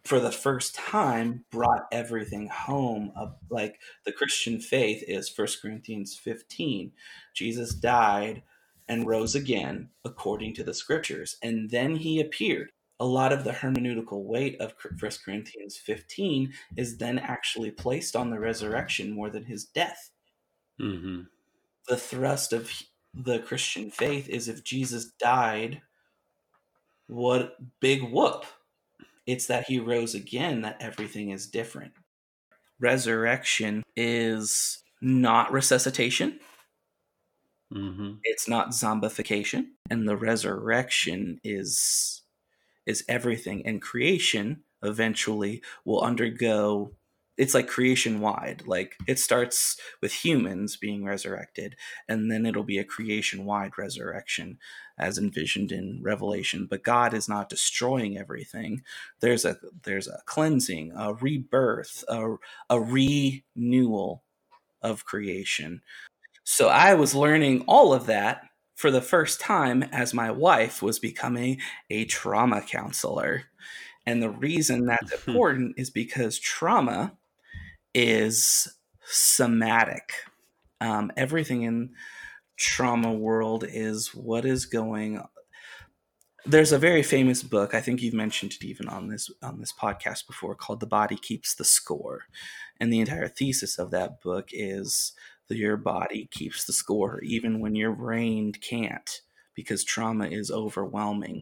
for 0.04 0.20
the 0.20 0.32
first 0.32 0.74
time 0.74 1.46
brought 1.52 1.86
everything 1.92 2.48
home 2.48 3.12
of 3.16 3.36
like 3.52 3.80
the 4.04 4.12
Christian 4.12 4.60
faith 4.60 5.04
is 5.08 5.32
1 5.38 5.48
Corinthians 5.62 6.16
15. 6.16 6.92
Jesus 7.36 7.76
died 7.76 8.42
and 8.88 9.06
rose 9.06 9.36
again 9.36 9.90
according 10.04 10.56
to 10.56 10.64
the 10.64 10.74
scriptures, 10.74 11.38
and 11.44 11.70
then 11.70 11.96
he 11.96 12.20
appeared 12.20 12.72
a 13.00 13.06
lot 13.06 13.32
of 13.32 13.44
the 13.44 13.52
hermeneutical 13.52 14.24
weight 14.24 14.60
of 14.60 14.74
1 15.00 15.12
Corinthians 15.24 15.78
15 15.78 16.54
is 16.76 16.98
then 16.98 17.20
actually 17.20 17.72
placed 17.72 18.16
on 18.16 18.30
the 18.30 18.40
resurrection 18.40 19.12
more 19.12 19.30
than 19.30 19.46
his 19.46 19.66
death. 19.66 20.10
Mm-hmm. 20.82 21.22
The 21.88 21.98
thrust 21.98 22.54
of 22.54 22.72
the 23.14 23.40
Christian 23.40 23.92
faith 23.92 24.28
is 24.30 24.48
if 24.48 24.64
Jesus 24.64 25.12
died, 25.20 25.82
what 27.08 27.56
big 27.80 28.04
whoop. 28.04 28.46
It's 29.26 29.48
that 29.48 29.66
he 29.68 29.80
rose 29.80 30.16
again 30.16 30.62
that 30.62 30.78
everything 30.80 31.32
is 31.32 31.48
different. 31.48 31.94
Resurrection 32.80 33.84
is 33.96 34.82
not 35.02 35.52
resuscitation. 35.52 36.40
Mm-hmm. 37.74 38.14
It's 38.24 38.48
not 38.48 38.70
zombification. 38.70 39.66
And 39.90 40.08
the 40.08 40.16
resurrection 40.16 41.40
is 41.44 42.24
is 42.88 43.06
everything 43.10 43.66
and 43.68 43.84
creation 43.84 44.64
eventually 44.84 45.62
will 45.86 46.02
undergo 46.02 46.94
it's 47.38 47.56
like 47.56 47.68
creation 47.68 48.22
wide 48.22 48.64
like 48.68 48.96
it 49.08 49.20
starts 49.20 49.78
with 50.02 50.14
humans 50.14 50.78
being 50.78 51.06
resurrected 51.06 51.76
and 52.10 52.32
then 52.32 52.48
it'll 52.48 52.64
be 52.64 52.80
a 52.80 52.86
creation 52.86 53.46
wide 53.46 53.78
resurrection 53.78 54.60
as 55.00 55.20
envisioned 55.20 55.72
in 55.72 56.00
revelation 56.04 56.68
but 56.70 56.84
god 56.84 57.14
is 57.14 57.30
not 57.30 57.50
destroying 57.50 58.18
everything 58.18 58.84
there's 59.22 59.46
a 59.46 59.58
there's 59.84 60.08
a 60.08 60.22
cleansing 60.26 60.94
a 60.98 61.14
rebirth 61.16 62.04
a, 62.10 62.36
a 62.72 62.80
renewal 62.82 64.24
of 64.84 65.06
creation. 65.06 65.82
So 66.44 66.70
I 66.70 66.94
was 66.96 67.16
learning 67.16 67.66
all 67.68 67.94
of 67.94 68.08
that 68.08 68.44
for 68.78 68.92
the 68.92 69.02
first 69.02 69.42
time 69.42 69.82
as 69.92 70.14
my 70.14 70.30
wife 70.30 70.84
was 70.84 71.00
becoming 71.00 71.60
a 71.90 72.06
trauma 72.06 72.62
counselor. 72.62 73.46
And 74.06 74.22
the 74.22 74.30
reason 74.30 74.86
that's 74.86 75.12
important 75.12 75.74
is 75.78 75.90
because 75.90 76.38
trauma 76.38 77.18
is 77.96 78.68
somatic. 79.04 80.14
Um, 80.80 81.12
everything 81.18 81.64
in 81.64 81.90
trauma 82.56 83.12
world 83.12 83.66
is 83.68 84.14
what 84.14 84.46
is 84.46 84.66
going 84.68 85.22
there's 86.46 86.72
a 86.72 86.80
very 86.80 87.04
famous 87.04 87.44
book 87.44 87.76
i 87.76 87.82
think 87.82 88.02
you've 88.02 88.16
mentioned 88.16 88.52
it 88.54 88.66
even 88.66 88.88
on 88.88 89.10
this 89.10 89.30
on 89.44 89.60
this 89.60 89.72
podcast 89.72 90.26
before 90.26 90.56
called 90.56 90.80
the 90.80 90.88
body 90.88 91.16
keeps 91.18 91.54
the 91.54 91.64
score 91.64 92.24
and 92.80 92.92
the 92.92 93.00
entire 93.00 93.28
thesis 93.28 93.78
of 93.78 93.92
that 93.92 94.22
book 94.22 94.50
is 94.52 95.14
your 95.56 95.78
body 95.78 96.28
keeps 96.32 96.66
the 96.66 96.74
score 96.74 97.20
even 97.22 97.60
when 97.60 97.76
your 97.76 97.94
brain 97.94 98.52
can't 98.52 99.22
because 99.58 99.84
trauma 99.84 100.28
is 100.28 100.52
overwhelming 100.52 101.42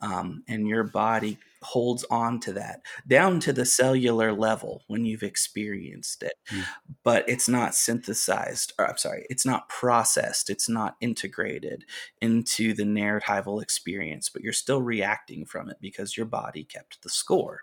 um, 0.00 0.42
and 0.48 0.66
your 0.66 0.82
body 0.82 1.38
holds 1.62 2.04
on 2.10 2.40
to 2.40 2.52
that 2.52 2.80
down 3.06 3.38
to 3.38 3.52
the 3.52 3.64
cellular 3.64 4.32
level 4.32 4.82
when 4.88 5.04
you've 5.04 5.22
experienced 5.22 6.24
it 6.24 6.34
mm. 6.50 6.64
but 7.04 7.26
it's 7.28 7.48
not 7.48 7.72
synthesized 7.72 8.72
or 8.78 8.88
i'm 8.88 8.96
sorry 8.96 9.24
it's 9.30 9.46
not 9.46 9.68
processed 9.68 10.50
it's 10.50 10.68
not 10.68 10.96
integrated 11.00 11.84
into 12.20 12.74
the 12.74 12.82
narratival 12.82 13.62
experience 13.62 14.28
but 14.28 14.42
you're 14.42 14.52
still 14.52 14.82
reacting 14.82 15.46
from 15.46 15.70
it 15.70 15.76
because 15.80 16.16
your 16.16 16.26
body 16.26 16.64
kept 16.64 17.00
the 17.02 17.08
score 17.08 17.60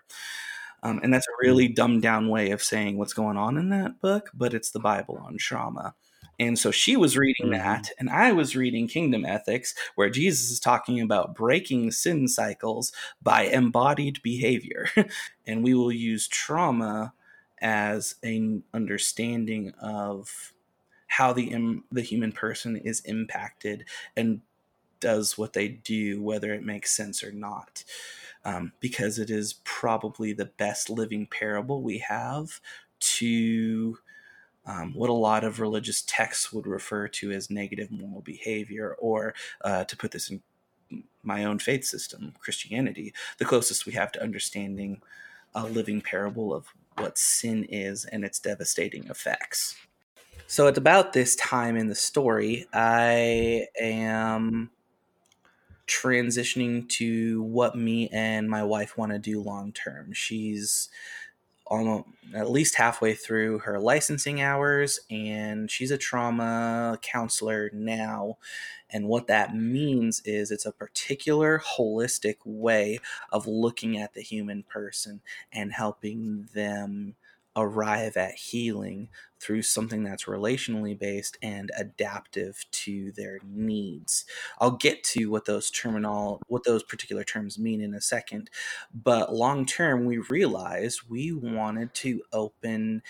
um, 0.82 1.00
and 1.02 1.12
that's 1.12 1.26
a 1.28 1.32
hmm. 1.40 1.46
really 1.46 1.68
dumbed 1.68 2.02
down 2.02 2.28
way 2.28 2.50
of 2.50 2.62
saying 2.62 2.96
what's 2.96 3.12
going 3.12 3.36
on 3.36 3.56
in 3.56 3.68
that 3.70 4.00
book 4.00 4.30
but 4.34 4.54
it's 4.54 4.70
the 4.70 4.80
bible 4.80 5.22
on 5.24 5.36
trauma 5.36 5.94
and 6.40 6.58
so 6.58 6.70
she 6.70 6.96
was 6.96 7.18
reading 7.18 7.48
mm-hmm. 7.48 7.58
that, 7.58 7.90
and 7.98 8.08
I 8.08 8.32
was 8.32 8.56
reading 8.56 8.88
Kingdom 8.88 9.26
Ethics, 9.26 9.74
where 9.94 10.08
Jesus 10.08 10.50
is 10.50 10.58
talking 10.58 10.98
about 10.98 11.34
breaking 11.34 11.90
sin 11.90 12.26
cycles 12.26 12.92
by 13.22 13.42
embodied 13.42 14.22
behavior. 14.22 14.88
and 15.46 15.62
we 15.62 15.74
will 15.74 15.92
use 15.92 16.26
trauma 16.26 17.12
as 17.60 18.14
an 18.22 18.62
understanding 18.72 19.74
of 19.82 20.54
how 21.08 21.34
the 21.34 21.82
the 21.92 22.00
human 22.00 22.32
person 22.32 22.76
is 22.76 23.00
impacted 23.00 23.84
and 24.16 24.40
does 25.00 25.36
what 25.36 25.52
they 25.52 25.68
do, 25.68 26.22
whether 26.22 26.52
it 26.52 26.64
makes 26.64 26.90
sense 26.90 27.22
or 27.22 27.32
not. 27.32 27.84
Um, 28.44 28.72
because 28.80 29.18
it 29.18 29.28
is 29.28 29.60
probably 29.64 30.32
the 30.32 30.46
best 30.46 30.88
living 30.88 31.26
parable 31.26 31.82
we 31.82 31.98
have 31.98 32.60
to 33.00 33.98
um, 34.66 34.92
what 34.94 35.10
a 35.10 35.14
lot 35.14 35.44
of 35.44 35.60
religious 35.60 36.02
texts 36.02 36.52
would 36.52 36.66
refer 36.66 37.08
to 37.08 37.32
as 37.32 37.50
negative 37.50 37.90
moral 37.90 38.20
behavior, 38.20 38.94
or 38.98 39.34
uh, 39.62 39.84
to 39.84 39.96
put 39.96 40.10
this 40.10 40.30
in 40.30 40.42
my 41.22 41.44
own 41.44 41.58
faith 41.58 41.84
system, 41.84 42.34
Christianity, 42.40 43.12
the 43.38 43.44
closest 43.44 43.86
we 43.86 43.92
have 43.92 44.12
to 44.12 44.22
understanding 44.22 45.00
a 45.54 45.66
living 45.66 46.00
parable 46.00 46.54
of 46.54 46.66
what 46.98 47.18
sin 47.18 47.64
is 47.64 48.04
and 48.04 48.24
its 48.24 48.38
devastating 48.38 49.04
effects. 49.08 49.76
So 50.46 50.66
it's 50.66 50.78
about 50.78 51.12
this 51.12 51.36
time 51.36 51.76
in 51.76 51.88
the 51.88 51.94
story. 51.94 52.66
I 52.72 53.66
am 53.80 54.70
transitioning 55.90 56.88
to 56.88 57.42
what 57.42 57.76
me 57.76 58.08
and 58.08 58.48
my 58.48 58.62
wife 58.62 58.96
want 58.96 59.12
to 59.12 59.18
do 59.18 59.42
long 59.42 59.72
term. 59.72 60.12
She's 60.12 60.88
almost 61.66 62.04
at 62.34 62.50
least 62.50 62.76
halfway 62.76 63.14
through 63.14 63.60
her 63.60 63.78
licensing 63.78 64.40
hours 64.40 65.00
and 65.08 65.70
she's 65.70 65.92
a 65.92 65.98
trauma 65.98 66.98
counselor 67.00 67.70
now 67.72 68.36
and 68.90 69.06
what 69.06 69.28
that 69.28 69.54
means 69.54 70.20
is 70.24 70.50
it's 70.50 70.66
a 70.66 70.72
particular 70.72 71.60
holistic 71.60 72.36
way 72.44 72.98
of 73.30 73.46
looking 73.46 73.96
at 73.96 74.14
the 74.14 74.20
human 74.20 74.64
person 74.64 75.20
and 75.52 75.72
helping 75.72 76.48
them 76.54 77.14
arrive 77.56 78.16
at 78.16 78.34
healing 78.34 79.08
through 79.40 79.62
something 79.62 80.04
that's 80.04 80.24
relationally 80.24 80.98
based 80.98 81.36
and 81.42 81.70
adaptive 81.76 82.64
to 82.70 83.10
their 83.12 83.40
needs. 83.44 84.24
I'll 84.60 84.72
get 84.72 85.02
to 85.04 85.26
what 85.26 85.46
those 85.46 85.70
terminal 85.70 86.40
what 86.46 86.64
those 86.64 86.82
particular 86.82 87.24
terms 87.24 87.58
mean 87.58 87.80
in 87.80 87.94
a 87.94 88.00
second, 88.00 88.50
but 88.92 89.34
long 89.34 89.66
term 89.66 90.04
we 90.04 90.18
realized 90.18 91.08
we 91.08 91.32
wanted 91.32 91.94
to 91.94 92.22
open 92.32 93.02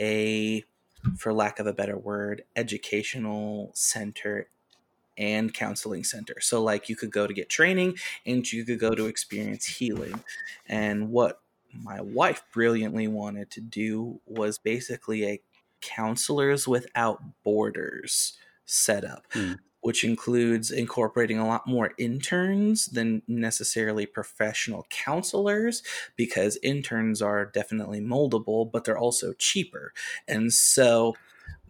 a 0.00 0.64
for 1.18 1.32
lack 1.32 1.58
of 1.58 1.66
a 1.66 1.72
better 1.72 1.98
word, 1.98 2.42
educational 2.56 3.70
center 3.74 4.48
and 5.16 5.54
counseling 5.54 6.02
center. 6.02 6.40
So 6.40 6.62
like 6.62 6.88
you 6.88 6.96
could 6.96 7.12
go 7.12 7.26
to 7.26 7.34
get 7.34 7.48
training 7.48 7.96
and 8.26 8.50
you 8.50 8.64
could 8.64 8.80
go 8.80 8.94
to 8.94 9.06
experience 9.06 9.66
healing. 9.66 10.24
And 10.66 11.10
what 11.10 11.40
my 11.82 12.00
wife 12.00 12.42
brilliantly 12.52 13.08
wanted 13.08 13.50
to 13.52 13.60
do 13.60 14.20
was 14.26 14.58
basically 14.58 15.26
a 15.26 15.40
counselors 15.80 16.66
without 16.68 17.22
borders 17.42 18.38
setup. 18.66 19.24
Mm. 19.32 19.58
Which 19.80 20.02
includes 20.02 20.70
incorporating 20.70 21.38
a 21.38 21.46
lot 21.46 21.66
more 21.66 21.92
interns 21.98 22.86
than 22.86 23.20
necessarily 23.28 24.06
professional 24.06 24.86
counselors, 24.88 25.82
because 26.16 26.56
interns 26.62 27.20
are 27.20 27.44
definitely 27.44 28.00
moldable, 28.00 28.72
but 28.72 28.84
they're 28.84 28.96
also 28.96 29.34
cheaper. 29.34 29.92
And 30.26 30.54
so 30.54 31.16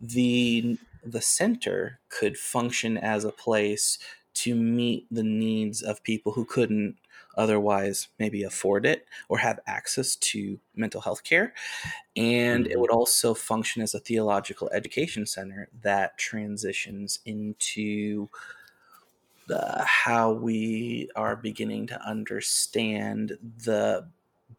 the 0.00 0.78
the 1.04 1.20
center 1.20 1.98
could 2.08 2.36
function 2.38 2.96
as 2.96 3.24
a 3.24 3.32
place 3.32 3.98
to 4.34 4.54
meet 4.54 5.08
the 5.10 5.24
needs 5.24 5.82
of 5.82 6.04
people 6.04 6.30
who 6.32 6.44
couldn't 6.44 6.94
otherwise 7.36 8.08
maybe 8.18 8.42
afford 8.42 8.86
it 8.86 9.06
or 9.28 9.38
have 9.38 9.60
access 9.66 10.16
to 10.16 10.58
mental 10.74 11.00
health 11.00 11.24
care. 11.24 11.52
And 12.16 12.66
it 12.66 12.72
mm-hmm. 12.72 12.80
would 12.80 12.90
also 12.90 13.34
function 13.34 13.82
as 13.82 13.94
a 13.94 14.00
theological 14.00 14.70
education 14.72 15.26
center 15.26 15.68
that 15.82 16.18
transitions 16.18 17.20
into 17.24 18.28
the, 19.46 19.84
how 19.84 20.32
we 20.32 21.10
are 21.16 21.36
beginning 21.36 21.86
to 21.88 22.00
understand 22.02 23.38
the 23.64 24.08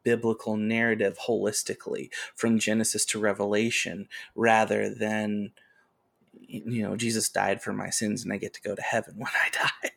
biblical 0.04 0.56
narrative 0.56 1.18
holistically 1.28 2.10
from 2.36 2.60
Genesis 2.60 3.06
to 3.06 3.20
Revelation 3.20 4.08
rather 4.36 4.94
than 4.94 5.52
you 6.48 6.84
know 6.84 6.96
Jesus 6.96 7.28
died 7.28 7.62
for 7.62 7.74
my 7.74 7.90
sins 7.90 8.24
and 8.24 8.32
I 8.32 8.38
get 8.38 8.54
to 8.54 8.62
go 8.62 8.76
to 8.76 8.82
heaven 8.82 9.16
when 9.18 9.32
I 9.34 9.50
die 9.50 9.92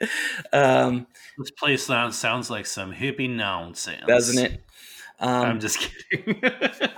um, 0.52 1.06
this 1.38 1.50
place 1.52 1.84
sounds 1.84 2.18
sounds 2.18 2.50
like 2.50 2.66
some 2.66 2.92
hippie 2.92 3.30
nonsense, 3.30 4.02
doesn't 4.06 4.44
it? 4.44 4.64
Um, 5.20 5.46
I'm 5.46 5.60
just 5.60 5.78
kidding. 6.10 6.40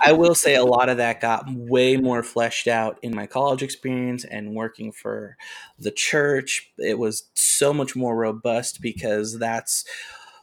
I 0.01 0.11
will 0.11 0.35
say 0.35 0.55
a 0.55 0.63
lot 0.63 0.89
of 0.89 0.97
that 0.97 1.21
got 1.21 1.45
way 1.47 1.97
more 1.97 2.23
fleshed 2.23 2.67
out 2.67 2.99
in 3.01 3.15
my 3.15 3.27
college 3.27 3.61
experience 3.61 4.25
and 4.25 4.55
working 4.55 4.91
for 4.91 5.37
the 5.77 5.91
church. 5.91 6.71
It 6.77 6.97
was 6.97 7.23
so 7.35 7.73
much 7.73 7.95
more 7.95 8.15
robust 8.15 8.81
because 8.81 9.37
that's 9.37 9.85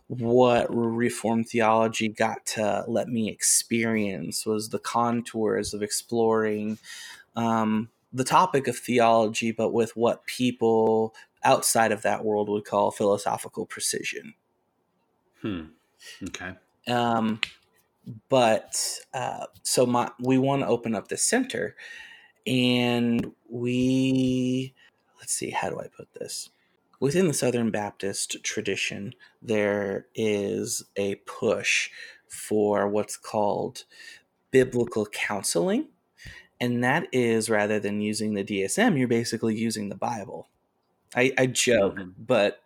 what 0.06 0.66
reformed 0.74 1.48
theology 1.48 2.08
got 2.08 2.44
to 2.44 2.84
let 2.86 3.08
me 3.08 3.28
experience 3.30 4.44
was 4.44 4.68
the 4.68 4.78
contours 4.78 5.72
of 5.74 5.82
exploring 5.82 6.78
um, 7.36 7.88
the 8.12 8.24
topic 8.24 8.68
of 8.68 8.76
theology, 8.76 9.50
but 9.50 9.72
with 9.72 9.96
what 9.96 10.24
people 10.26 11.14
outside 11.44 11.92
of 11.92 12.02
that 12.02 12.24
world 12.24 12.48
would 12.48 12.64
call 12.64 12.90
philosophical 12.90 13.66
precision. 13.66 14.34
Hmm. 15.42 15.64
Okay. 16.22 16.54
Um, 16.88 17.40
but 18.28 19.00
uh, 19.12 19.46
so 19.62 19.86
my 19.86 20.10
we 20.20 20.38
want 20.38 20.62
to 20.62 20.68
open 20.68 20.94
up 20.94 21.08
the 21.08 21.16
center, 21.16 21.76
and 22.46 23.32
we 23.48 24.74
let's 25.18 25.34
see 25.34 25.50
how 25.50 25.70
do 25.70 25.80
I 25.80 25.88
put 25.88 26.12
this. 26.14 26.50
Within 27.00 27.28
the 27.28 27.34
Southern 27.34 27.70
Baptist 27.70 28.42
tradition, 28.42 29.14
there 29.42 30.06
is 30.14 30.84
a 30.96 31.16
push 31.26 31.90
for 32.28 32.88
what's 32.88 33.16
called 33.16 33.84
biblical 34.50 35.06
counseling. 35.06 35.88
And 36.60 36.82
that 36.84 37.08
is 37.12 37.50
rather 37.50 37.80
than 37.80 38.00
using 38.00 38.34
the 38.34 38.44
DSM, 38.44 38.96
you're 38.96 39.08
basically 39.08 39.56
using 39.56 39.88
the 39.88 39.96
Bible. 39.96 40.48
I, 41.14 41.32
I 41.38 41.46
joke, 41.46 41.96
mm-hmm. 41.96 42.10
but 42.18 42.60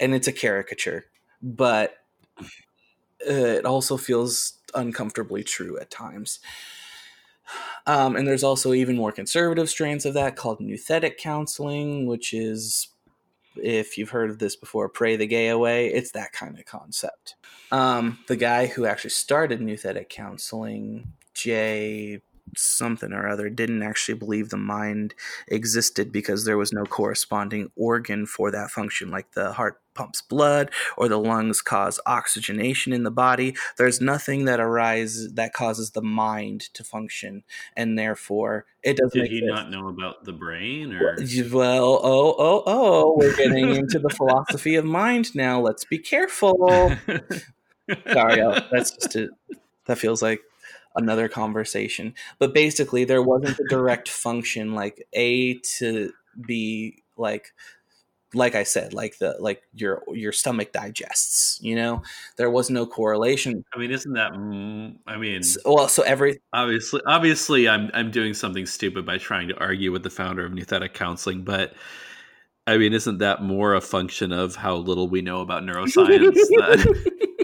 and 0.00 0.14
it's 0.14 0.28
a 0.28 0.32
caricature, 0.32 1.06
but 1.42 1.98
uh, 2.40 3.32
it 3.32 3.64
also 3.64 3.96
feels 3.96 4.58
uncomfortably 4.74 5.44
true 5.44 5.78
at 5.78 5.90
times. 5.90 6.40
Um, 7.86 8.16
and 8.16 8.26
there's 8.26 8.44
also 8.44 8.72
even 8.72 8.96
more 8.96 9.12
conservative 9.12 9.68
strains 9.68 10.06
of 10.06 10.14
that 10.14 10.36
called 10.36 10.60
nouthetic 10.60 11.18
counseling, 11.18 12.06
which 12.06 12.32
is, 12.32 12.88
if 13.56 13.98
you've 13.98 14.10
heard 14.10 14.30
of 14.30 14.38
this 14.38 14.56
before, 14.56 14.88
pray 14.88 15.16
the 15.16 15.26
gay 15.26 15.48
away. 15.48 15.88
It's 15.88 16.12
that 16.12 16.32
kind 16.32 16.58
of 16.58 16.64
concept. 16.64 17.36
Um, 17.70 18.18
the 18.26 18.36
guy 18.36 18.66
who 18.66 18.86
actually 18.86 19.10
started 19.10 19.60
nouthetic 19.60 20.08
counseling, 20.08 21.12
Jay 21.34 22.22
something 22.56 23.12
or 23.12 23.28
other 23.28 23.48
didn't 23.48 23.82
actually 23.82 24.18
believe 24.18 24.50
the 24.50 24.56
mind 24.56 25.14
existed 25.48 26.12
because 26.12 26.44
there 26.44 26.58
was 26.58 26.72
no 26.72 26.84
corresponding 26.84 27.70
organ 27.76 28.26
for 28.26 28.50
that 28.50 28.70
function, 28.70 29.10
like 29.10 29.32
the 29.32 29.52
heart 29.52 29.80
pumps 29.94 30.20
blood 30.20 30.70
or 30.96 31.08
the 31.08 31.18
lungs 31.18 31.62
cause 31.62 32.00
oxygenation 32.06 32.92
in 32.92 33.04
the 33.04 33.10
body. 33.10 33.54
There's 33.78 34.00
nothing 34.00 34.44
that 34.44 34.60
arises 34.60 35.32
that 35.34 35.52
causes 35.52 35.92
the 35.92 36.02
mind 36.02 36.62
to 36.74 36.84
function, 36.84 37.44
and 37.76 37.98
therefore 37.98 38.66
it 38.82 38.96
doesn't. 38.96 39.20
Did 39.20 39.30
he 39.30 39.40
not 39.40 39.70
know 39.70 39.88
about 39.88 40.24
the 40.24 40.32
brain? 40.32 40.92
Or 40.92 41.16
Well, 41.50 42.00
oh, 42.02 42.34
oh, 42.38 42.62
oh, 42.66 43.14
we're 43.16 43.36
getting 43.36 43.74
into 43.74 43.98
the 43.98 44.10
philosophy 44.10 44.74
of 44.76 44.84
mind 44.84 45.34
now. 45.34 45.60
Let's 45.60 45.84
be 45.84 45.98
careful. 45.98 46.56
Sorry, 48.12 48.62
that's 48.72 48.92
just 48.92 49.16
it. 49.16 49.30
that 49.86 49.98
feels 49.98 50.22
like 50.22 50.40
another 50.96 51.28
conversation. 51.28 52.14
But 52.38 52.54
basically, 52.54 53.04
there 53.04 53.22
wasn't 53.22 53.58
a 53.58 53.64
direct 53.68 54.08
function 54.08 54.74
like 54.74 55.06
A 55.12 55.58
to 55.78 56.12
B, 56.46 57.02
like 57.16 57.52
like 58.34 58.54
I 58.54 58.64
said, 58.64 58.92
like 58.92 59.18
the 59.18 59.36
like 59.38 59.62
your 59.74 60.02
your 60.12 60.32
stomach 60.32 60.72
digests. 60.72 61.58
You 61.62 61.76
know, 61.76 62.02
there 62.36 62.50
was 62.50 62.70
no 62.70 62.86
correlation. 62.86 63.64
I 63.74 63.78
mean, 63.78 63.90
isn't 63.90 64.12
that? 64.14 64.32
mm, 64.32 64.96
I 65.06 65.16
mean, 65.16 65.38
S- 65.38 65.58
Well, 65.64 65.88
so 65.88 66.02
every 66.02 66.40
obviously, 66.52 67.00
obviously, 67.06 67.68
I'm 67.68 67.90
I'm 67.94 68.10
doing 68.10 68.34
something 68.34 68.66
stupid 68.66 69.06
by 69.06 69.18
trying 69.18 69.48
to 69.48 69.58
argue 69.58 69.92
with 69.92 70.02
the 70.02 70.10
founder 70.10 70.44
of 70.44 70.52
Nouthetic 70.52 70.94
Counseling, 70.94 71.42
but. 71.42 71.74
I 72.66 72.78
mean, 72.78 72.94
isn't 72.94 73.18
that 73.18 73.42
more 73.42 73.74
a 73.74 73.80
function 73.82 74.32
of 74.32 74.56
how 74.56 74.76
little 74.76 75.06
we 75.06 75.20
know 75.20 75.42
about 75.42 75.64
neuroscience? 75.64 76.32
that, 76.32 77.43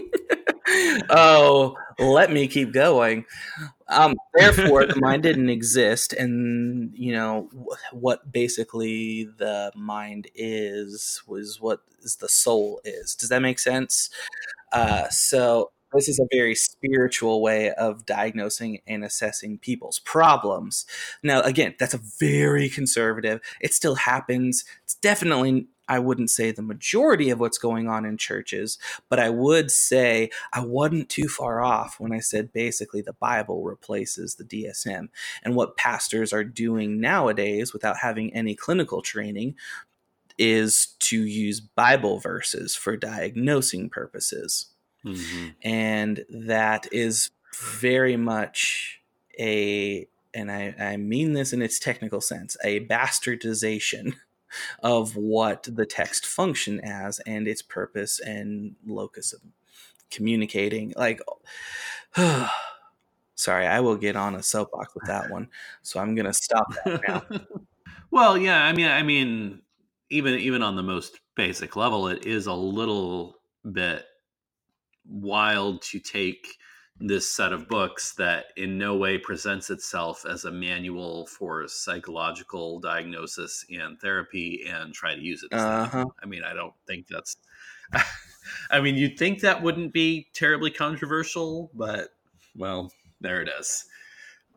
oh, 1.11 1.75
let 1.99 2.31
me 2.31 2.47
keep 2.47 2.73
going. 2.73 3.25
Um, 3.87 4.15
therefore, 4.33 4.85
the 4.85 4.99
mind 4.99 5.23
didn't 5.23 5.49
exist, 5.49 6.13
and 6.13 6.91
you 6.95 7.11
know 7.13 7.49
what 7.91 8.31
basically 8.31 9.25
the 9.37 9.71
mind 9.75 10.27
is 10.33 11.21
was 11.27 11.59
what 11.59 11.81
the 12.19 12.29
soul 12.29 12.81
is. 12.85 13.15
Does 13.15 13.29
that 13.29 13.41
make 13.41 13.59
sense? 13.59 14.09
Uh, 14.71 15.09
so 15.09 15.71
this 15.93 16.07
is 16.07 16.19
a 16.19 16.27
very 16.31 16.55
spiritual 16.55 17.41
way 17.41 17.71
of 17.71 18.05
diagnosing 18.05 18.79
and 18.87 19.03
assessing 19.03 19.57
people's 19.57 19.99
problems. 19.99 20.85
Now, 21.21 21.41
again, 21.41 21.75
that's 21.79 21.93
a 21.93 21.99
very 22.19 22.69
conservative. 22.69 23.41
It 23.59 23.73
still 23.73 23.95
happens. 23.95 24.63
It's 24.83 24.95
definitely. 24.95 25.67
I 25.87 25.99
wouldn't 25.99 26.29
say 26.29 26.51
the 26.51 26.61
majority 26.61 27.29
of 27.29 27.39
what's 27.39 27.57
going 27.57 27.89
on 27.89 28.05
in 28.05 28.17
churches, 28.17 28.77
but 29.09 29.19
I 29.19 29.29
would 29.29 29.71
say 29.71 30.29
I 30.53 30.63
wasn't 30.63 31.09
too 31.09 31.27
far 31.27 31.61
off 31.61 31.99
when 31.99 32.13
I 32.13 32.19
said 32.19 32.53
basically 32.53 33.01
the 33.01 33.13
Bible 33.13 33.63
replaces 33.63 34.35
the 34.35 34.43
DSM. 34.43 35.09
And 35.43 35.55
what 35.55 35.77
pastors 35.77 36.31
are 36.31 36.43
doing 36.43 37.01
nowadays 37.01 37.73
without 37.73 37.97
having 37.97 38.33
any 38.33 38.55
clinical 38.55 39.01
training 39.01 39.55
is 40.37 40.95
to 40.99 41.21
use 41.21 41.59
Bible 41.59 42.19
verses 42.19 42.75
for 42.75 42.95
diagnosing 42.95 43.89
purposes. 43.89 44.67
Mhm. 45.05 45.55
And 45.61 46.25
that 46.29 46.87
is 46.91 47.31
very 47.59 48.15
much 48.15 49.01
a, 49.37 50.07
and 50.33 50.51
I, 50.51 50.73
I 50.79 50.97
mean 50.97 51.33
this 51.33 51.53
in 51.53 51.61
its 51.61 51.79
technical 51.79 52.21
sense, 52.21 52.55
a 52.63 52.85
bastardization 52.87 54.15
of 54.83 55.15
what 55.15 55.67
the 55.71 55.85
text 55.85 56.25
function 56.25 56.79
as 56.81 57.19
and 57.19 57.47
its 57.47 57.61
purpose 57.61 58.19
and 58.19 58.75
locus 58.85 59.33
of 59.33 59.41
communicating. 60.09 60.93
Like, 60.95 61.21
sorry, 63.35 63.65
I 63.65 63.79
will 63.79 63.95
get 63.95 64.15
on 64.15 64.35
a 64.35 64.43
soapbox 64.43 64.93
with 64.93 65.05
that 65.07 65.29
one. 65.29 65.47
So 65.81 65.99
I'm 65.99 66.15
going 66.15 66.25
to 66.25 66.33
stop 66.33 66.73
that 66.85 67.01
now. 67.07 67.23
well, 68.11 68.37
yeah, 68.37 68.63
I 68.63 68.73
mean, 68.73 68.87
I 68.87 69.03
mean, 69.03 69.61
even 70.09 70.35
even 70.39 70.61
on 70.61 70.75
the 70.75 70.83
most 70.83 71.19
basic 71.35 71.75
level, 71.75 72.07
it 72.07 72.25
is 72.25 72.47
a 72.47 72.53
little 72.53 73.37
bit 73.71 74.05
wild 75.07 75.81
to 75.81 75.99
take 75.99 76.57
this 77.07 77.29
set 77.29 77.51
of 77.53 77.67
books 77.67 78.13
that 78.13 78.45
in 78.57 78.77
no 78.77 78.95
way 78.95 79.17
presents 79.17 79.69
itself 79.69 80.25
as 80.25 80.45
a 80.45 80.51
manual 80.51 81.25
for 81.27 81.67
psychological 81.67 82.79
diagnosis 82.79 83.65
and 83.71 83.99
therapy 83.99 84.65
and 84.69 84.93
try 84.93 85.15
to 85.15 85.21
use 85.21 85.43
it 85.43 85.53
as. 85.53 85.61
Uh-huh. 85.61 86.05
I 86.21 86.25
mean, 86.25 86.43
I 86.43 86.53
don't 86.53 86.73
think 86.87 87.07
that's 87.07 87.37
I 88.71 88.81
mean, 88.81 88.95
you'd 88.95 89.17
think 89.17 89.41
that 89.41 89.61
wouldn't 89.61 89.93
be 89.93 90.27
terribly 90.33 90.71
controversial, 90.71 91.71
but 91.73 92.09
well, 92.55 92.91
there 93.19 93.41
it 93.41 93.49
is. 93.59 93.85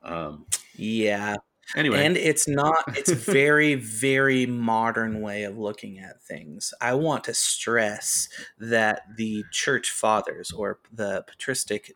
Um 0.02 0.46
Yeah. 0.74 1.36
anyway, 1.76 2.04
And 2.04 2.16
it's 2.16 2.46
not, 2.48 2.76
it's 2.88 3.10
very, 3.12 3.74
very 3.74 4.46
modern 4.46 5.20
way 5.20 5.44
of 5.44 5.56
looking 5.58 5.98
at 5.98 6.22
things. 6.22 6.74
I 6.80 6.94
want 6.94 7.24
to 7.24 7.34
stress 7.34 8.28
that 8.58 9.02
the 9.16 9.44
church 9.50 9.90
fathers 9.90 10.52
or 10.52 10.80
the 10.92 11.24
patristic 11.26 11.94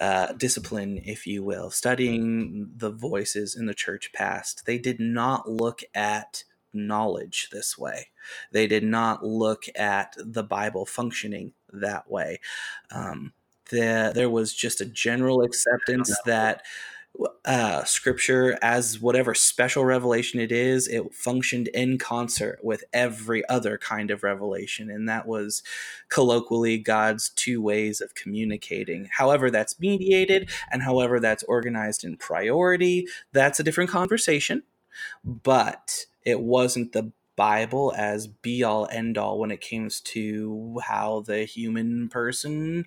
uh, 0.00 0.32
discipline, 0.32 1.00
if 1.04 1.26
you 1.26 1.42
will, 1.42 1.70
studying 1.70 2.70
the 2.76 2.90
voices 2.90 3.54
in 3.54 3.66
the 3.66 3.74
church 3.74 4.12
past, 4.12 4.64
they 4.66 4.78
did 4.78 5.00
not 5.00 5.48
look 5.50 5.82
at 5.94 6.44
knowledge 6.72 7.48
this 7.52 7.76
way. 7.76 8.08
They 8.50 8.66
did 8.66 8.84
not 8.84 9.24
look 9.24 9.64
at 9.74 10.14
the 10.18 10.42
Bible 10.42 10.86
functioning 10.86 11.52
that 11.72 12.10
way. 12.10 12.40
Um, 12.90 13.32
the, 13.70 14.12
there 14.14 14.30
was 14.30 14.54
just 14.54 14.80
a 14.80 14.86
general 14.86 15.42
acceptance 15.42 16.14
that 16.26 16.62
uh, 17.44 17.84
scripture 17.84 18.58
as 18.62 19.00
whatever 19.00 19.34
special 19.34 19.84
revelation 19.84 20.40
it 20.40 20.52
is, 20.52 20.88
it 20.88 21.14
functioned 21.14 21.68
in 21.68 21.98
concert 21.98 22.58
with 22.62 22.84
every 22.92 23.46
other 23.48 23.76
kind 23.78 24.10
of 24.10 24.22
revelation. 24.22 24.90
And 24.90 25.08
that 25.08 25.26
was 25.26 25.62
colloquially 26.08 26.78
God's 26.78 27.28
two 27.30 27.60
ways 27.60 28.00
of 28.00 28.14
communicating. 28.14 29.08
However, 29.18 29.50
that's 29.50 29.78
mediated 29.80 30.50
and 30.70 30.82
however 30.82 31.20
that's 31.20 31.42
organized 31.44 32.04
in 32.04 32.16
priority, 32.16 33.06
that's 33.32 33.60
a 33.60 33.64
different 33.64 33.90
conversation. 33.90 34.62
But 35.24 36.06
it 36.24 36.40
wasn't 36.40 36.92
the 36.92 37.12
Bible 37.34 37.92
as 37.96 38.26
be 38.26 38.62
all 38.62 38.86
end 38.92 39.16
all 39.16 39.38
when 39.38 39.50
it 39.50 39.66
comes 39.66 40.00
to 40.00 40.80
how 40.84 41.20
the 41.20 41.44
human 41.44 42.08
person 42.08 42.84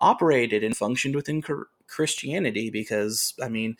operated 0.00 0.62
and 0.62 0.76
functioned 0.76 1.16
within 1.16 1.42
Chr- 1.42 1.64
Christianity 1.88 2.70
because 2.70 3.34
I 3.42 3.48
mean 3.48 3.76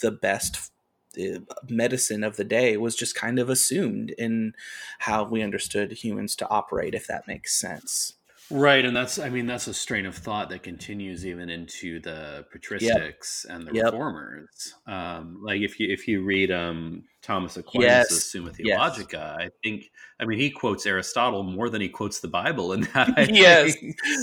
the 0.00 0.12
best 0.12 0.70
uh, 1.18 1.40
medicine 1.68 2.22
of 2.22 2.36
the 2.36 2.44
day 2.44 2.76
was 2.76 2.94
just 2.94 3.14
kind 3.14 3.38
of 3.38 3.48
assumed 3.48 4.10
in 4.18 4.54
how 4.98 5.24
we 5.24 5.42
understood 5.42 5.92
humans 5.92 6.36
to 6.36 6.48
operate 6.48 6.94
if 6.94 7.06
that 7.06 7.26
makes 7.26 7.58
sense. 7.58 8.14
Right, 8.48 8.84
and 8.84 8.94
that's 8.94 9.18
I 9.18 9.28
mean 9.28 9.46
that's 9.46 9.66
a 9.66 9.74
strain 9.74 10.06
of 10.06 10.14
thought 10.14 10.50
that 10.50 10.62
continues 10.62 11.26
even 11.26 11.50
into 11.50 11.98
the 12.00 12.46
patristics 12.54 13.44
and 13.44 13.66
the 13.66 13.72
Yep. 13.72 13.84
reformers. 13.86 14.74
Um, 14.86 15.40
like 15.42 15.62
if 15.62 15.80
you 15.80 15.92
if 15.92 16.06
you 16.06 16.22
read 16.22 16.52
um, 16.52 17.02
Thomas 17.22 17.56
Aquinas' 17.56 18.08
Yes. 18.08 18.30
Summa 18.30 18.52
Yes. 18.56 18.56
Theologica, 18.56 19.36
I 19.40 19.48
think 19.64 19.90
I 20.20 20.26
mean 20.26 20.38
he 20.38 20.50
quotes 20.50 20.86
Aristotle 20.86 21.42
more 21.42 21.68
than 21.68 21.80
he 21.80 21.88
quotes 21.88 22.20
the 22.20 22.28
Bible 22.28 22.72
in 22.72 22.82
that. 22.94 23.08
I 23.16 23.26
Yes. 23.28 23.74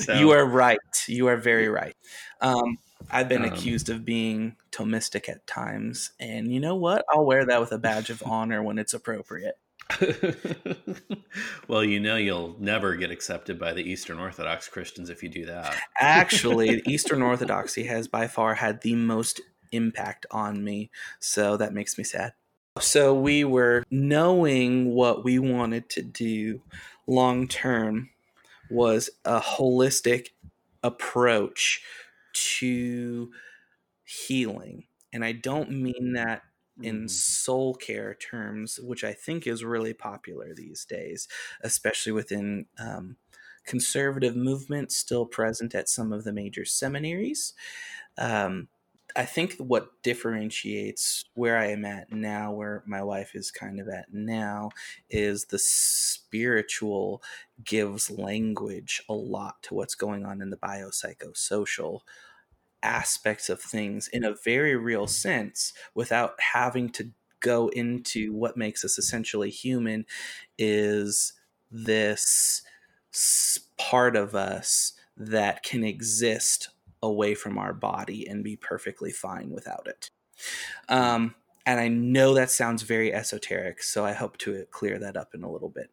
So, 0.05 0.13
You 0.13 0.31
are 0.31 0.45
right. 0.45 0.79
You 1.07 1.27
are 1.27 1.36
very 1.38 1.67
right. 1.67 1.95
Um, 2.39 2.77
I've 3.12 3.30
been 3.30 3.43
Um, 3.43 3.54
accused 3.54 3.89
of 3.89 4.06
being 4.06 4.56
Thomistic 4.72 5.30
at 5.30 5.45
times, 5.47 6.12
and 6.20 6.51
you 6.51 6.60
know 6.60 6.76
what? 6.76 7.06
I'll 7.12 7.26
wear 7.26 7.45
that 7.45 7.60
with 7.60 7.72
a 7.72 7.78
badge 7.78 8.10
of 8.10 8.24
honor 8.26 8.64
when 8.64 8.78
it's 8.78 8.93
appropriate. 8.93 9.56
well, 11.68 11.84
you 11.84 11.99
know 11.99 12.16
you'll 12.16 12.56
never 12.60 12.95
get 12.95 13.12
accepted 13.12 13.60
by 13.60 13.74
the 13.74 13.84
Eastern 13.84 14.18
Orthodox 14.18 14.68
Christians 14.68 15.10
if 15.10 15.22
you 15.22 15.30
do 15.30 15.45
that. 15.45 15.76
Actually, 15.99 16.82
Eastern 16.88 17.22
Orthodoxy 17.22 17.84
has 17.84 18.08
by 18.08 18.28
far 18.28 18.56
had 18.56 18.82
the 18.82 18.95
most 18.95 19.41
impact 19.72 20.26
on 20.32 20.64
me, 20.64 20.89
so 21.20 21.58
that 21.58 21.74
makes 21.74 21.97
me 21.97 22.04
sad. 22.04 22.34
So 22.80 23.14
we 23.14 23.43
were 23.43 23.84
knowing 23.91 24.93
what 24.95 25.24
we 25.24 25.38
wanted 25.38 25.89
to 25.91 26.01
do 26.01 26.62
long 27.06 27.47
term 27.47 28.10
was 28.72 29.10
a 29.26 29.39
holistic 29.39 30.30
approach 30.82 31.84
to 32.34 33.31
healing. 34.03 34.88
And 35.13 35.23
I 35.23 35.31
don't 35.34 35.71
mean 35.71 36.13
that 36.13 36.43
in 36.81 37.07
Mhm. 37.07 37.07
soul 37.07 37.75
care 37.75 38.15
terms, 38.15 38.79
which 38.79 39.03
I 39.03 39.13
think 39.13 39.47
is 39.47 39.63
really 39.63 39.93
popular 39.93 40.53
these 40.53 40.86
days, 40.86 41.27
especially 41.61 42.11
within 42.11 42.67
um, 42.77 43.17
conservative 43.65 44.36
movements 44.36 44.97
still 44.97 45.25
present 45.25 45.75
at 45.75 45.89
some 45.89 46.11
of 46.11 46.23
the 46.25 46.34
major 46.34 46.65
seminaries. 46.65 47.53
Um, 48.17 48.69
I 49.16 49.26
think 49.26 49.55
what 49.57 50.01
differentiates 50.01 51.24
where 51.36 51.57
I 51.57 51.68
am 51.68 51.86
at 51.86 52.11
now, 52.11 52.51
where 52.51 52.84
my 52.88 53.03
wife 53.03 53.36
is 53.36 53.51
kind 53.51 53.80
of 53.80 53.88
at 53.88 54.11
now, 54.11 54.72
is 55.09 55.45
the 55.45 55.59
spiritual 55.59 57.22
gives 57.64 58.09
language 58.09 59.03
a 59.07 59.14
lot 59.14 59.61
to 59.64 59.76
what's 59.76 59.95
going 59.95 60.26
on 60.26 60.41
in 60.41 60.49
the 60.49 60.57
biopsychosocial 60.57 62.01
aspects 62.82 63.49
of 63.49 63.61
things 63.61 64.07
in 64.09 64.24
a 64.24 64.36
very 64.43 64.76
real 64.76 65.07
sense 65.07 65.74
without 65.93 66.39
having 66.39 66.89
to 66.89 67.11
go 67.39 67.70
into 67.70 68.34
what 68.34 68.57
makes 68.57 68.84
us 68.84 68.97
essentially 68.97 69.49
human 69.49 70.05
is 70.57 71.34
this 71.72 72.61
part 73.78 74.16
of 74.16 74.34
us 74.36 74.93
that 75.16 75.64
can 75.64 75.84
exist 75.84 76.70
away 77.04 77.36
from 77.36 77.58
our 77.58 77.74
body 77.74 78.28
and 78.28 78.43
be 78.43 78.56
perfectly 78.56 79.12
fine 79.12 79.51
without 79.51 79.88
it. 79.88 80.10
Um, 80.89 81.36
and 81.66 81.80
I 81.80 81.89
know 81.89 82.34
that 82.34 82.49
sounds 82.49 82.82
very 82.82 83.14
esoteric, 83.14 83.84
so 83.84 84.06
I 84.06 84.14
hope 84.14 84.38
to 84.39 84.66
clear 84.72 84.97
that 84.99 85.18
up 85.18 85.36
in 85.36 85.43
a 85.43 85.51
little 85.51 85.70
bit. 85.70 85.91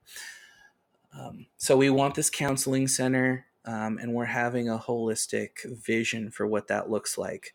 Um, 1.16 1.46
so 1.56 1.76
we 1.76 1.90
want 1.90 2.14
this 2.14 2.30
counseling 2.30 2.88
center, 2.88 3.46
um, 3.64 3.98
and 3.98 4.14
we're 4.14 4.24
having 4.24 4.68
a 4.68 4.78
holistic 4.78 5.64
vision 5.64 6.30
for 6.30 6.46
what 6.46 6.68
that 6.68 6.90
looks 6.90 7.18
like. 7.18 7.52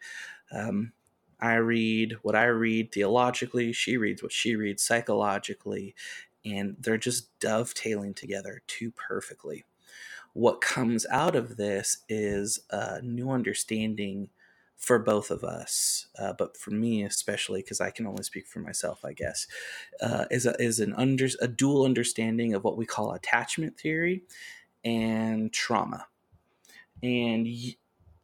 Um, 0.51 0.91
I 1.39 1.55
read 1.55 2.17
what 2.21 2.35
I 2.35 2.45
read 2.45 2.91
theologically, 2.91 3.73
she 3.73 3.97
reads 3.97 4.21
what 4.21 4.31
she 4.31 4.55
reads 4.55 4.83
psychologically, 4.83 5.95
and 6.45 6.75
they're 6.79 6.97
just 6.97 7.37
dovetailing 7.39 8.13
together 8.13 8.61
too 8.67 8.91
perfectly. 8.91 9.63
What 10.35 10.61
comes 10.61 11.07
out 11.11 11.35
of 11.35 11.57
this 11.57 11.99
is 12.09 12.59
a 12.69 13.01
new 13.01 13.31
understanding 13.31 14.31
for 14.77 14.99
both 14.99 15.31
of 15.31 15.43
us, 15.45 16.07
uh, 16.19 16.33
but 16.37 16.57
for 16.57 16.71
me 16.71 17.03
especially, 17.03 17.61
because 17.61 17.81
I 17.81 17.91
can 17.91 18.05
only 18.05 18.23
speak 18.23 18.47
for 18.47 18.59
myself, 18.59 19.05
I 19.05 19.13
guess, 19.13 19.47
uh, 20.01 20.25
is 20.31 20.45
a, 20.45 20.61
is 20.61 20.81
an 20.81 20.93
under 20.95 21.29
a 21.41 21.47
dual 21.47 21.85
understanding 21.85 22.53
of 22.53 22.65
what 22.65 22.77
we 22.77 22.85
call 22.85 23.13
attachment 23.13 23.79
theory 23.79 24.23
and 24.85 25.53
trauma, 25.53 26.07
and 27.03 27.45
y- 27.45 27.75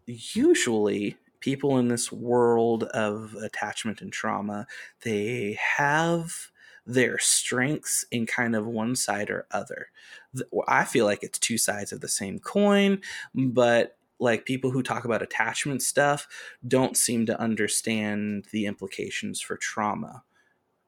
usually 0.07 1.18
people 1.41 1.78
in 1.80 1.89
this 1.89 2.12
world 2.12 2.84
of 2.86 3.36
attachment 3.36 4.01
and 4.01 4.14
trauma 4.14 4.68
they 5.03 5.57
have 5.78 6.51
their 6.86 7.20
strengths 7.20 8.05
in 8.12 8.26
kind 8.26 8.55
of 8.55 8.68
one 8.68 8.95
side 8.95 9.30
or 9.30 9.47
other. 9.51 9.89
I 10.68 10.86
feel 10.86 11.06
like 11.06 11.24
it's 11.24 11.40
two 11.40 11.58
sides 11.58 11.92
of 11.92 12.02
the 12.02 12.08
same 12.08 12.40
coin, 12.40 13.02
but 13.34 13.98
like 14.20 14.46
people 14.46 14.72
who 14.72 14.84
talk 14.84 15.04
about 15.04 15.22
attachment 15.24 15.82
stuff 15.82 16.28
don't 16.68 16.96
seem 16.96 17.26
to 17.26 17.40
understand 17.40 18.46
the 18.52 18.68
implications 18.68 19.42
for 19.42 19.58
trauma. 19.58 20.24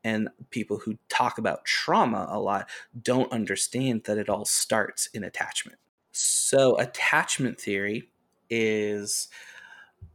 And 0.03 0.29
people 0.51 0.77
who 0.77 0.97
talk 1.09 1.37
about 1.37 1.65
trauma 1.65 2.27
a 2.29 2.39
lot 2.39 2.69
don't 3.01 3.31
understand 3.31 4.03
that 4.03 4.17
it 4.17 4.29
all 4.29 4.45
starts 4.45 5.07
in 5.07 5.23
attachment. 5.23 5.79
So 6.11 6.77
attachment 6.77 7.59
theory 7.59 8.09
is 8.49 9.29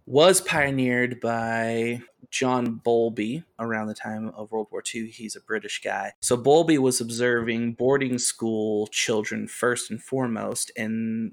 was 0.09 0.41
pioneered 0.41 1.21
by 1.21 2.01
John 2.31 2.77
Bowlby 2.77 3.45
around 3.59 3.89
the 3.89 3.95
time 3.95 4.29
of 4.29 4.51
World 4.51 4.69
War 4.71 4.83
II. 4.95 5.11
He's 5.11 5.37
a 5.37 5.41
British 5.41 5.83
guy. 5.83 6.15
So 6.21 6.35
Bowlby 6.35 6.79
was 6.79 7.03
observing 7.03 7.75
boarding 7.75 8.17
school 8.17 8.87
children 8.87 9.47
first 9.47 9.91
and 9.91 10.03
foremost, 10.03 10.73
and 10.79 11.33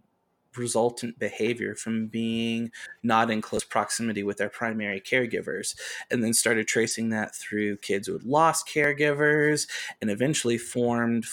resultant 0.57 1.17
behavior 1.19 1.73
from 1.75 2.07
being 2.07 2.69
not 3.01 3.31
in 3.31 3.41
close 3.41 3.63
proximity 3.63 4.23
with 4.23 4.37
their 4.37 4.49
primary 4.49 4.99
caregivers, 4.99 5.73
and 6.11 6.21
then 6.21 6.33
started 6.33 6.67
tracing 6.67 7.09
that 7.09 7.33
through 7.33 7.77
kids 7.77 8.07
who 8.07 8.13
had 8.13 8.25
lost 8.25 8.67
caregivers, 8.67 9.69
and 10.01 10.11
eventually 10.11 10.57
formed 10.57 11.25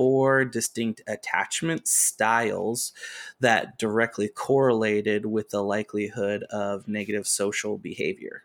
four 0.00 0.46
distinct 0.46 1.02
attachment 1.06 1.86
styles 1.86 2.94
that 3.40 3.76
directly 3.78 4.28
correlated 4.28 5.26
with 5.26 5.50
the 5.50 5.62
likelihood 5.62 6.42
of 6.44 6.88
negative 6.88 7.26
social 7.26 7.76
behavior. 7.76 8.44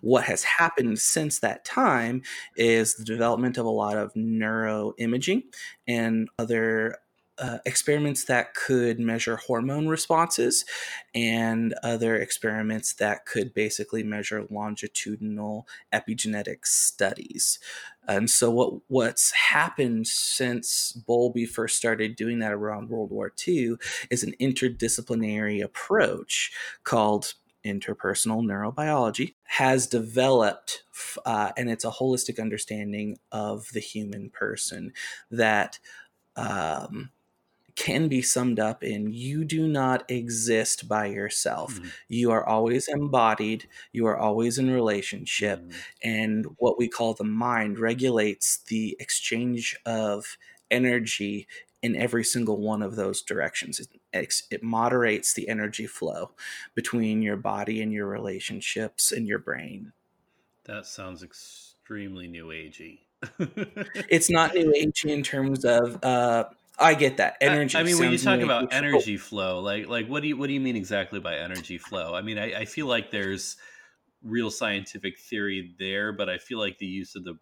What 0.00 0.22
has 0.26 0.44
happened 0.44 1.00
since 1.00 1.40
that 1.40 1.64
time 1.64 2.22
is 2.56 2.94
the 2.94 3.04
development 3.04 3.58
of 3.58 3.66
a 3.66 3.70
lot 3.70 3.96
of 3.96 4.14
neuroimaging 4.14 5.42
and 5.88 6.28
other 6.38 6.98
uh, 7.38 7.58
experiments 7.66 8.24
that 8.24 8.54
could 8.54 8.98
measure 8.98 9.36
hormone 9.36 9.88
responses 9.88 10.64
and 11.14 11.74
other 11.82 12.16
experiments 12.16 12.94
that 12.94 13.26
could 13.26 13.52
basically 13.52 14.02
measure 14.02 14.46
longitudinal 14.50 15.66
epigenetic 15.92 16.66
studies. 16.66 17.58
And 18.08 18.30
so 18.30 18.50
what 18.50 18.74
what's 18.88 19.32
happened 19.32 20.06
since 20.06 20.92
Bowlby 20.92 21.46
first 21.46 21.76
started 21.76 22.16
doing 22.16 22.38
that 22.38 22.52
around 22.52 22.88
World 22.88 23.10
War 23.10 23.32
II 23.46 23.74
is 24.10 24.22
an 24.22 24.34
interdisciplinary 24.40 25.62
approach 25.62 26.52
called 26.84 27.34
interpersonal 27.66 28.44
neurobiology 28.44 29.34
has 29.42 29.88
developed 29.88 30.84
uh, 31.24 31.50
and 31.56 31.68
it's 31.68 31.84
a 31.84 31.90
holistic 31.90 32.40
understanding 32.40 33.18
of 33.32 33.68
the 33.72 33.80
human 33.80 34.30
person 34.30 34.92
that 35.30 35.80
um, 36.36 37.10
can 37.76 38.08
be 38.08 38.22
summed 38.22 38.58
up 38.58 38.82
in 38.82 39.12
you 39.12 39.44
do 39.44 39.68
not 39.68 40.10
exist 40.10 40.88
by 40.88 41.06
yourself. 41.06 41.74
Mm-hmm. 41.74 41.88
You 42.08 42.30
are 42.32 42.44
always 42.44 42.88
embodied, 42.88 43.68
you 43.92 44.06
are 44.06 44.16
always 44.16 44.58
in 44.58 44.70
relationship, 44.70 45.60
mm-hmm. 45.60 45.78
and 46.02 46.46
what 46.56 46.78
we 46.78 46.88
call 46.88 47.14
the 47.14 47.24
mind 47.24 47.78
regulates 47.78 48.56
the 48.56 48.96
exchange 48.98 49.76
of 49.84 50.38
energy 50.70 51.46
in 51.82 51.94
every 51.94 52.24
single 52.24 52.60
one 52.60 52.82
of 52.82 52.96
those 52.96 53.22
directions. 53.22 53.78
It, 54.12 54.42
it 54.50 54.62
moderates 54.62 55.34
the 55.34 55.48
energy 55.48 55.86
flow 55.86 56.32
between 56.74 57.22
your 57.22 57.36
body 57.36 57.82
and 57.82 57.92
your 57.92 58.06
relationships 58.06 59.12
and 59.12 59.28
your 59.28 59.38
brain. 59.38 59.92
That 60.64 60.86
sounds 60.86 61.22
extremely 61.22 62.26
new 62.26 62.46
agey. 62.46 63.00
it's 64.08 64.28
not 64.30 64.54
new 64.54 64.72
agey 64.72 65.10
in 65.10 65.22
terms 65.22 65.64
of 65.64 66.02
uh, 66.02 66.44
I 66.78 66.94
get 66.94 67.16
that 67.18 67.36
energy. 67.40 67.76
I, 67.76 67.80
I 67.80 67.84
mean, 67.84 67.98
when 67.98 68.12
you 68.12 68.18
talk 68.18 68.40
about 68.40 68.72
energy 68.72 69.16
flow, 69.16 69.60
like 69.60 69.88
like 69.88 70.08
what 70.08 70.22
do 70.22 70.28
you 70.28 70.36
what 70.36 70.48
do 70.48 70.52
you 70.52 70.60
mean 70.60 70.76
exactly 70.76 71.20
by 71.20 71.36
energy 71.36 71.78
flow? 71.78 72.14
I 72.14 72.22
mean, 72.22 72.38
I, 72.38 72.60
I 72.60 72.64
feel 72.64 72.86
like 72.86 73.10
there's 73.10 73.56
real 74.22 74.50
scientific 74.50 75.18
theory 75.18 75.74
there, 75.78 76.12
but 76.12 76.28
I 76.28 76.38
feel 76.38 76.58
like 76.58 76.78
the 76.78 76.86
use 76.86 77.14
of 77.16 77.24
the 77.24 77.38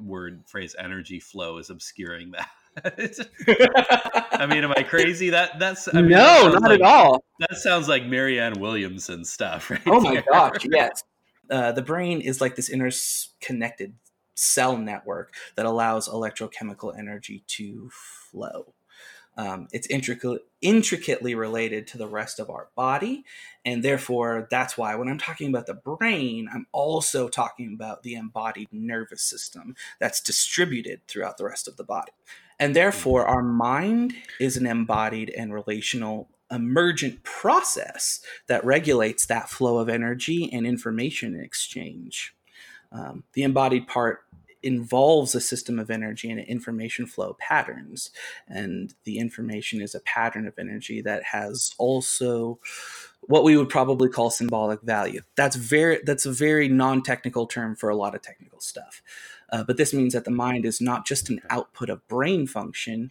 word 0.00 0.44
phrase 0.46 0.74
energy 0.78 1.20
flow 1.20 1.58
is 1.58 1.70
obscuring 1.70 2.32
that. 2.32 2.48
I 4.32 4.46
mean, 4.46 4.62
am 4.64 4.72
I 4.76 4.82
crazy? 4.82 5.30
That 5.30 5.58
that's 5.58 5.88
I 5.92 6.00
mean, 6.02 6.10
no, 6.10 6.50
that 6.50 6.60
not 6.60 6.70
like, 6.70 6.80
at 6.80 6.86
all. 6.86 7.24
That 7.40 7.56
sounds 7.56 7.88
like 7.88 8.06
Marianne 8.06 8.60
Williamson 8.60 9.24
stuff, 9.24 9.70
right? 9.70 9.80
Oh 9.86 10.00
my 10.00 10.14
there. 10.14 10.24
gosh, 10.30 10.66
yes. 10.70 11.02
Uh, 11.50 11.72
the 11.72 11.82
brain 11.82 12.20
is 12.20 12.40
like 12.40 12.56
this 12.56 12.68
interconnected 12.68 13.94
cell 14.40 14.76
network 14.76 15.34
that 15.56 15.66
allows 15.66 16.08
electrochemical 16.08 16.96
energy 16.98 17.42
to 17.46 17.90
flow. 17.92 18.72
Um, 19.36 19.68
it's 19.72 19.86
intricate, 19.86 20.42
intricately 20.60 21.34
related 21.34 21.86
to 21.88 21.98
the 21.98 22.08
rest 22.08 22.40
of 22.40 22.50
our 22.50 22.68
body. 22.74 23.24
And 23.64 23.82
therefore, 23.82 24.48
that's 24.50 24.76
why 24.76 24.94
when 24.96 25.08
I'm 25.08 25.18
talking 25.18 25.48
about 25.48 25.66
the 25.66 25.74
brain, 25.74 26.48
I'm 26.52 26.66
also 26.72 27.28
talking 27.28 27.72
about 27.72 28.02
the 28.02 28.14
embodied 28.14 28.68
nervous 28.72 29.22
system 29.22 29.76
that's 29.98 30.20
distributed 30.20 31.06
throughout 31.06 31.38
the 31.38 31.44
rest 31.44 31.68
of 31.68 31.76
the 31.76 31.84
body. 31.84 32.12
And 32.58 32.76
therefore, 32.76 33.24
our 33.24 33.42
mind 33.42 34.14
is 34.38 34.56
an 34.56 34.66
embodied 34.66 35.30
and 35.30 35.54
relational 35.54 36.28
emergent 36.50 37.22
process 37.22 38.20
that 38.48 38.64
regulates 38.64 39.24
that 39.26 39.48
flow 39.48 39.78
of 39.78 39.88
energy 39.88 40.52
and 40.52 40.66
information 40.66 41.38
exchange. 41.40 42.34
Um, 42.92 43.22
the 43.34 43.44
embodied 43.44 43.86
part 43.86 44.24
involves 44.62 45.34
a 45.34 45.40
system 45.40 45.78
of 45.78 45.90
energy 45.90 46.30
and 46.30 46.40
information 46.40 47.06
flow 47.06 47.36
patterns. 47.38 48.10
And 48.48 48.94
the 49.04 49.18
information 49.18 49.80
is 49.80 49.94
a 49.94 50.00
pattern 50.00 50.46
of 50.46 50.58
energy 50.58 51.00
that 51.02 51.22
has 51.24 51.74
also 51.78 52.58
what 53.22 53.44
we 53.44 53.56
would 53.56 53.68
probably 53.68 54.08
call 54.08 54.30
symbolic 54.30 54.80
value. 54.82 55.20
That's 55.36 55.56
very 55.56 56.00
that's 56.04 56.26
a 56.26 56.32
very 56.32 56.68
non-technical 56.68 57.46
term 57.46 57.76
for 57.76 57.90
a 57.90 57.96
lot 57.96 58.14
of 58.14 58.22
technical 58.22 58.60
stuff. 58.60 59.02
Uh, 59.50 59.64
but 59.64 59.76
this 59.76 59.92
means 59.92 60.14
that 60.14 60.24
the 60.24 60.30
mind 60.30 60.64
is 60.64 60.80
not 60.80 61.06
just 61.06 61.28
an 61.28 61.40
output 61.50 61.90
of 61.90 62.06
brain 62.08 62.46
function, 62.46 63.10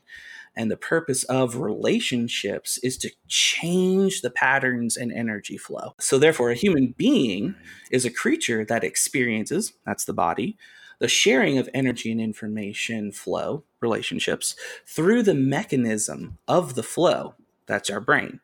and 0.55 0.71
the 0.71 0.77
purpose 0.77 1.23
of 1.25 1.57
relationships 1.57 2.77
is 2.79 2.97
to 2.97 3.11
change 3.27 4.21
the 4.21 4.29
patterns 4.29 4.97
and 4.97 5.11
energy 5.11 5.57
flow. 5.57 5.95
So, 5.99 6.17
therefore, 6.17 6.49
a 6.49 6.55
human 6.55 6.95
being 6.97 7.55
is 7.91 8.05
a 8.05 8.11
creature 8.11 8.65
that 8.65 8.83
experiences, 8.83 9.73
that's 9.85 10.05
the 10.05 10.13
body, 10.13 10.57
the 10.99 11.07
sharing 11.07 11.57
of 11.57 11.69
energy 11.73 12.11
and 12.11 12.21
information 12.21 13.11
flow 13.11 13.63
relationships 13.81 14.55
through 14.85 15.23
the 15.23 15.33
mechanism 15.33 16.37
of 16.47 16.75
the 16.75 16.83
flow 16.83 17.35
that's 17.69 17.89
our 17.89 18.01
brain. 18.01 18.41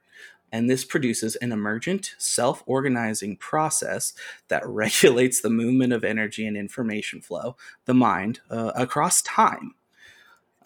And 0.51 0.69
this 0.69 0.85
produces 0.85 1.35
an 1.37 1.51
emergent 1.51 2.13
self-organizing 2.17 3.37
process 3.37 4.13
that 4.47 4.65
regulates 4.67 5.41
the 5.41 5.49
movement 5.49 5.91
of 5.91 6.05
energy 6.05 6.47
and 6.47 6.55
information 6.55 7.19
flow 7.19 7.57
the 7.85 7.93
mind 7.93 8.39
uh, 8.49 8.71
across 8.75 9.21
time. 9.23 9.73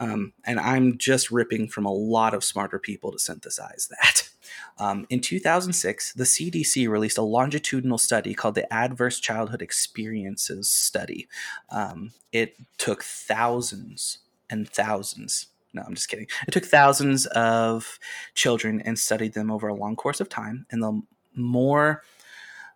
Um, 0.01 0.31
and 0.45 0.61
i'm 0.61 0.97
just 0.97 1.29
ripping 1.29 1.67
from 1.67 1.85
a 1.85 1.91
lot 1.91 2.33
of 2.33 2.41
smarter 2.41 2.79
people 2.79 3.11
to 3.11 3.19
synthesize 3.19 3.89
that 4.01 4.28
Um, 4.77 5.05
in 5.09 5.19
2006, 5.19 6.13
the 6.13 6.23
CDC 6.23 6.87
released 6.89 7.17
a 7.17 7.23
longitudinal 7.23 7.97
study 7.97 8.33
called 8.33 8.55
the 8.55 8.71
Adverse 8.73 9.19
Childhood 9.19 9.61
Experiences 9.61 10.69
Study. 10.69 11.27
Um, 11.69 12.11
it 12.31 12.55
took 12.77 13.03
thousands 13.03 14.19
and 14.49 14.69
thousands. 14.69 15.47
No, 15.73 15.83
I'm 15.85 15.93
just 15.93 16.09
kidding. 16.09 16.27
It 16.47 16.51
took 16.51 16.65
thousands 16.65 17.25
of 17.27 17.99
children 18.33 18.81
and 18.81 18.97
studied 18.97 19.33
them 19.33 19.51
over 19.51 19.67
a 19.67 19.75
long 19.75 19.95
course 19.95 20.19
of 20.19 20.29
time. 20.29 20.65
And 20.71 20.81
the 20.81 21.01
more 21.35 22.03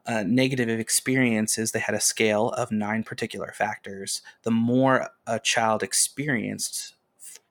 uh, 0.05 0.23
negative 0.23 0.79
experiences, 0.79 1.71
they 1.71 1.79
had 1.79 1.95
a 1.95 1.99
scale 1.99 2.49
of 2.49 2.71
nine 2.71 3.03
particular 3.03 3.51
factors. 3.55 4.21
The 4.43 4.51
more 4.51 5.09
a 5.25 5.39
child 5.39 5.81
experienced 5.81 6.95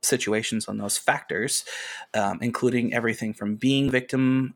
situations 0.02 0.68
on 0.68 0.78
those 0.78 0.98
factors, 0.98 1.64
um, 2.14 2.38
including 2.42 2.92
everything 2.92 3.32
from 3.32 3.56
being 3.56 3.90
victim 3.90 4.54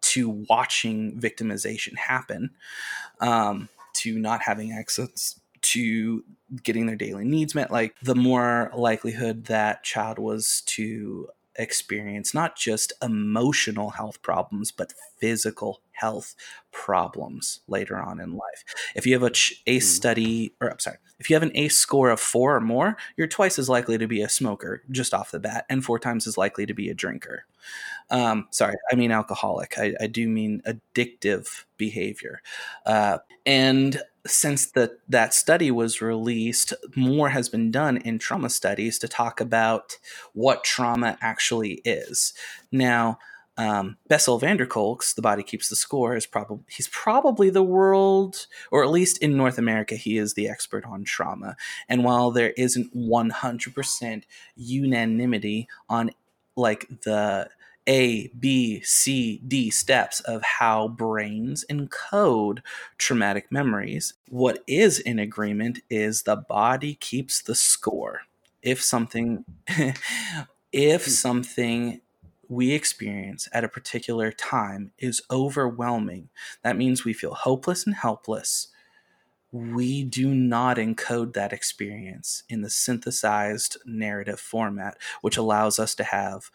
to 0.00 0.28
watching 0.48 1.18
victimization 1.18 1.96
happen, 1.96 2.50
um, 3.20 3.68
to 3.92 4.18
not 4.18 4.42
having 4.42 4.72
access 4.72 5.38
to 5.62 6.24
getting 6.62 6.86
their 6.86 6.96
daily 6.96 7.24
needs 7.24 7.54
met, 7.54 7.70
like 7.70 7.94
the 8.02 8.14
more 8.14 8.70
likelihood 8.74 9.44
that 9.44 9.84
child 9.84 10.18
was 10.18 10.62
to 10.66 11.28
experience 11.56 12.32
not 12.32 12.56
just 12.56 12.92
emotional 13.02 13.90
health 13.90 14.22
problems, 14.22 14.70
but 14.70 14.94
physical 15.18 15.80
health 16.00 16.34
problems 16.72 17.60
later 17.68 17.98
on 17.98 18.20
in 18.20 18.32
life. 18.32 18.64
If 18.94 19.06
you 19.06 19.12
have 19.14 19.22
a 19.22 19.30
ch- 19.30 19.62
ACE 19.66 19.86
mm. 19.86 19.96
study, 19.96 20.52
or 20.60 20.70
I'm 20.70 20.78
sorry, 20.78 20.98
if 21.18 21.28
you 21.28 21.36
have 21.36 21.42
an 21.42 21.52
ACE 21.54 21.76
score 21.76 22.10
of 22.10 22.20
four 22.20 22.56
or 22.56 22.60
more, 22.60 22.96
you're 23.16 23.26
twice 23.26 23.58
as 23.58 23.68
likely 23.68 23.98
to 23.98 24.06
be 24.06 24.22
a 24.22 24.28
smoker 24.28 24.82
just 24.90 25.12
off 25.12 25.30
the 25.30 25.40
bat, 25.40 25.66
and 25.68 25.84
four 25.84 25.98
times 25.98 26.26
as 26.26 26.38
likely 26.38 26.66
to 26.66 26.74
be 26.74 26.88
a 26.88 26.94
drinker. 26.94 27.44
Um, 28.10 28.48
sorry, 28.50 28.74
I 28.90 28.96
mean 28.96 29.12
alcoholic. 29.12 29.78
I, 29.78 29.94
I 30.00 30.06
do 30.06 30.28
mean 30.28 30.62
addictive 30.66 31.64
behavior. 31.76 32.42
Uh, 32.86 33.18
and 33.46 34.02
since 34.26 34.66
the, 34.66 34.98
that 35.08 35.32
study 35.32 35.70
was 35.70 36.02
released, 36.02 36.74
more 36.94 37.30
has 37.30 37.48
been 37.48 37.70
done 37.70 37.96
in 37.98 38.18
trauma 38.18 38.50
studies 38.50 38.98
to 38.98 39.08
talk 39.08 39.40
about 39.40 39.96
what 40.32 40.64
trauma 40.64 41.16
actually 41.20 41.80
is. 41.84 42.34
Now, 42.70 43.18
um, 43.60 43.98
Bessel 44.08 44.38
van 44.38 44.56
der 44.56 44.64
Kolk's 44.64 45.12
"The 45.12 45.20
Body 45.20 45.42
Keeps 45.42 45.68
the 45.68 45.76
Score" 45.76 46.16
is 46.16 46.24
probably 46.24 46.64
he's 46.66 46.88
probably 46.88 47.50
the 47.50 47.62
world, 47.62 48.46
or 48.70 48.82
at 48.82 48.90
least 48.90 49.18
in 49.18 49.36
North 49.36 49.58
America, 49.58 49.96
he 49.96 50.16
is 50.16 50.32
the 50.32 50.48
expert 50.48 50.86
on 50.86 51.04
trauma. 51.04 51.56
And 51.86 52.02
while 52.02 52.30
there 52.30 52.54
isn't 52.56 52.88
one 52.94 53.28
hundred 53.28 53.74
percent 53.74 54.24
unanimity 54.56 55.68
on 55.90 56.12
like 56.56 56.88
the 57.04 57.50
a, 57.86 58.28
B, 58.28 58.80
C, 58.80 59.42
D 59.46 59.68
steps 59.70 60.20
of 60.20 60.42
how 60.42 60.88
brains 60.88 61.64
encode 61.70 62.60
traumatic 62.96 63.52
memories. 63.52 64.14
What 64.28 64.62
is 64.66 64.98
in 64.98 65.18
agreement 65.18 65.80
is 65.90 66.22
the 66.22 66.36
body 66.36 66.94
keeps 66.94 67.42
the 67.42 67.54
score. 67.54 68.22
If 68.62 68.82
something, 68.82 69.44
if 70.72 71.04
hmm. 71.04 71.10
something 71.10 72.00
we 72.50 72.72
experience 72.72 73.48
at 73.52 73.64
a 73.64 73.68
particular 73.68 74.32
time 74.32 74.90
is 74.98 75.22
overwhelming, 75.30 76.28
that 76.62 76.76
means 76.76 77.04
we 77.04 77.12
feel 77.12 77.32
hopeless 77.32 77.86
and 77.86 77.94
helpless. 77.94 78.68
We 79.52 80.02
do 80.02 80.34
not 80.34 80.76
encode 80.76 81.32
that 81.34 81.52
experience 81.52 82.42
in 82.48 82.62
the 82.62 82.70
synthesized 82.70 83.78
narrative 83.86 84.40
format, 84.40 84.98
which 85.22 85.36
allows 85.36 85.78
us 85.78 85.94
to 85.94 86.04
have 86.04 86.50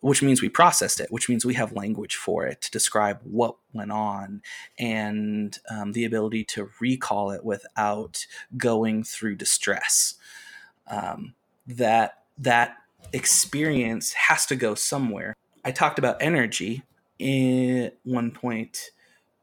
which 0.00 0.20
means 0.20 0.42
we 0.42 0.50
processed 0.50 1.00
it, 1.00 1.10
which 1.10 1.30
means 1.30 1.46
we 1.46 1.54
have 1.54 1.72
language 1.72 2.16
for 2.16 2.46
it 2.46 2.60
to 2.60 2.70
describe 2.70 3.18
what 3.22 3.56
went 3.72 3.90
on 3.90 4.42
and 4.78 5.58
um, 5.70 5.92
the 5.92 6.04
ability 6.04 6.44
to 6.44 6.68
recall 6.78 7.30
it 7.30 7.42
without 7.42 8.26
going 8.54 9.02
through 9.02 9.34
distress. 9.34 10.16
Um, 10.88 11.32
that 11.66 12.24
that 12.36 12.76
experience 13.12 14.12
has 14.14 14.46
to 14.46 14.56
go 14.56 14.74
somewhere. 14.74 15.34
I 15.64 15.72
talked 15.72 15.98
about 15.98 16.16
energy 16.20 16.82
in 17.18 17.92
one 18.04 18.30
point 18.30 18.90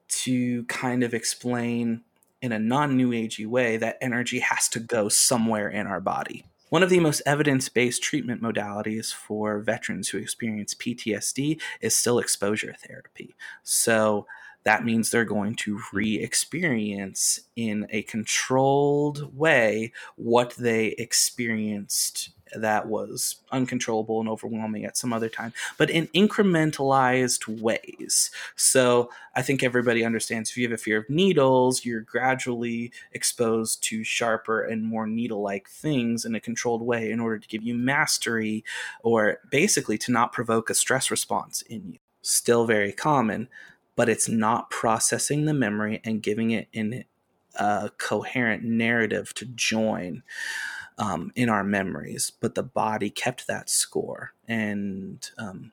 to 0.08 0.66
kind 0.66 1.04
of 1.04 1.14
explain 1.14 2.02
in 2.42 2.52
a 2.52 2.60
non 2.60 2.98
new 2.98 3.10
agey 3.12 3.48
way 3.48 3.78
that 3.78 3.98
energy 4.02 4.40
has 4.40 4.68
to 4.70 4.80
go 4.80 5.10
somewhere 5.10 5.70
in 5.70 5.88
our 5.88 6.02
body. 6.02 6.46
One 6.70 6.84
of 6.84 6.90
the 6.90 7.00
most 7.00 7.22
evidence 7.26 7.70
based 7.70 8.02
treatment 8.02 8.42
modalities 8.42 9.14
for 9.14 9.60
veterans 9.60 10.10
who 10.10 10.18
experience 10.18 10.74
PTSD 10.74 11.60
is 11.82 11.96
still 11.96 12.20
exposure 12.20 12.74
therapy. 12.80 13.36
So 13.64 14.26
that 14.64 14.86
means 14.86 15.10
they're 15.10 15.26
going 15.26 15.56
to 15.56 15.80
re 15.92 16.20
experience 16.20 17.42
in 17.56 17.88
a 17.90 18.04
controlled 18.04 19.36
way 19.36 19.92
what 20.16 20.52
they 20.52 20.88
experienced 20.98 22.30
that 22.56 22.88
was 22.88 23.38
uncontrollable 23.52 24.20
and 24.20 24.30
overwhelming 24.30 24.86
at 24.86 24.98
some 24.98 25.14
other 25.14 25.30
time, 25.30 25.54
but 25.78 25.90
in 25.90 26.08
incrementalized 26.08 27.62
ways. 27.62 28.32
So 28.56 29.10
I 29.36 29.42
think 29.42 29.64
everybody 29.64 30.04
understands 30.04 30.50
if 30.50 30.58
you 30.58 30.66
have 30.66 30.74
a 30.74 30.82
fear 30.82 30.98
of 30.98 31.10
needles, 31.10 31.86
you're 31.86 32.02
gradually 32.02 32.92
exposed 33.14 33.84
to 33.84 34.04
sharper 34.04 34.62
and 34.62 34.84
more 34.84 35.08
needle 35.08 35.42
like 35.42 35.70
things 35.70 36.26
in 36.26 36.36
a 36.36 36.40
controlled 36.40 36.82
way 36.82 37.12
in 37.12 37.20
order 37.20 37.40
to 37.40 37.48
give 37.48 37.64
you 37.64 37.74
mastery 37.74 38.64
or 39.04 39.40
basically 39.50 39.98
to 40.00 40.12
not 40.12 40.34
provoke 40.34 40.70
a 40.70 40.76
stress 40.76 41.12
response 41.12 41.62
in 41.64 41.94
you. 41.94 42.00
Still 42.24 42.66
very 42.68 42.92
common, 42.92 43.48
but 43.96 44.10
it's 44.10 44.30
not 44.30 44.70
processing 44.70 45.46
the 45.46 45.54
memory 45.54 46.02
and 46.04 46.24
giving 46.24 46.52
it 46.52 46.68
in 46.74 47.06
a 47.56 47.92
coherent 47.98 48.64
narrative 48.64 49.34
to 49.36 49.46
join 49.46 50.24
um, 50.98 51.32
in 51.36 51.50
our 51.50 51.64
memories, 51.64 52.32
but 52.40 52.56
the 52.56 52.64
body 52.64 53.10
kept 53.10 53.48
that 53.48 53.70
score, 53.70 54.34
and 54.48 55.32
um, 55.38 55.72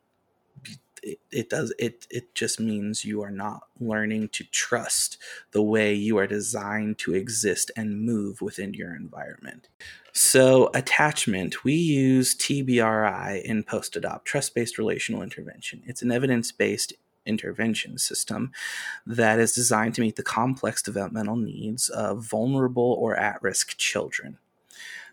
it, 1.03 1.21
it 1.31 1.51
does 1.51 1.73
it. 1.79 2.07
It 2.11 2.35
just 2.35 2.59
means 2.59 3.05
you 3.05 3.23
are 3.23 3.31
not 3.31 3.65
learning 3.79 4.29
to 4.31 4.45
trust 4.45 5.19
the 5.53 5.63
way 5.63 5.93
you 5.93 6.19
are 6.19 6.27
designed 6.27 6.99
to 6.99 7.15
exist 7.15 7.71
and 7.77 8.01
move 8.01 8.41
within 8.41 8.75
your 8.75 8.95
environment. 8.95 9.69
So, 10.13 10.71
attachment, 10.75 11.63
we 11.63 11.75
use 11.75 12.35
TBRI 12.35 13.43
in 13.43 13.63
post 13.65 13.97
adopt, 13.97 14.27
trust 14.27 14.55
based 14.55 14.79
relational 14.79 15.23
intervention. 15.23 15.83
It's 15.87 16.03
an 16.03 16.11
evidence 16.11 16.53
based 16.53 16.95
intervention 17.29 17.99
system 17.99 18.51
that 19.07 19.39
is 19.39 19.53
designed 19.53 19.95
to 19.95 20.01
meet 20.01 20.17
the 20.17 20.23
complex 20.23 20.83
developmental 20.83 21.37
needs 21.37 21.89
of 21.91 22.25
vulnerable 22.25 22.97
or 22.99 23.15
at 23.17 23.43
risk 23.43 23.77
children. 23.77 24.39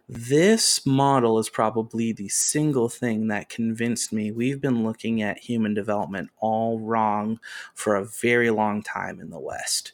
This 0.08 0.86
model 0.86 1.40
is 1.40 1.50
probably 1.50 2.12
the 2.12 2.30
single 2.30 2.90
thing 2.90 3.28
that 3.30 3.50
convinced 3.50 4.14
me 4.14 4.32
we've 4.32 4.62
been 4.62 4.84
looking 4.84 5.24
at 5.24 5.40
human 5.40 5.74
development 5.74 6.30
all 6.38 6.80
wrong 6.80 7.40
for 7.74 7.96
a 7.96 8.06
very 8.06 8.52
long 8.52 8.84
time 8.84 9.20
in 9.20 9.32
the 9.32 9.40
West. 9.40 9.94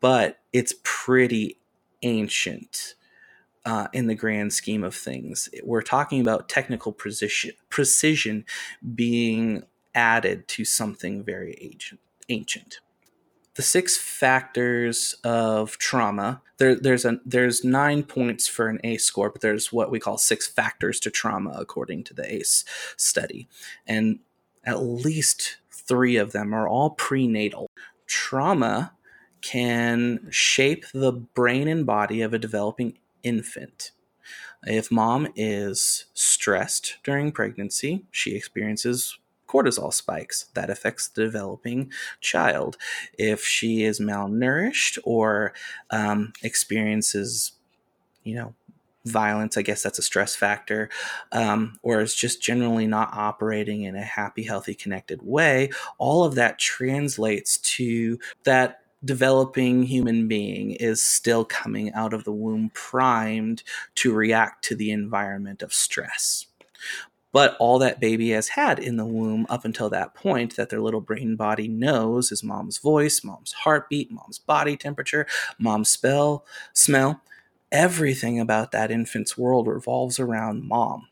But 0.00 0.38
it's 0.52 0.74
pretty 0.82 1.58
ancient. 2.02 2.94
Uh, 3.66 3.88
in 3.92 4.06
the 4.06 4.14
grand 4.14 4.54
scheme 4.54 4.82
of 4.82 4.94
things, 4.94 5.50
we're 5.62 5.82
talking 5.82 6.22
about 6.22 6.48
technical 6.48 6.92
precision, 6.92 7.50
precision 7.68 8.42
being 8.94 9.62
added 9.94 10.48
to 10.48 10.64
something 10.64 11.24
very 11.24 11.56
ancient. 11.60 12.00
the 13.54 13.62
six 13.62 13.96
factors 13.96 15.14
of 15.24 15.76
trauma. 15.78 16.40
There, 16.58 16.74
there's 16.74 17.04
a 17.04 17.20
there's 17.26 17.64
nine 17.64 18.04
points 18.04 18.48
for 18.48 18.68
an 18.68 18.80
ACE 18.84 19.04
score, 19.04 19.30
but 19.30 19.40
there's 19.42 19.72
what 19.72 19.90
we 19.90 20.00
call 20.00 20.18
six 20.18 20.46
factors 20.46 21.00
to 21.00 21.10
trauma 21.10 21.54
according 21.58 22.04
to 22.04 22.14
the 22.14 22.32
ACE 22.34 22.64
study, 22.96 23.48
and 23.86 24.20
at 24.64 24.82
least 24.82 25.58
three 25.70 26.16
of 26.16 26.32
them 26.32 26.54
are 26.54 26.68
all 26.68 26.90
prenatal. 26.90 27.68
Trauma 28.06 28.92
can 29.42 30.26
shape 30.30 30.84
the 30.92 31.12
brain 31.12 31.66
and 31.68 31.86
body 31.86 32.22
of 32.22 32.32
a 32.34 32.38
developing 32.38 32.98
infant. 33.22 33.92
If 34.64 34.90
mom 34.90 35.28
is 35.36 36.06
stressed 36.14 36.98
during 37.02 37.32
pregnancy, 37.32 38.04
she 38.10 38.36
experiences 38.36 39.18
cortisol 39.50 39.92
spikes. 39.92 40.46
That 40.54 40.70
affects 40.70 41.08
the 41.08 41.24
developing 41.24 41.90
child. 42.20 42.76
If 43.18 43.44
she 43.44 43.82
is 43.82 44.00
malnourished 44.00 44.98
or 45.04 45.52
um, 45.90 46.32
experiences, 46.42 47.52
you 48.22 48.34
know, 48.34 48.54
violence, 49.06 49.56
I 49.56 49.62
guess 49.62 49.82
that's 49.82 49.98
a 49.98 50.02
stress 50.02 50.36
factor, 50.36 50.90
um, 51.32 51.78
or 51.82 52.00
is 52.00 52.14
just 52.14 52.42
generally 52.42 52.86
not 52.86 53.10
operating 53.12 53.82
in 53.82 53.96
a 53.96 54.02
happy, 54.02 54.42
healthy, 54.42 54.74
connected 54.74 55.22
way, 55.22 55.70
all 55.98 56.24
of 56.24 56.34
that 56.34 56.58
translates 56.58 57.58
to 57.58 58.18
that 58.44 58.80
developing 59.02 59.82
human 59.82 60.28
being 60.28 60.72
is 60.72 61.00
still 61.00 61.44
coming 61.44 61.92
out 61.94 62.12
of 62.12 62.24
the 62.24 62.32
womb 62.32 62.70
primed 62.74 63.62
to 63.94 64.12
react 64.12 64.62
to 64.64 64.74
the 64.74 64.90
environment 64.90 65.62
of 65.62 65.72
stress. 65.72 66.46
But 67.32 67.56
all 67.60 67.78
that 67.78 68.00
baby 68.00 68.30
has 68.30 68.48
had 68.48 68.78
in 68.78 68.96
the 68.96 69.06
womb 69.06 69.46
up 69.48 69.64
until 69.64 69.88
that 69.90 70.14
point 70.14 70.56
that 70.56 70.68
their 70.68 70.80
little 70.80 71.00
brain 71.00 71.36
body 71.36 71.68
knows 71.68 72.32
is 72.32 72.42
mom's 72.42 72.78
voice, 72.78 73.22
mom's 73.22 73.52
heartbeat, 73.52 74.10
mom's 74.10 74.38
body 74.38 74.76
temperature, 74.76 75.26
mom's 75.58 75.90
spell, 75.90 76.44
smell. 76.72 77.22
Everything 77.70 78.40
about 78.40 78.72
that 78.72 78.90
infant's 78.90 79.38
world 79.38 79.68
revolves 79.68 80.18
around 80.18 80.66
mom. 80.66 81.06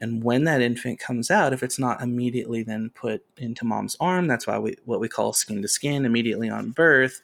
And 0.00 0.22
when 0.22 0.44
that 0.44 0.60
infant 0.60 0.98
comes 0.98 1.30
out, 1.30 1.52
if 1.52 1.62
it's 1.62 1.78
not 1.78 2.02
immediately 2.02 2.62
then 2.62 2.90
put 2.90 3.24
into 3.36 3.64
mom's 3.64 3.96
arm, 4.00 4.26
that's 4.26 4.46
why 4.46 4.58
we 4.58 4.76
what 4.84 5.00
we 5.00 5.08
call 5.08 5.32
skin 5.32 5.62
to 5.62 5.68
skin 5.68 6.04
immediately 6.04 6.48
on 6.50 6.70
birth, 6.70 7.20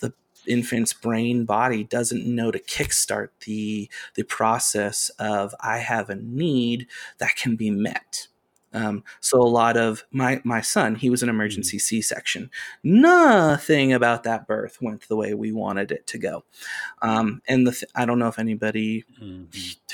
the 0.00 0.12
infant's 0.48 0.92
brain 0.92 1.44
body 1.44 1.84
doesn't 1.84 2.26
know 2.26 2.50
to 2.50 2.58
kickstart 2.58 3.28
the 3.44 3.90
the 4.14 4.22
process 4.24 5.10
of 5.18 5.54
I 5.60 5.78
have 5.78 6.10
a 6.10 6.16
need 6.16 6.86
that 7.18 7.36
can 7.36 7.56
be 7.56 7.70
met. 7.70 8.28
Um, 8.76 9.04
so 9.20 9.40
a 9.40 9.44
lot 9.44 9.78
of 9.78 10.04
my 10.10 10.42
my 10.44 10.60
son, 10.60 10.96
he 10.96 11.08
was 11.08 11.22
an 11.22 11.30
emergency 11.30 11.78
C 11.78 12.02
section. 12.02 12.50
Nothing 12.82 13.94
about 13.94 14.22
that 14.24 14.46
birth 14.46 14.82
went 14.82 15.08
the 15.08 15.16
way 15.16 15.32
we 15.32 15.50
wanted 15.50 15.90
it 15.90 16.06
to 16.08 16.18
go. 16.18 16.44
Um, 17.00 17.40
and 17.48 17.66
the 17.66 17.72
th- 17.72 17.90
I 17.94 18.04
don't 18.04 18.18
know 18.18 18.28
if 18.28 18.38
anybody 18.38 19.04
mm-hmm. 19.18 19.44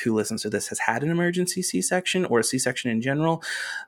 who 0.02 0.14
listens 0.16 0.42
to 0.42 0.50
this 0.50 0.66
has 0.66 0.80
had 0.80 1.04
an 1.04 1.10
emergency 1.10 1.62
C 1.62 1.80
section 1.80 2.24
or 2.24 2.40
a 2.40 2.44
C 2.44 2.58
section 2.58 2.90
in 2.90 3.00
general. 3.00 3.44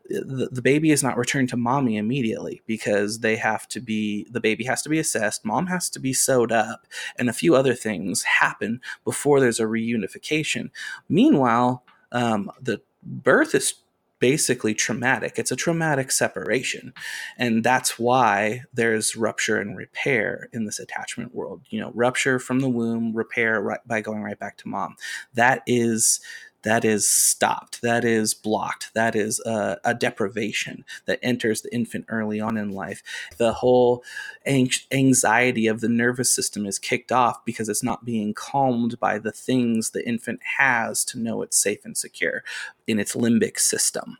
The, 0.09 0.49
the 0.53 0.63
baby 0.63 0.93
is 0.93 1.03
not 1.03 1.19
returned 1.19 1.49
to 1.49 1.57
mommy 1.57 1.97
immediately 1.97 2.63
because 2.65 3.19
they 3.19 3.35
have 3.35 3.67
to 3.69 3.81
be 3.81 4.29
the 4.31 4.41
baby 4.41 4.63
has 4.63 4.81
to 4.83 4.89
be 4.89 5.01
assessed. 5.01 5.45
Mom 5.45 5.67
has 5.67 5.91
to 5.91 5.99
be 5.99 6.13
sewed 6.13 6.53
up, 6.53 6.87
and 7.19 7.29
a 7.29 7.33
few 7.33 7.57
other 7.57 7.75
things 7.75 8.23
happen 8.23 8.81
before 9.05 9.41
there's 9.41 9.59
a 9.59 9.65
reunification. 9.65 10.71
Meanwhile, 11.09 11.83
um, 12.13 12.53
the 12.63 12.81
birth 13.03 13.57
is 13.57 13.75
basically 14.19 14.75
traumatic. 14.75 15.39
It's 15.39 15.51
a 15.51 15.57
traumatic 15.57 16.11
separation. 16.11 16.93
And 17.37 17.65
that's 17.65 17.99
why 17.99 18.63
there's 18.73 19.17
rupture 19.17 19.59
and 19.59 19.77
repair 19.77 20.49
in 20.53 20.65
this 20.65 20.79
attachment 20.79 21.35
world. 21.35 21.63
You 21.69 21.81
know, 21.81 21.93
rupture 21.95 22.39
from 22.39 22.61
the 22.61 22.69
womb, 22.69 23.15
repair 23.15 23.61
right 23.61 23.81
by 23.87 24.01
going 24.01 24.23
right 24.23 24.39
back 24.39 24.57
to 24.59 24.69
mom. 24.69 24.97
That 25.35 25.63
is 25.67 26.21
that 26.65 26.85
is 26.85 27.09
stopped, 27.09 27.83
that 27.83 28.05
is 28.05 28.35
blocked, 28.35 28.93
that 28.95 29.15
is 29.15 29.41
a, 29.41 29.79
a, 29.85 29.95
deprivation 29.95 30.85
that 31.07 31.21
enters 31.23 31.63
the 31.63 31.73
infant 31.73 32.07
early 32.09 32.41
on 32.41 32.57
in 32.57 32.71
life. 32.71 33.03
The 33.37 33.53
whole 33.53 34.03
anxiety 34.47 35.67
of 35.67 35.81
the 35.81 35.89
nervous 35.89 36.33
system 36.33 36.67
is 36.67 36.79
kicked 36.79 37.13
off 37.13 37.45
because 37.45 37.69
it's 37.69 37.83
not 37.83 38.05
being 38.05 38.35
calmed 38.35 38.99
by 38.99 39.19
the 39.19 39.33
things 39.33 39.91
the 39.91 40.07
infant 40.07 40.41
has 40.59 41.05
to 41.07 41.19
know 41.19 41.43
it's 41.43 41.57
safe 41.57 41.85
and 41.85 41.97
secure 41.97 42.43
in 42.87 42.99
its 42.99 43.15
limbic 43.15 43.59
system, 43.59 44.19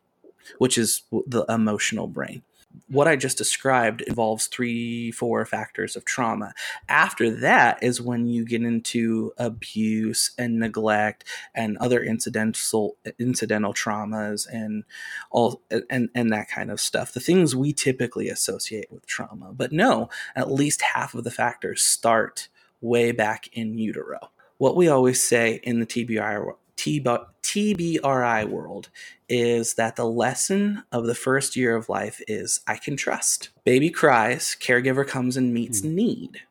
which 0.59 0.79
is 0.79 1.03
the 1.27 1.45
emotional 1.49 2.07
brain 2.07 2.43
what 2.89 3.09
I 3.09 3.17
just 3.17 3.39
described 3.39 4.03
involves 4.03 4.47
three, 4.47 5.11
four 5.13 5.45
factors 5.47 5.97
of 5.97 6.05
trauma. 6.05 6.53
After 6.89 7.31
that 7.41 7.83
is 7.83 8.01
when 8.01 8.27
you 8.27 8.45
get 8.45 8.63
into 8.63 9.33
abuse 9.39 10.33
and 10.39 10.59
neglect 10.59 11.25
and 11.55 11.77
other 11.79 12.03
incidental 12.03 12.97
incidental 13.19 13.73
traumas 13.73 14.47
and 14.51 14.85
all 15.31 15.63
and 15.91 16.09
and 16.15 16.33
that 16.33 16.49
kind 16.49 16.71
of 16.71 16.81
stuff. 16.81 17.13
The 17.13 17.21
things 17.21 17.57
we 17.57 17.73
typically 17.73 18.29
associate 18.29 18.91
with 18.91 19.07
trauma. 19.07 19.53
But 19.53 19.73
no, 19.73 20.09
at 20.37 20.51
least 20.51 20.83
half 20.83 21.15
of 21.15 21.25
the 21.25 21.31
factors 21.31 21.83
start 21.83 22.49
way 22.81 23.13
back 23.13 23.49
in 23.53 23.79
utero. 23.79 24.31
What 24.59 24.77
we 24.77 24.89
always 24.89 25.23
say 25.23 25.61
in 25.63 25.81
the 25.81 25.87
TBI 25.87 26.55
TBRI 26.77 28.49
world 28.49 28.91
is 29.29 29.75
that 29.75 29.97
the 29.97 30.07
lesson 30.07 30.83
of 30.93 31.07
the 31.07 31.15
first 31.15 31.57
year 31.57 31.77
of 31.77 31.89
life 31.89 32.21
is 32.27 32.61
I 32.67 32.77
can 32.77 32.97
trust. 32.97 33.51
Baby 33.65 33.91
cries, 33.91 34.57
caregiver 34.59 35.07
comes 35.07 35.37
and 35.37 35.55
meets 35.55 35.81
mm. 35.81 35.93
need. 35.93 36.43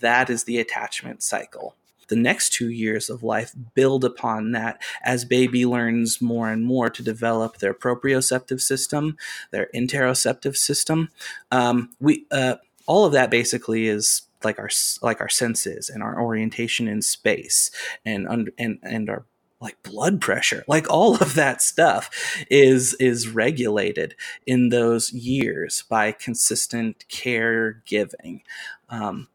That 0.00 0.28
is 0.28 0.44
the 0.44 0.58
attachment 0.58 1.22
cycle. 1.22 1.74
The 2.08 2.16
next 2.16 2.54
two 2.54 2.70
years 2.70 3.10
of 3.10 3.22
life 3.22 3.52
build 3.74 4.04
upon 4.04 4.52
that 4.52 4.80
as 5.02 5.24
baby 5.24 5.66
learns 5.66 6.22
more 6.22 6.50
and 6.50 6.64
more 6.64 6.88
to 6.88 7.02
develop 7.02 7.58
their 7.58 7.74
proprioceptive 7.74 8.60
system, 8.60 9.16
their 9.50 9.68
interoceptive 9.74 10.56
system. 10.56 11.10
Um, 11.50 11.90
we 12.00 12.26
uh, 12.30 12.56
all 12.86 13.04
of 13.04 13.12
that 13.12 13.30
basically 13.30 13.88
is 13.88 14.22
like 14.42 14.58
our 14.58 14.70
like 15.02 15.20
our 15.20 15.28
senses 15.28 15.90
and 15.90 16.02
our 16.02 16.20
orientation 16.20 16.88
in 16.88 17.02
space 17.02 17.70
and 18.04 18.50
and 18.58 18.78
and 18.82 19.10
our 19.10 19.24
like 19.60 19.82
blood 19.82 20.20
pressure 20.20 20.64
like 20.68 20.88
all 20.90 21.16
of 21.16 21.34
that 21.34 21.60
stuff 21.60 22.10
is 22.50 22.94
is 22.94 23.28
regulated 23.28 24.14
in 24.46 24.68
those 24.68 25.12
years 25.12 25.84
by 25.88 26.12
consistent 26.12 27.04
caregiving 27.10 28.40
um, 28.88 29.28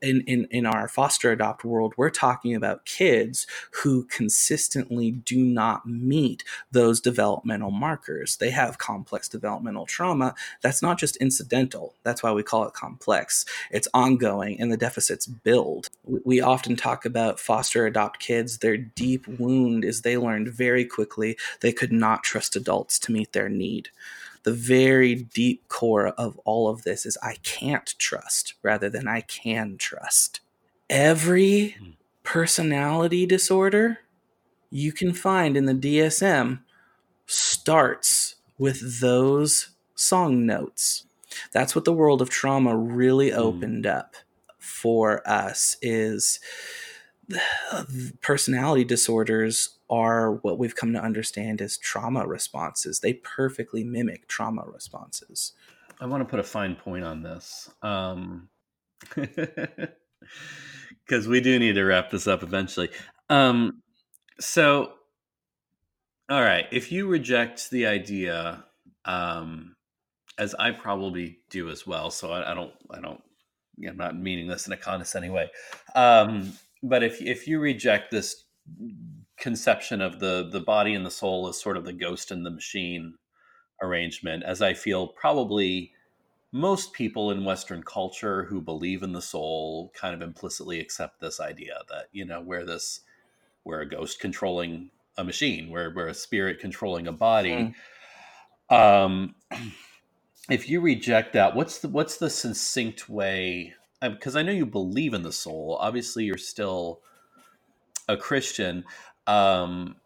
in, 0.00 0.22
in, 0.26 0.46
in 0.50 0.66
our 0.66 0.88
foster 0.88 1.30
adopt 1.30 1.64
world, 1.64 1.94
we're 1.96 2.10
talking 2.10 2.54
about 2.54 2.84
kids 2.84 3.46
who 3.82 4.04
consistently 4.04 5.10
do 5.10 5.38
not 5.38 5.86
meet 5.86 6.44
those 6.70 7.00
developmental 7.00 7.70
markers. 7.70 8.36
They 8.36 8.50
have 8.50 8.78
complex 8.78 9.28
developmental 9.28 9.86
trauma 9.86 10.34
that's 10.62 10.82
not 10.82 10.98
just 10.98 11.16
incidental. 11.16 11.94
That's 12.02 12.22
why 12.22 12.32
we 12.32 12.42
call 12.42 12.64
it 12.64 12.74
complex. 12.74 13.44
It's 13.70 13.88
ongoing 13.94 14.60
and 14.60 14.72
the 14.72 14.76
deficits 14.76 15.26
build. 15.26 15.88
We 16.04 16.40
often 16.40 16.76
talk 16.76 17.04
about 17.04 17.40
foster 17.40 17.86
adopt 17.86 18.18
kids. 18.18 18.58
Their 18.58 18.76
deep 18.76 19.26
wound 19.26 19.84
is 19.84 20.02
they 20.02 20.16
learned 20.16 20.48
very 20.48 20.84
quickly 20.84 21.36
they 21.60 21.72
could 21.72 21.92
not 21.92 22.22
trust 22.22 22.56
adults 22.56 22.98
to 23.00 23.12
meet 23.12 23.32
their 23.32 23.48
need 23.48 23.90
the 24.44 24.52
very 24.52 25.14
deep 25.14 25.68
core 25.68 26.08
of 26.08 26.38
all 26.44 26.68
of 26.68 26.82
this 26.82 27.06
is 27.06 27.16
I 27.22 27.36
can't 27.42 27.94
trust 27.98 28.54
rather 28.62 28.88
than 28.88 29.06
I 29.06 29.20
can 29.22 29.76
trust. 29.78 30.40
Every 30.90 31.70
hmm. 31.70 31.90
personality 32.22 33.26
disorder 33.26 33.98
you 34.70 34.92
can 34.92 35.12
find 35.12 35.56
in 35.56 35.66
the 35.66 35.74
DSM 35.74 36.60
starts 37.26 38.36
with 38.58 39.00
those 39.00 39.70
song 39.94 40.46
notes. 40.46 41.06
That's 41.52 41.74
what 41.74 41.84
the 41.84 41.92
world 41.92 42.20
of 42.20 42.30
trauma 42.30 42.76
really 42.76 43.30
hmm. 43.30 43.38
opened 43.38 43.86
up 43.86 44.16
for 44.58 45.26
us 45.28 45.76
is 45.82 46.40
personality 48.20 48.84
disorders 48.84 49.78
are 49.90 50.32
what 50.36 50.58
we've 50.58 50.76
come 50.76 50.92
to 50.92 51.02
understand 51.02 51.60
as 51.60 51.76
trauma 51.76 52.26
responses. 52.26 53.00
They 53.00 53.14
perfectly 53.14 53.84
mimic 53.84 54.28
trauma 54.28 54.64
responses. 54.66 55.52
I 56.00 56.06
want 56.06 56.22
to 56.22 56.28
put 56.28 56.40
a 56.40 56.44
fine 56.44 56.74
point 56.74 57.04
on 57.04 57.22
this. 57.22 57.70
Um, 57.82 58.48
because 61.04 61.28
we 61.28 61.40
do 61.40 61.58
need 61.58 61.74
to 61.74 61.84
wrap 61.84 62.10
this 62.10 62.26
up 62.26 62.42
eventually. 62.42 62.90
Um, 63.28 63.82
so, 64.40 64.92
all 66.28 66.40
right, 66.40 66.66
if 66.72 66.90
you 66.92 67.06
reject 67.06 67.70
the 67.70 67.86
idea, 67.86 68.64
um, 69.04 69.76
as 70.38 70.54
I 70.54 70.70
probably 70.70 71.38
do 71.50 71.68
as 71.70 71.86
well, 71.86 72.10
so 72.10 72.30
I, 72.30 72.52
I 72.52 72.54
don't, 72.54 72.72
I 72.90 73.00
don't, 73.00 73.22
I'm 73.86 73.96
not 73.96 74.16
meaning 74.16 74.46
this 74.46 74.66
in 74.66 74.72
a 74.72 74.76
condescending 74.76 75.32
way. 75.32 75.50
Um, 75.94 76.52
but 76.82 77.02
if 77.02 77.20
if 77.20 77.46
you 77.46 77.60
reject 77.60 78.10
this 78.10 78.44
conception 79.38 80.00
of 80.00 80.20
the 80.20 80.48
the 80.50 80.60
body 80.60 80.94
and 80.94 81.06
the 81.06 81.10
soul 81.10 81.48
as 81.48 81.60
sort 81.60 81.76
of 81.76 81.84
the 81.84 81.92
ghost 81.92 82.30
and 82.30 82.44
the 82.44 82.50
machine 82.50 83.14
arrangement 83.82 84.42
as 84.44 84.62
i 84.62 84.72
feel 84.72 85.08
probably 85.08 85.92
most 86.52 86.92
people 86.92 87.30
in 87.30 87.44
western 87.44 87.82
culture 87.82 88.44
who 88.44 88.60
believe 88.60 89.02
in 89.02 89.12
the 89.12 89.22
soul 89.22 89.90
kind 89.94 90.14
of 90.14 90.22
implicitly 90.22 90.78
accept 90.78 91.20
this 91.20 91.40
idea 91.40 91.80
that 91.88 92.06
you 92.12 92.24
know 92.24 92.40
we're 92.40 92.64
this 92.64 93.00
we're 93.64 93.80
a 93.80 93.88
ghost 93.88 94.20
controlling 94.20 94.90
a 95.16 95.24
machine 95.24 95.70
we're, 95.70 95.92
we're 95.94 96.08
a 96.08 96.14
spirit 96.14 96.60
controlling 96.60 97.06
a 97.06 97.12
body 97.12 97.74
mm. 98.70 99.04
um 99.04 99.34
if 100.50 100.68
you 100.68 100.80
reject 100.80 101.32
that 101.32 101.56
what's 101.56 101.78
the 101.78 101.88
what's 101.88 102.18
the 102.18 102.30
succinct 102.30 103.08
way 103.08 103.74
because 104.02 104.36
i 104.36 104.42
know 104.42 104.52
you 104.52 104.66
believe 104.66 105.14
in 105.14 105.22
the 105.22 105.32
soul 105.32 105.78
obviously 105.80 106.24
you're 106.24 106.36
still 106.36 107.00
a 108.08 108.16
christian 108.16 108.84
um, 109.26 109.96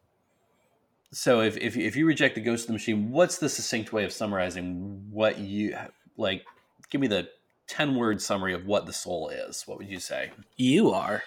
so 1.13 1.41
if, 1.41 1.57
if 1.57 1.77
if 1.77 1.97
you 1.97 2.07
reject 2.07 2.35
the 2.35 2.41
ghost 2.41 2.65
of 2.65 2.67
the 2.69 2.73
machine, 2.75 3.11
what's 3.11 3.39
the 3.39 3.49
succinct 3.49 3.93
way 3.93 4.05
of 4.05 4.13
summarizing 4.13 5.07
what 5.11 5.39
you 5.39 5.77
like? 6.17 6.45
Give 6.91 7.01
me 7.01 7.07
the 7.07 7.29
ten 7.67 7.95
word 7.95 8.21
summary 8.21 8.53
of 8.53 8.67
what 8.67 8.87
the 8.87 8.93
soul 8.93 9.29
is. 9.29 9.67
What 9.67 9.79
would 9.79 9.89
you 9.89 10.01
say? 10.01 10.31
You 10.57 10.91
are 10.91 11.23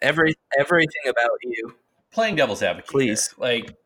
every 0.00 0.34
everything 0.58 1.02
about 1.06 1.38
you. 1.42 1.74
Playing 2.12 2.36
devil's 2.36 2.62
advocate, 2.62 2.90
please. 2.90 3.28
Here. 3.28 3.36
Like 3.38 3.76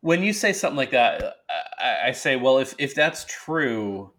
when 0.00 0.22
you 0.22 0.32
say 0.32 0.52
something 0.52 0.76
like 0.76 0.90
that, 0.90 1.36
I, 1.78 2.08
I 2.08 2.12
say, 2.12 2.36
well, 2.36 2.58
if 2.58 2.74
if 2.78 2.94
that's 2.94 3.24
true, 3.26 4.12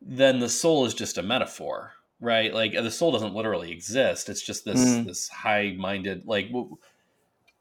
then 0.00 0.40
the 0.40 0.48
soul 0.48 0.86
is 0.86 0.94
just 0.94 1.18
a 1.18 1.22
metaphor, 1.22 1.92
right? 2.22 2.54
Like 2.54 2.72
the 2.72 2.90
soul 2.90 3.12
doesn't 3.12 3.34
literally 3.34 3.72
exist. 3.72 4.30
It's 4.30 4.40
just 4.40 4.64
this 4.64 4.80
mm. 4.80 5.04
this 5.04 5.28
high 5.28 5.74
minded 5.76 6.24
like 6.24 6.48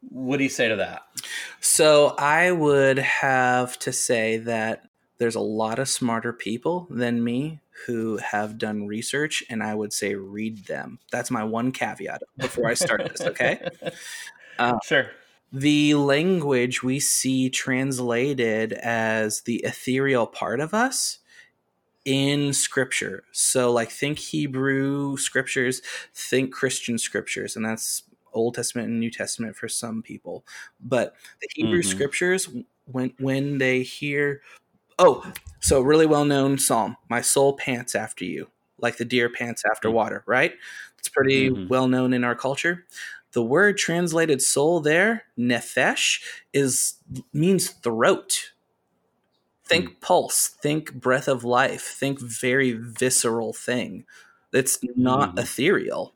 What 0.01 0.37
do 0.37 0.43
you 0.43 0.49
say 0.49 0.69
to 0.69 0.77
that? 0.77 1.01
So 1.59 2.15
I 2.17 2.51
would 2.51 2.99
have 2.99 3.77
to 3.79 3.91
say 3.91 4.37
that 4.37 4.87
there's 5.17 5.35
a 5.35 5.41
lot 5.41 5.79
of 5.79 5.89
smarter 5.89 6.31
people 6.31 6.87
than 6.89 7.23
me 7.23 7.59
who 7.85 8.17
have 8.17 8.57
done 8.57 8.87
research, 8.87 9.43
and 9.49 9.63
I 9.63 9.73
would 9.73 9.91
say 9.91 10.15
read 10.15 10.65
them. 10.65 10.99
That's 11.11 11.31
my 11.31 11.43
one 11.43 11.71
caveat 11.71 12.21
before 12.37 12.67
I 12.67 12.75
start 12.75 13.09
this, 13.09 13.21
okay? 13.21 13.67
Uh, 14.59 14.77
sure. 14.83 15.07
The 15.51 15.95
language 15.95 16.83
we 16.83 16.99
see 16.99 17.49
translated 17.49 18.73
as 18.73 19.41
the 19.41 19.63
ethereal 19.63 20.27
part 20.27 20.59
of 20.59 20.75
us 20.75 21.17
in 22.05 22.53
scripture. 22.53 23.23
So, 23.31 23.71
like, 23.71 23.91
think 23.91 24.19
Hebrew 24.19 25.17
scriptures, 25.17 25.81
think 26.13 26.53
Christian 26.53 26.97
scriptures, 26.97 27.55
and 27.55 27.65
that's 27.65 28.03
Old 28.33 28.55
Testament 28.55 28.87
and 28.89 28.99
New 28.99 29.11
Testament 29.11 29.55
for 29.55 29.67
some 29.67 30.01
people. 30.01 30.45
But 30.79 31.15
the 31.41 31.47
Hebrew 31.55 31.81
mm-hmm. 31.81 31.89
scriptures, 31.89 32.49
when 32.85 33.13
when 33.19 33.57
they 33.57 33.83
hear, 33.83 34.41
oh, 34.99 35.31
so 35.59 35.81
really 35.81 36.05
well 36.05 36.25
known 36.25 36.57
psalm, 36.57 36.97
"My 37.09 37.21
soul 37.21 37.53
pants 37.53 37.95
after 37.95 38.25
you, 38.25 38.49
like 38.77 38.97
the 38.97 39.05
deer 39.05 39.29
pants 39.29 39.63
after 39.69 39.89
mm-hmm. 39.89 39.97
water." 39.97 40.23
Right? 40.25 40.53
It's 40.97 41.09
pretty 41.09 41.49
mm-hmm. 41.49 41.67
well 41.67 41.87
known 41.87 42.13
in 42.13 42.23
our 42.23 42.35
culture. 42.35 42.85
The 43.33 43.43
word 43.43 43.77
translated 43.77 44.41
soul 44.41 44.81
there, 44.81 45.23
nephesh, 45.37 46.21
is 46.53 46.95
means 47.33 47.69
throat. 47.69 48.50
Think 49.71 49.89
mm. 49.89 50.01
pulse, 50.01 50.49
think 50.49 50.93
breath 50.93 51.27
of 51.27 51.43
life, 51.43 51.83
think 51.83 52.19
very 52.19 52.73
visceral 52.73 53.53
thing. 53.53 54.05
It's 54.53 54.79
not 54.95 55.35
mm. 55.35 55.39
ethereal. 55.39 56.13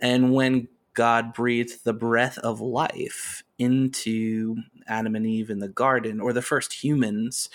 And 0.00 0.32
when 0.32 0.68
God 0.94 1.34
breathed 1.34 1.84
the 1.84 1.92
breath 1.92 2.38
of 2.38 2.60
life 2.60 3.44
into 3.58 4.56
Adam 4.86 5.14
and 5.14 5.26
Eve 5.26 5.50
in 5.50 5.58
the 5.58 5.68
garden, 5.68 6.20
or 6.20 6.32
the 6.32 6.42
first 6.42 6.82
humans 6.82 7.48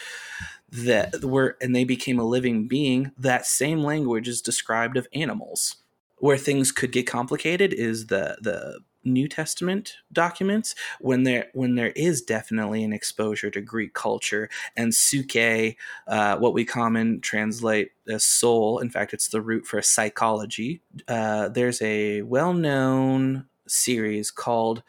that 0.71 1.23
were, 1.23 1.57
and 1.59 1.75
they 1.75 1.83
became 1.83 2.19
a 2.19 2.23
living 2.23 2.67
being, 2.67 3.11
that 3.17 3.45
same 3.45 3.83
language 3.83 4.27
is 4.27 4.41
described 4.41 4.97
of 4.97 5.07
animals. 5.13 5.77
Where 6.17 6.37
things 6.37 6.71
could 6.71 6.93
get 6.93 7.05
complicated 7.05 7.73
is 7.73 8.07
the 8.07 8.37
the 8.39 8.79
New 9.03 9.27
Testament 9.27 9.97
documents 10.11 10.75
when 10.99 11.23
there 11.23 11.47
when 11.53 11.75
there 11.75 11.91
is 11.95 12.21
definitely 12.21 12.83
an 12.83 12.93
exposure 12.93 13.49
to 13.51 13.61
Greek 13.61 13.93
culture 13.93 14.49
and 14.75 14.93
psyche, 14.93 15.77
uh, 16.07 16.37
what 16.37 16.53
we 16.53 16.65
common 16.65 17.21
translate 17.21 17.91
as 18.07 18.23
soul. 18.23 18.79
In 18.79 18.89
fact, 18.89 19.13
it's 19.13 19.27
the 19.27 19.41
root 19.41 19.65
for 19.65 19.81
psychology. 19.81 20.81
Uh, 21.07 21.49
there's 21.49 21.81
a 21.81 22.21
well 22.23 22.53
known 22.53 23.45
series 23.67 24.31
called 24.31 24.83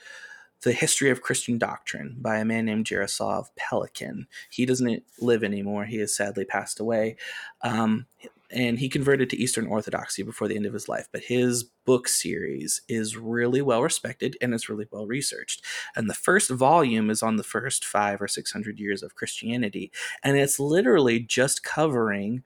the 0.63 0.73
History 0.73 1.11
of 1.11 1.21
Christian 1.21 1.59
Doctrine 1.59 2.17
by 2.19 2.39
a 2.39 2.45
man 2.45 2.65
named 2.65 2.87
Jaroslav 2.87 3.49
Pelikan. 3.59 4.27
He 4.51 4.65
doesn't 4.65 5.05
live 5.21 5.45
anymore. 5.45 5.85
He 5.85 5.99
has 5.99 6.17
sadly 6.17 6.45
passed 6.47 6.81
away. 6.81 7.17
Um, 7.63 8.07
and 8.55 8.79
he 8.79 8.89
converted 8.89 9.29
to 9.31 9.37
Eastern 9.37 9.67
Orthodoxy 9.67 10.23
before 10.23 10.49
the 10.49 10.57
end 10.57 10.65
of 10.65 10.73
his 10.73 10.89
life. 10.89 11.09
But 11.13 11.25
his 11.25 11.65
book 11.85 12.09
series 12.09 12.81
is 12.89 13.17
really 13.17 13.61
well 13.61 13.83
respected 13.83 14.37
and 14.41 14.55
it's 14.55 14.69
really 14.69 14.87
well 14.91 15.07
researched. 15.07 15.63
And 15.97 16.09
the 16.09 16.15
first 16.15 16.51
volume 16.51 17.11
is 17.11 17.23
on 17.23 17.37
the 17.37 17.43
first 17.43 17.85
five 17.85 18.23
or 18.23 18.29
six 18.29 18.53
hundred 18.53 18.79
years 18.79 19.03
of 19.03 19.17
Christianity, 19.17 19.91
and 20.23 20.37
it's 20.37 20.61
literally 20.61 21.21
just 21.21 21.63
covering 21.65 22.43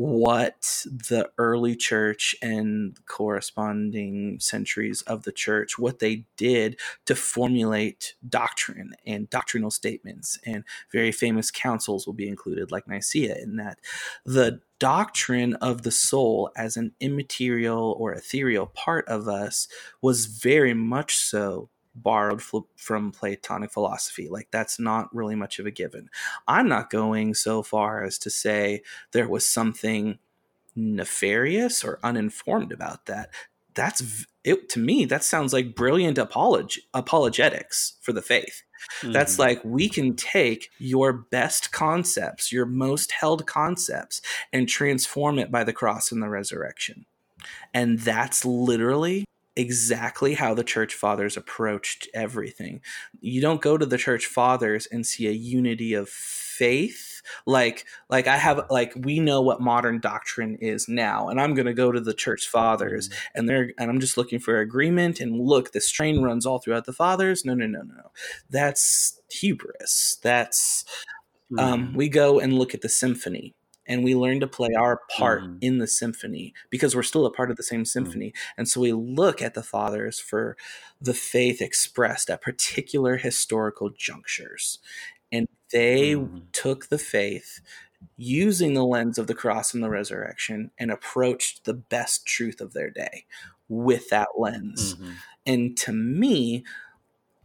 what 0.00 0.86
the 0.86 1.28
early 1.36 1.76
church 1.76 2.34
and 2.40 2.96
corresponding 3.04 4.40
centuries 4.40 5.02
of 5.02 5.24
the 5.24 5.32
church 5.32 5.78
what 5.78 5.98
they 5.98 6.24
did 6.38 6.80
to 7.04 7.14
formulate 7.14 8.14
doctrine 8.26 8.94
and 9.04 9.28
doctrinal 9.28 9.70
statements 9.70 10.38
and 10.46 10.64
very 10.90 11.12
famous 11.12 11.50
councils 11.50 12.06
will 12.06 12.14
be 12.14 12.26
included 12.26 12.72
like 12.72 12.88
nicaea 12.88 13.36
in 13.42 13.56
that 13.56 13.78
the 14.24 14.58
doctrine 14.78 15.52
of 15.56 15.82
the 15.82 15.90
soul 15.90 16.50
as 16.56 16.78
an 16.78 16.92
immaterial 17.00 17.94
or 17.98 18.14
ethereal 18.14 18.68
part 18.68 19.06
of 19.06 19.28
us 19.28 19.68
was 20.00 20.24
very 20.24 20.72
much 20.72 21.16
so 21.18 21.68
borrowed 21.94 22.42
from 22.76 23.12
Platonic 23.12 23.72
philosophy. 23.72 24.28
Like 24.28 24.48
that's 24.50 24.78
not 24.78 25.14
really 25.14 25.34
much 25.34 25.58
of 25.58 25.66
a 25.66 25.70
given. 25.70 26.08
I'm 26.46 26.68
not 26.68 26.90
going 26.90 27.34
so 27.34 27.62
far 27.62 28.04
as 28.04 28.18
to 28.18 28.30
say 28.30 28.82
there 29.12 29.28
was 29.28 29.46
something 29.46 30.18
nefarious 30.76 31.84
or 31.84 31.98
uninformed 32.02 32.72
about 32.72 33.06
that. 33.06 33.30
That's 33.74 34.26
it 34.44 34.68
to 34.70 34.78
me. 34.78 35.04
That 35.04 35.24
sounds 35.24 35.52
like 35.52 35.74
brilliant 35.74 36.18
apolog- 36.18 36.78
apologetics 36.92 37.94
for 38.00 38.12
the 38.12 38.22
faith. 38.22 38.62
Mm-hmm. 39.00 39.12
That's 39.12 39.38
like 39.38 39.60
we 39.64 39.88
can 39.88 40.16
take 40.16 40.70
your 40.78 41.12
best 41.12 41.70
concepts, 41.70 42.50
your 42.50 42.66
most 42.66 43.12
held 43.12 43.46
concepts, 43.46 44.22
and 44.52 44.68
transform 44.68 45.38
it 45.38 45.50
by 45.50 45.64
the 45.64 45.72
cross 45.72 46.10
and 46.10 46.22
the 46.22 46.28
resurrection. 46.28 47.06
And 47.72 47.98
that's 48.00 48.44
literally 48.44 49.24
exactly 49.60 50.34
how 50.34 50.54
the 50.54 50.64
church 50.64 50.94
fathers 50.94 51.36
approached 51.36 52.08
everything. 52.14 52.80
You 53.20 53.40
don't 53.40 53.60
go 53.60 53.76
to 53.76 53.84
the 53.84 53.98
church 53.98 54.26
fathers 54.26 54.86
and 54.90 55.06
see 55.06 55.28
a 55.28 55.32
unity 55.32 55.92
of 55.92 56.08
faith 56.08 57.22
like 57.46 57.86
like 58.08 58.26
I 58.26 58.36
have 58.36 58.66
like 58.70 58.92
we 58.96 59.20
know 59.20 59.40
what 59.40 59.60
modern 59.60 60.00
doctrine 60.00 60.56
is 60.56 60.88
now 60.88 61.28
and 61.28 61.40
I'm 61.40 61.54
going 61.54 61.66
to 61.66 61.74
go 61.74 61.92
to 61.92 62.00
the 62.00 62.14
church 62.14 62.48
fathers 62.48 63.08
mm. 63.08 63.14
and 63.34 63.48
they're 63.48 63.72
and 63.78 63.90
I'm 63.90 64.00
just 64.00 64.16
looking 64.16 64.40
for 64.40 64.58
agreement 64.58 65.20
and 65.20 65.38
look 65.38 65.72
this 65.72 65.90
train 65.90 66.22
runs 66.22 66.46
all 66.46 66.58
throughout 66.58 66.86
the 66.86 66.92
fathers. 66.92 67.44
No, 67.44 67.54
no, 67.54 67.66
no, 67.66 67.82
no. 67.82 67.94
No. 67.94 68.10
That's 68.48 69.20
hubris. 69.30 70.18
That's 70.22 70.84
um, 71.58 71.88
mm. 71.88 71.94
we 71.94 72.08
go 72.08 72.40
and 72.40 72.54
look 72.54 72.74
at 72.74 72.80
the 72.80 72.88
symphony 72.88 73.54
and 73.90 74.04
we 74.04 74.14
learn 74.14 74.38
to 74.38 74.46
play 74.46 74.70
our 74.78 75.00
part 75.10 75.42
mm. 75.42 75.58
in 75.60 75.78
the 75.78 75.86
symphony 75.88 76.54
because 76.70 76.94
we're 76.94 77.02
still 77.02 77.26
a 77.26 77.32
part 77.32 77.50
of 77.50 77.56
the 77.56 77.62
same 77.64 77.82
mm. 77.82 77.88
symphony. 77.88 78.28
Mm. 78.28 78.34
And 78.58 78.68
so 78.68 78.80
we 78.80 78.92
look 78.92 79.42
at 79.42 79.54
the 79.54 79.64
fathers 79.64 80.20
for 80.20 80.56
the 81.00 81.12
faith 81.12 81.60
expressed 81.60 82.30
at 82.30 82.40
particular 82.40 83.16
historical 83.16 83.90
junctures. 83.90 84.78
And 85.32 85.48
they 85.72 86.14
mm. 86.14 86.42
took 86.52 86.86
the 86.86 86.98
faith 86.98 87.60
using 88.16 88.74
the 88.74 88.84
lens 88.84 89.18
of 89.18 89.26
the 89.26 89.34
cross 89.34 89.74
and 89.74 89.82
the 89.82 89.90
resurrection 89.90 90.70
and 90.78 90.92
approached 90.92 91.64
the 91.64 91.74
best 91.74 92.24
truth 92.24 92.60
of 92.60 92.72
their 92.72 92.90
day 92.90 93.26
with 93.68 94.08
that 94.10 94.28
lens. 94.38 94.94
Mm-hmm. 94.94 95.10
And 95.46 95.76
to 95.78 95.92
me, 95.92 96.64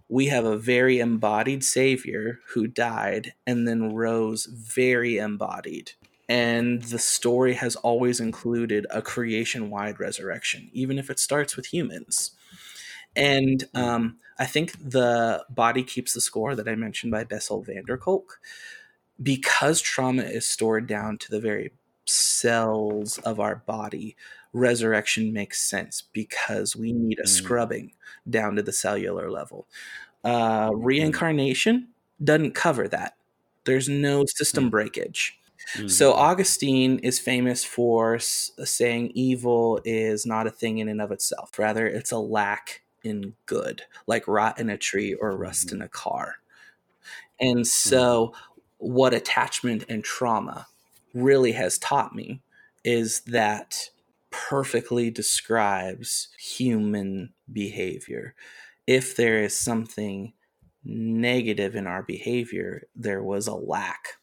we 0.07 0.27
have 0.27 0.45
a 0.45 0.57
very 0.57 0.99
embodied 0.99 1.63
Savior 1.63 2.39
who 2.49 2.67
died 2.67 3.33
and 3.47 3.67
then 3.67 3.95
rose 3.95 4.45
very 4.45 5.17
embodied 5.17 5.93
and 6.27 6.81
the 6.83 6.99
story 6.99 7.53
has 7.53 7.75
always 7.77 8.19
included 8.19 8.87
a 8.89 9.01
creation 9.01 9.69
wide 9.69 9.99
resurrection, 9.99 10.69
even 10.73 10.97
if 10.97 11.09
it 11.09 11.19
starts 11.19 11.55
with 11.55 11.67
humans. 11.67 12.31
And 13.15 13.63
um, 13.73 14.17
I 14.37 14.45
think 14.45 14.73
the 14.77 15.45
body 15.49 15.83
keeps 15.83 16.13
the 16.13 16.21
score 16.21 16.55
that 16.55 16.67
I 16.67 16.75
mentioned 16.75 17.11
by 17.11 17.23
Bessel 17.23 17.61
van 17.61 17.85
der 17.85 17.97
Kolk, 17.97 18.39
because 19.21 19.81
trauma 19.81 20.23
is 20.23 20.45
stored 20.45 20.87
down 20.87 21.17
to 21.19 21.31
the 21.31 21.39
very 21.39 21.71
cells 22.05 23.17
of 23.19 23.39
our 23.39 23.55
body, 23.55 24.15
resurrection 24.53 25.33
makes 25.33 25.61
sense 25.61 26.03
because 26.13 26.75
we 26.75 26.93
need 26.93 27.19
a 27.19 27.23
mm. 27.23 27.27
scrubbing 27.27 27.91
down 28.29 28.55
to 28.55 28.63
the 28.63 28.73
cellular 28.73 29.29
level. 29.29 29.67
Uh, 30.23 30.69
mm. 30.69 30.75
reincarnation 30.77 31.89
doesn't 32.23 32.55
cover 32.55 32.87
that. 32.87 33.15
There's 33.65 33.89
no 33.89 34.25
system 34.25 34.67
mm. 34.67 34.71
breakage. 34.71 35.39
Mm-hmm. 35.75 35.87
So 35.87 36.13
Augustine 36.13 36.99
is 36.99 37.19
famous 37.19 37.63
for 37.63 38.19
saying 38.19 39.11
evil 39.13 39.79
is 39.83 40.25
not 40.25 40.47
a 40.47 40.51
thing 40.51 40.77
in 40.79 40.87
and 40.87 41.01
of 41.01 41.11
itself. 41.11 41.57
Rather, 41.57 41.87
it's 41.87 42.11
a 42.11 42.17
lack 42.17 42.81
in 43.03 43.33
good, 43.45 43.83
like 44.07 44.27
rot 44.27 44.59
in 44.59 44.69
a 44.69 44.77
tree 44.77 45.13
or 45.13 45.35
rust 45.35 45.67
mm-hmm. 45.67 45.77
in 45.77 45.81
a 45.81 45.89
car. 45.89 46.35
And 47.39 47.67
so, 47.67 48.27
mm-hmm. 48.27 48.37
what 48.77 49.13
attachment 49.13 49.85
and 49.89 50.03
trauma 50.03 50.67
really 51.13 51.53
has 51.53 51.77
taught 51.77 52.15
me 52.15 52.41
is 52.83 53.21
that 53.21 53.89
perfectly 54.29 55.09
describes 55.09 56.27
human 56.37 57.33
behavior. 57.51 58.35
If 58.85 59.15
there 59.15 59.41
is 59.41 59.57
something 59.57 60.33
negative 60.83 61.75
in 61.75 61.87
our 61.87 62.03
behavior, 62.03 62.83
there 62.95 63.23
was 63.23 63.47
a 63.47 63.55
lack 63.55 64.17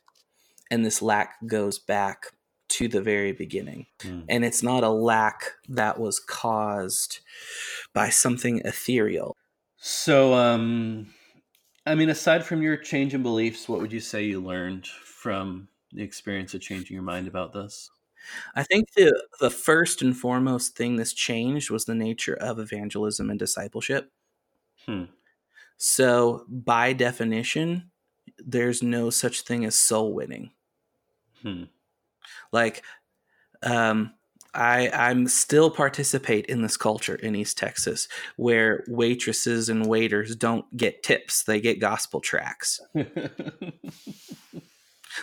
and 0.73 0.87
this 0.87 1.03
lack 1.03 1.35
goes 1.47 1.79
back 1.79 2.29
to 2.71 2.89
the 2.89 3.03
very 3.03 3.33
beginning. 3.33 3.87
Mm. 3.99 4.25
And 4.31 4.45
it's 4.45 4.63
not 4.63 4.83
a 4.83 4.89
lack 4.89 5.43
that 5.69 6.01
was 6.01 6.19
caused 6.19 7.21
by 7.93 8.09
something 8.09 8.63
ethereal. 8.65 9.37
So, 9.77 10.33
um, 10.33 11.13
I 11.85 11.95
mean, 11.95 12.09
aside 12.09 12.47
from 12.47 12.63
your 12.63 12.79
change 12.79 13.13
in 13.13 13.23
beliefs, 13.23 13.69
what 13.69 13.81
would 13.83 13.93
you 13.93 14.01
say 14.01 14.25
you 14.25 14.41
learned 14.41 14.87
from 14.87 15.69
the 15.93 16.03
experience 16.03 16.55
of 16.55 16.63
changing 16.63 16.95
your 16.95 17.03
mind 17.03 17.29
about 17.29 17.53
this? 17.53 17.91
I 18.55 18.63
think 18.63 18.93
the 18.95 19.21
the 19.41 19.51
first 19.51 20.01
and 20.01 20.17
foremost 20.17 20.75
thing 20.75 20.97
that's 20.97 21.13
changed 21.13 21.71
was 21.71 21.85
the 21.85 21.95
nature 21.95 22.35
of 22.35 22.59
evangelism 22.59 23.29
and 23.29 23.39
discipleship. 23.39 24.11
Hmm. 24.87 25.05
So, 25.77 26.47
by 26.49 26.95
definition, 26.95 27.91
there's 28.39 28.83
no 28.83 29.11
such 29.11 29.43
thing 29.43 29.65
as 29.67 29.75
soul 29.75 30.15
winning. 30.15 30.53
Hmm. 31.43 31.65
Like, 32.53 32.85
um, 33.63 34.15
I 34.55 34.91
I'm 34.91 35.29
still 35.29 35.71
participate 35.71 36.47
in 36.47 36.63
this 36.63 36.77
culture 36.77 37.17
in 37.17 37.37
East 37.37 37.59
Texas 37.59 38.09
where 38.37 38.85
waitresses 38.89 39.69
and 39.69 39.87
waiters 39.87 40.37
don't 40.37 40.67
get 40.77 41.03
tips; 41.03 41.45
they 41.45 41.61
get 41.61 41.81
gospel 41.81 42.21
tracks. 42.21 42.81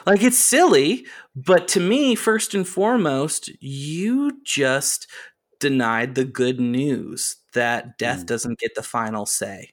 Like 0.06 0.22
it's 0.24 0.38
silly, 0.38 1.06
but 1.36 1.68
to 1.70 1.80
me, 1.80 2.16
first 2.16 2.54
and 2.54 2.68
foremost, 2.68 3.50
you 3.62 4.40
just 4.44 5.08
denied 5.60 6.16
the 6.16 6.26
good 6.26 6.60
news 6.60 7.38
that 7.54 7.98
death 7.98 8.22
Mm. 8.24 8.28
doesn't 8.28 8.60
get 8.60 8.76
the 8.76 8.84
final 8.84 9.26
say 9.26 9.72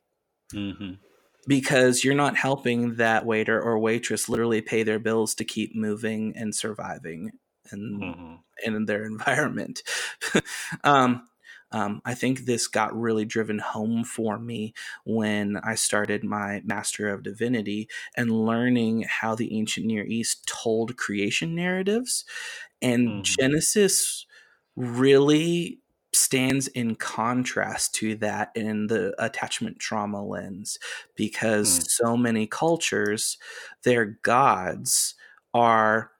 hmm 0.52 0.94
because 1.46 2.04
you're 2.04 2.14
not 2.14 2.36
helping 2.36 2.96
that 2.96 3.26
waiter 3.26 3.60
or 3.60 3.78
waitress 3.78 4.28
literally 4.28 4.60
pay 4.62 4.82
their 4.82 4.98
bills 4.98 5.34
to 5.36 5.44
keep 5.44 5.74
moving 5.74 6.36
and 6.36 6.54
surviving 6.54 7.32
and 7.70 8.16
hmm 8.16 8.36
in 8.64 8.86
their 8.86 9.04
environment. 9.06 9.82
um, 10.84 11.28
um, 11.72 12.00
I 12.04 12.14
think 12.14 12.40
this 12.40 12.68
got 12.68 12.96
really 12.98 13.24
driven 13.24 13.58
home 13.58 14.04
for 14.04 14.38
me 14.38 14.72
when 15.04 15.56
I 15.58 15.74
started 15.74 16.22
my 16.22 16.62
Master 16.64 17.08
of 17.08 17.24
Divinity 17.24 17.88
and 18.16 18.30
learning 18.46 19.02
how 19.02 19.34
the 19.34 19.56
ancient 19.58 19.86
Near 19.86 20.04
East 20.04 20.46
told 20.46 20.96
creation 20.96 21.54
narratives. 21.56 22.24
And 22.82 23.24
Mhm. 23.24 23.36
Genesis 23.40 24.26
really 24.76 25.80
stands 26.16 26.68
in 26.68 26.96
contrast 26.96 27.94
to 27.96 28.14
that 28.16 28.52
in 28.56 28.86
the 28.88 29.14
attachment 29.22 29.78
trauma 29.78 30.24
lens 30.24 30.78
because 31.14 31.78
Hmm. 31.78 31.86
so 31.88 32.16
many 32.16 32.46
cultures, 32.46 33.38
their 33.84 34.04
gods 34.22 35.14
are 35.54 36.12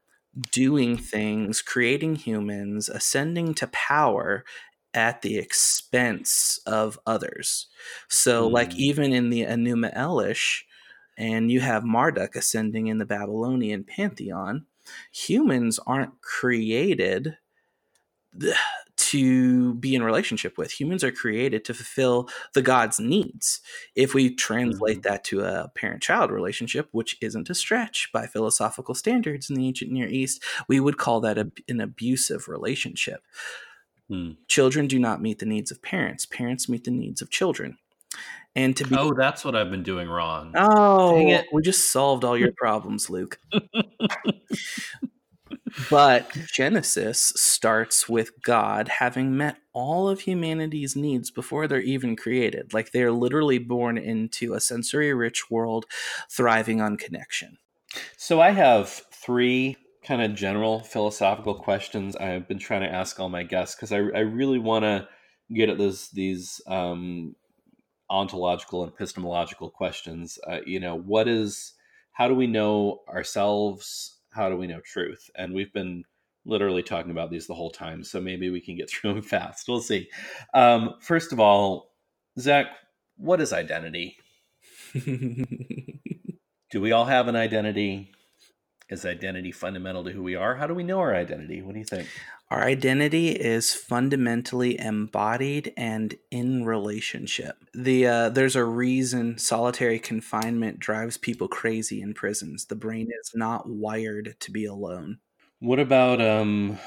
doing 0.50 0.96
things, 0.96 1.62
creating 1.62 2.16
humans, 2.16 2.88
ascending 2.88 3.54
to 3.54 3.66
power 3.68 4.44
at 4.94 5.22
the 5.22 5.38
expense 5.38 6.58
of 6.66 6.98
others. 7.06 7.68
So, 8.08 8.48
like, 8.48 8.74
Mm. 8.74 8.78
even 8.78 9.12
in 9.12 9.30
the 9.30 9.42
Enuma 9.42 9.94
Elish, 9.94 10.62
and 11.18 11.50
you 11.50 11.60
have 11.60 11.84
Marduk 11.84 12.36
ascending 12.36 12.88
in 12.88 12.98
the 12.98 13.06
Babylonian 13.06 13.84
pantheon, 13.84 14.66
humans 15.12 15.78
aren't 15.86 16.20
created 16.22 17.36
to 18.96 19.74
be 19.74 19.94
in 19.94 20.02
relationship 20.02 20.56
with. 20.56 20.72
Humans 20.80 21.04
are 21.04 21.12
created 21.12 21.64
to 21.66 21.74
fulfill 21.74 22.28
the 22.54 22.62
god's 22.62 22.98
needs. 22.98 23.60
If 23.94 24.14
we 24.14 24.34
translate 24.34 25.02
that 25.02 25.22
to 25.24 25.42
a 25.42 25.70
parent 25.74 26.02
child 26.02 26.30
relationship, 26.30 26.88
which 26.92 27.16
isn't 27.20 27.50
a 27.50 27.54
stretch 27.54 28.10
by 28.12 28.26
philosophical 28.26 28.94
standards 28.94 29.50
in 29.50 29.56
the 29.56 29.66
ancient 29.66 29.92
Near 29.92 30.08
East, 30.08 30.42
we 30.66 30.80
would 30.80 30.96
call 30.96 31.20
that 31.20 31.38
a, 31.38 31.52
an 31.68 31.80
abusive 31.80 32.48
relationship. 32.48 33.22
Hmm. 34.08 34.32
Children 34.48 34.86
do 34.86 34.98
not 34.98 35.20
meet 35.20 35.40
the 35.40 35.46
needs 35.46 35.70
of 35.70 35.82
parents, 35.82 36.26
parents 36.26 36.68
meet 36.68 36.84
the 36.84 36.90
needs 36.90 37.20
of 37.20 37.30
children. 37.30 37.76
And 38.54 38.74
to 38.78 38.86
be 38.86 38.96
Oh, 38.96 39.12
that's 39.12 39.44
what 39.44 39.54
I've 39.54 39.70
been 39.70 39.82
doing 39.82 40.08
wrong. 40.08 40.52
Oh, 40.56 41.14
Dang 41.14 41.28
it. 41.28 41.46
we 41.52 41.60
just 41.60 41.92
solved 41.92 42.24
all 42.24 42.38
your 42.38 42.52
problems, 42.56 43.10
Luke. 43.10 43.38
but 45.90 46.30
Genesis 46.52 47.32
starts 47.36 48.08
with 48.08 48.42
God 48.42 48.88
having 48.88 49.36
met 49.36 49.58
all 49.72 50.08
of 50.08 50.20
humanity's 50.20 50.96
needs 50.96 51.30
before 51.30 51.66
they're 51.66 51.80
even 51.80 52.16
created. 52.16 52.72
Like 52.72 52.92
they're 52.92 53.12
literally 53.12 53.58
born 53.58 53.98
into 53.98 54.54
a 54.54 54.60
sensory 54.60 55.12
rich 55.12 55.50
world 55.50 55.86
thriving 56.30 56.80
on 56.80 56.96
connection. 56.96 57.58
So 58.16 58.40
I 58.40 58.50
have 58.50 58.88
three 59.12 59.76
kind 60.04 60.22
of 60.22 60.34
general 60.34 60.80
philosophical 60.80 61.54
questions 61.54 62.14
I've 62.14 62.46
been 62.46 62.58
trying 62.58 62.82
to 62.82 62.92
ask 62.92 63.18
all 63.18 63.28
my 63.28 63.42
guests 63.42 63.74
because 63.74 63.92
I, 63.92 63.96
I 63.96 64.20
really 64.20 64.58
want 64.58 64.84
to 64.84 65.08
get 65.52 65.68
at 65.68 65.78
this 65.78 66.08
these 66.10 66.60
um, 66.66 67.34
ontological 68.08 68.84
and 68.84 68.92
epistemological 68.92 69.70
questions. 69.70 70.38
Uh, 70.46 70.60
you 70.64 70.80
know, 70.80 70.96
what 70.96 71.28
is 71.28 71.74
how 72.12 72.28
do 72.28 72.34
we 72.34 72.46
know 72.46 73.00
ourselves? 73.08 74.15
How 74.36 74.50
do 74.50 74.56
we 74.56 74.66
know 74.68 74.80
truth? 74.80 75.30
And 75.34 75.54
we've 75.54 75.72
been 75.72 76.04
literally 76.44 76.82
talking 76.82 77.10
about 77.10 77.30
these 77.30 77.46
the 77.46 77.54
whole 77.54 77.70
time, 77.70 78.04
so 78.04 78.20
maybe 78.20 78.50
we 78.50 78.60
can 78.60 78.76
get 78.76 78.90
through 78.92 79.14
them 79.14 79.22
fast. 79.22 79.68
We'll 79.68 79.80
see. 79.80 80.08
Um, 80.54 80.94
first 81.00 81.32
of 81.32 81.40
all, 81.40 81.94
Zach, 82.38 82.66
what 83.16 83.40
is 83.40 83.52
identity? 83.52 84.18
Do 86.70 86.80
we 86.80 86.92
all 86.92 87.06
have 87.06 87.28
an 87.28 87.36
identity? 87.36 88.12
Is 88.88 89.04
identity 89.06 89.52
fundamental 89.52 90.04
to 90.04 90.12
who 90.12 90.22
we 90.22 90.36
are? 90.36 90.54
How 90.54 90.68
do 90.68 90.74
we 90.74 90.84
know 90.84 91.00
our 91.00 91.14
identity? 91.14 91.62
What 91.62 91.72
do 91.72 91.80
you 91.80 91.84
think? 91.84 92.08
Our 92.48 92.62
identity 92.62 93.30
is 93.30 93.74
fundamentally 93.74 94.78
embodied 94.78 95.72
and 95.76 96.14
in 96.30 96.64
relationship. 96.64 97.56
The 97.74 98.06
uh, 98.06 98.28
there's 98.28 98.54
a 98.54 98.64
reason 98.64 99.36
solitary 99.38 99.98
confinement 99.98 100.78
drives 100.78 101.16
people 101.16 101.48
crazy 101.48 102.00
in 102.00 102.14
prisons. 102.14 102.66
The 102.66 102.76
brain 102.76 103.08
is 103.20 103.32
not 103.34 103.68
wired 103.68 104.36
to 104.38 104.50
be 104.52 104.64
alone. 104.64 105.18
What 105.58 105.80
about 105.80 106.20
um 106.20 106.78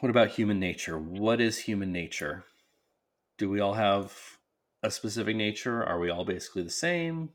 what 0.00 0.10
about 0.10 0.30
human 0.30 0.60
nature? 0.60 0.98
What 0.98 1.40
is 1.40 1.58
human 1.58 1.90
nature? 1.90 2.44
Do 3.38 3.50
we 3.50 3.58
all 3.58 3.74
have 3.74 4.38
a 4.84 4.90
specific 4.90 5.34
nature? 5.34 5.82
Are 5.84 5.98
we 5.98 6.10
all 6.10 6.24
basically 6.24 6.62
the 6.62 6.70
same? 6.70 7.30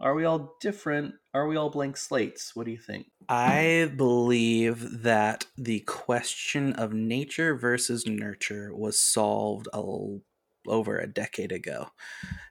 Are 0.00 0.14
we 0.14 0.24
all 0.24 0.56
different? 0.60 1.14
Are 1.34 1.46
we 1.46 1.56
all 1.56 1.68
blank 1.68 1.96
slates? 1.96 2.56
What 2.56 2.64
do 2.64 2.72
you 2.72 2.78
think? 2.78 3.08
I 3.28 3.92
believe 3.96 5.02
that 5.02 5.46
the 5.56 5.80
question 5.80 6.72
of 6.72 6.94
nature 6.94 7.54
versus 7.54 8.06
nurture 8.06 8.74
was 8.74 9.00
solved 9.00 9.68
a, 9.74 9.76
l- 9.76 10.22
over 10.66 10.98
a 10.98 11.06
decade 11.06 11.52
ago 11.52 11.88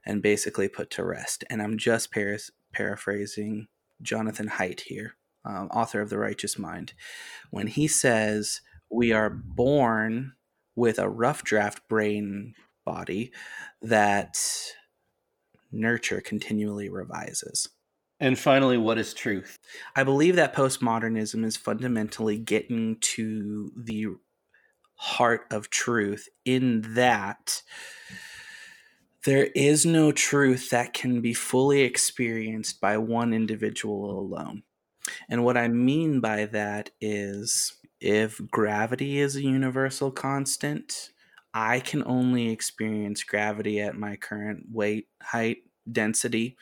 and 0.05 0.21
basically 0.21 0.69
put 0.69 0.91
to 0.91 1.03
rest. 1.03 1.43
And 1.49 1.61
I'm 1.61 1.77
just 1.77 2.11
paraphrasing 2.71 3.67
Jonathan 4.01 4.47
Haidt 4.47 4.81
here, 4.81 5.15
um, 5.43 5.69
author 5.69 6.01
of 6.01 6.09
The 6.09 6.19
Righteous 6.19 6.59
Mind, 6.59 6.93
when 7.49 7.67
he 7.67 7.87
says, 7.87 8.61
We 8.91 9.11
are 9.11 9.29
born 9.29 10.33
with 10.75 10.99
a 10.99 11.09
rough 11.09 11.43
draft 11.43 11.87
brain 11.89 12.53
body 12.85 13.31
that 13.81 14.37
nurture 15.71 16.21
continually 16.21 16.89
revises. 16.89 17.69
And 18.19 18.37
finally, 18.37 18.77
what 18.77 18.97
is 18.97 19.13
truth? 19.13 19.57
I 19.95 20.03
believe 20.03 20.35
that 20.35 20.55
postmodernism 20.55 21.45
is 21.45 21.55
fundamentally 21.55 22.37
getting 22.37 22.97
to 23.01 23.71
the 23.77 24.07
heart 24.95 25.45
of 25.51 25.69
truth 25.69 26.27
in 26.43 26.95
that 26.95 27.61
there 29.25 29.47
is 29.55 29.85
no 29.85 30.11
truth 30.11 30.69
that 30.69 30.93
can 30.93 31.21
be 31.21 31.33
fully 31.33 31.81
experienced 31.81 32.81
by 32.81 32.97
one 32.97 33.33
individual 33.33 34.19
alone. 34.19 34.63
And 35.29 35.43
what 35.43 35.57
I 35.57 35.67
mean 35.67 36.19
by 36.19 36.45
that 36.47 36.91
is 36.99 37.73
if 38.01 38.39
gravity 38.49 39.19
is 39.19 39.35
a 39.35 39.41
universal 39.41 40.11
constant, 40.11 41.09
I 41.53 41.79
can 41.79 42.03
only 42.05 42.49
experience 42.49 43.23
gravity 43.23 43.79
at 43.81 43.97
my 43.97 44.15
current 44.15 44.65
weight, 44.71 45.07
height, 45.21 45.57
density, 45.91 46.57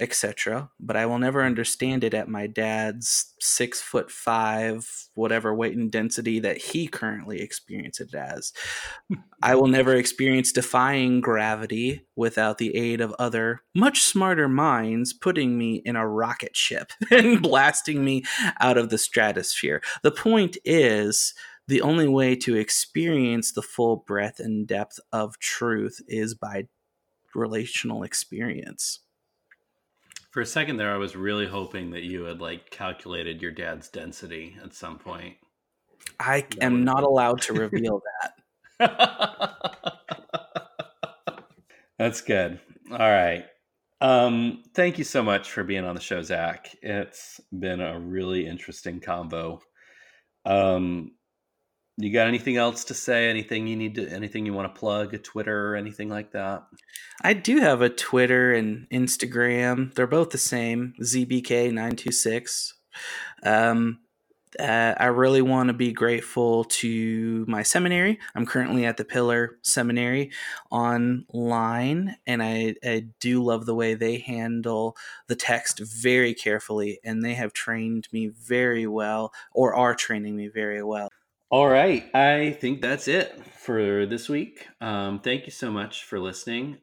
etc. 0.00 0.70
But 0.80 0.96
I 0.96 1.06
will 1.06 1.18
never 1.18 1.42
understand 1.42 2.02
it 2.02 2.14
at 2.14 2.28
my 2.28 2.46
dad's 2.48 3.32
six 3.40 3.80
foot 3.80 4.10
five, 4.10 5.08
whatever 5.14 5.54
weight 5.54 5.76
and 5.76 5.90
density 5.90 6.40
that 6.40 6.58
he 6.58 6.88
currently 6.88 7.40
experiences 7.40 8.12
it 8.12 8.16
as. 8.16 8.52
I 9.42 9.54
will 9.54 9.68
never 9.68 9.94
experience 9.94 10.50
defying 10.50 11.20
gravity 11.20 12.06
without 12.16 12.58
the 12.58 12.74
aid 12.74 13.00
of 13.00 13.14
other, 13.18 13.62
much 13.74 14.02
smarter 14.02 14.48
minds 14.48 15.12
putting 15.12 15.56
me 15.56 15.80
in 15.84 15.94
a 15.94 16.08
rocket 16.08 16.56
ship 16.56 16.90
and 17.10 17.40
blasting 17.40 18.04
me 18.04 18.24
out 18.60 18.78
of 18.78 18.88
the 18.90 18.98
stratosphere. 18.98 19.80
The 20.02 20.10
point 20.10 20.56
is, 20.64 21.34
the 21.66 21.80
only 21.82 22.08
way 22.08 22.36
to 22.36 22.56
experience 22.56 23.52
the 23.52 23.62
full 23.62 23.96
breadth 23.96 24.38
and 24.40 24.66
depth 24.66 24.98
of 25.12 25.38
truth 25.38 26.00
is 26.08 26.34
by 26.34 26.66
relational 27.34 28.02
experience. 28.02 29.00
For 30.30 30.40
a 30.40 30.46
second 30.46 30.76
there, 30.78 30.92
I 30.92 30.96
was 30.98 31.14
really 31.16 31.46
hoping 31.46 31.90
that 31.92 32.02
you 32.02 32.24
had 32.24 32.40
like 32.40 32.70
calculated 32.70 33.40
your 33.40 33.52
dad's 33.52 33.88
density 33.88 34.56
at 34.62 34.74
some 34.74 34.98
point. 34.98 35.36
I 36.20 36.40
That 36.42 36.62
am 36.62 36.72
would- 36.74 36.84
not 36.84 37.02
allowed 37.04 37.40
to 37.42 37.52
reveal 37.54 38.02
that. 38.80 38.80
That's 41.98 42.20
good. 42.20 42.60
All 42.90 42.98
right. 42.98 43.44
Um, 44.00 44.62
thank 44.74 44.98
you 44.98 45.04
so 45.04 45.22
much 45.22 45.50
for 45.50 45.64
being 45.64 45.84
on 45.84 45.94
the 45.94 46.00
show, 46.00 46.20
Zach. 46.22 46.74
It's 46.82 47.40
been 47.58 47.80
a 47.80 47.98
really 47.98 48.46
interesting 48.46 49.00
combo. 49.00 49.60
Um, 50.44 51.12
You 51.96 52.12
got 52.12 52.26
anything 52.26 52.56
else 52.56 52.84
to 52.84 52.94
say? 52.94 53.30
Anything 53.30 53.68
you 53.68 53.76
need 53.76 53.94
to? 53.94 54.08
Anything 54.08 54.46
you 54.46 54.52
want 54.52 54.74
to 54.74 54.78
plug? 54.78 55.14
A 55.14 55.18
Twitter 55.18 55.70
or 55.70 55.76
anything 55.76 56.08
like 56.08 56.32
that? 56.32 56.64
I 57.22 57.34
do 57.34 57.60
have 57.60 57.82
a 57.82 57.88
Twitter 57.88 58.52
and 58.52 58.88
Instagram. 58.90 59.94
They're 59.94 60.08
both 60.08 60.30
the 60.30 60.38
same. 60.38 60.94
ZBK926. 61.00 62.72
Um, 63.44 64.00
uh, 64.58 64.94
I 64.96 65.06
really 65.06 65.42
want 65.42 65.68
to 65.68 65.72
be 65.72 65.92
grateful 65.92 66.64
to 66.64 67.44
my 67.48 67.62
seminary. 67.62 68.18
I'm 68.34 68.46
currently 68.46 68.84
at 68.86 68.96
the 68.96 69.04
Pillar 69.04 69.58
Seminary 69.62 70.30
online, 70.70 72.16
and 72.26 72.42
I, 72.42 72.76
I, 72.84 73.06
do 73.18 73.42
love 73.42 73.66
the 73.66 73.74
way 73.74 73.94
they 73.94 74.18
handle 74.18 74.96
the 75.26 75.34
text 75.34 75.80
very 75.80 76.34
carefully, 76.34 77.00
and 77.02 77.24
they 77.24 77.34
have 77.34 77.52
trained 77.52 78.06
me 78.12 78.28
very 78.28 78.86
well, 78.86 79.32
or 79.52 79.74
are 79.74 79.94
training 79.94 80.36
me 80.36 80.48
very 80.48 80.82
well. 80.82 81.08
All 81.54 81.68
right. 81.68 82.12
I 82.12 82.50
think 82.60 82.82
that's 82.82 83.06
it 83.06 83.40
for 83.58 84.06
this 84.06 84.28
week. 84.28 84.66
Um, 84.80 85.20
thank 85.20 85.46
you 85.46 85.52
so 85.52 85.70
much 85.70 86.02
for 86.02 86.18
listening. 86.18 86.78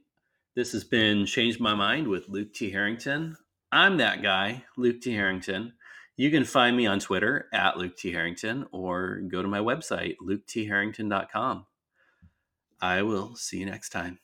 This 0.56 0.72
has 0.72 0.85
been 0.85 1.26
Change 1.26 1.60
My 1.60 1.76
Mind 1.76 2.07
with 2.07 2.30
Luke 2.30 2.53
T. 2.53 2.72
Harrington. 2.72 3.35
I'm 3.69 3.98
that 3.98 4.23
guy, 4.23 4.64
Luke 4.77 5.02
T. 5.02 5.14
Harrington. 5.14 5.73
You 6.15 6.31
can 6.31 6.45
find 6.45 6.77
me 6.77 6.88
on 6.88 7.02
Twitter 7.02 7.49
at 7.53 7.76
Luke 7.76 7.98
T. 7.98 8.14
Harrington 8.14 8.65
or 8.72 9.19
go 9.27 9.41
to 9.41 9.48
my 9.49 9.60
website, 9.60 10.15
luketharrington.com. 10.26 11.65
I 12.81 13.02
will 13.02 13.35
see 13.35 13.57
you 13.57 13.65
next 13.65 13.89
time. 13.89 14.20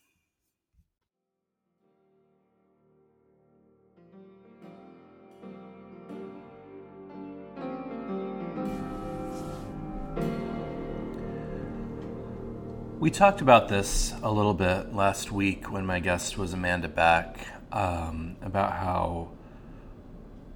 We 12.98 13.12
talked 13.12 13.40
about 13.40 13.68
this 13.68 14.12
a 14.24 14.32
little 14.32 14.54
bit 14.54 14.92
last 14.92 15.30
week 15.30 15.70
when 15.70 15.86
my 15.86 16.00
guest 16.00 16.36
was 16.36 16.52
Amanda 16.52 16.88
Beck 16.88 17.46
um, 17.70 18.34
about 18.42 18.72
how 18.72 19.28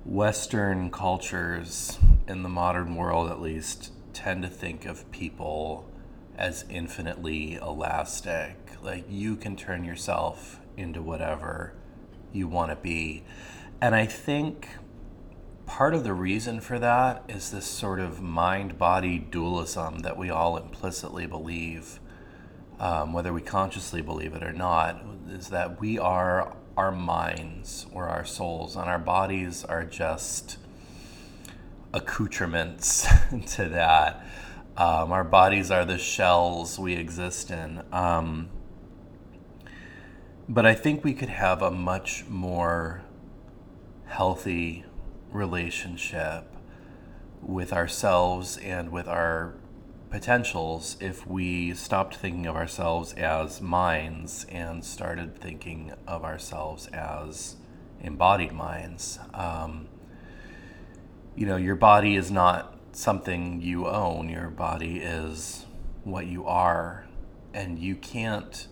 Western 0.04 0.90
cultures, 0.90 2.00
in 2.26 2.42
the 2.42 2.48
modern 2.48 2.96
world 2.96 3.30
at 3.30 3.40
least, 3.40 3.92
tend 4.12 4.42
to 4.42 4.48
think 4.48 4.86
of 4.86 5.08
people 5.12 5.88
as 6.36 6.64
infinitely 6.68 7.54
elastic. 7.54 8.56
Like 8.82 9.04
you 9.08 9.36
can 9.36 9.54
turn 9.54 9.84
yourself 9.84 10.58
into 10.76 11.00
whatever 11.00 11.74
you 12.32 12.48
want 12.48 12.72
to 12.72 12.76
be. 12.76 13.22
And 13.80 13.94
I 13.94 14.06
think 14.06 14.66
part 15.64 15.94
of 15.94 16.02
the 16.02 16.12
reason 16.12 16.60
for 16.60 16.80
that 16.80 17.22
is 17.28 17.52
this 17.52 17.66
sort 17.66 18.00
of 18.00 18.20
mind 18.20 18.78
body 18.78 19.20
dualism 19.20 20.00
that 20.00 20.16
we 20.16 20.28
all 20.28 20.56
implicitly 20.56 21.24
believe, 21.24 22.00
um, 22.82 23.12
whether 23.12 23.32
we 23.32 23.40
consciously 23.40 24.02
believe 24.02 24.34
it 24.34 24.42
or 24.42 24.52
not, 24.52 25.00
is 25.30 25.48
that 25.50 25.80
we 25.80 26.00
are 26.00 26.56
our 26.76 26.90
minds 26.90 27.86
or 27.92 28.08
our 28.08 28.24
souls, 28.24 28.74
and 28.74 28.86
our 28.86 28.98
bodies 28.98 29.64
are 29.64 29.84
just 29.84 30.58
accoutrements 31.94 33.06
to 33.46 33.68
that. 33.68 34.26
Um, 34.76 35.12
our 35.12 35.22
bodies 35.22 35.70
are 35.70 35.84
the 35.84 35.96
shells 35.96 36.76
we 36.76 36.94
exist 36.94 37.52
in. 37.52 37.82
Um, 37.92 38.48
but 40.48 40.66
I 40.66 40.74
think 40.74 41.04
we 41.04 41.14
could 41.14 41.28
have 41.28 41.62
a 41.62 41.70
much 41.70 42.24
more 42.28 43.02
healthy 44.06 44.84
relationship 45.30 46.52
with 47.40 47.72
ourselves 47.72 48.56
and 48.56 48.90
with 48.90 49.06
our 49.06 49.54
potentials 50.12 50.98
if 51.00 51.26
we 51.26 51.72
stopped 51.72 52.14
thinking 52.14 52.46
of 52.46 52.54
ourselves 52.54 53.14
as 53.14 53.62
minds 53.62 54.44
and 54.50 54.84
started 54.84 55.34
thinking 55.34 55.90
of 56.06 56.22
ourselves 56.22 56.86
as 56.88 57.56
embodied 58.02 58.52
minds. 58.52 59.18
Um, 59.32 59.88
you 61.34 61.46
know, 61.46 61.56
your 61.56 61.76
body 61.76 62.14
is 62.14 62.30
not 62.30 62.76
something 62.92 63.62
you 63.62 63.88
own, 63.88 64.28
your 64.28 64.50
body 64.50 64.98
is 64.98 65.64
what 66.04 66.26
you 66.26 66.44
are, 66.44 67.06
and 67.54 67.78
you 67.78 67.96
can't 67.96 68.68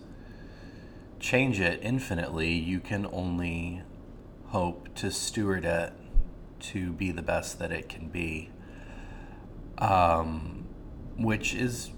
change 1.19 1.59
it 1.59 1.79
infinitely. 1.81 2.51
You 2.51 2.79
can 2.79 3.07
only 3.11 3.81
hope 4.49 4.93
to 4.95 5.09
steward 5.09 5.65
it 5.65 5.91
to 6.59 6.91
be 6.91 7.11
the 7.11 7.23
best 7.23 7.57
that 7.57 7.71
it 7.71 7.89
can 7.89 8.09
be. 8.09 8.51
Um, 9.79 10.67
which 11.23 11.53
is 11.53 11.91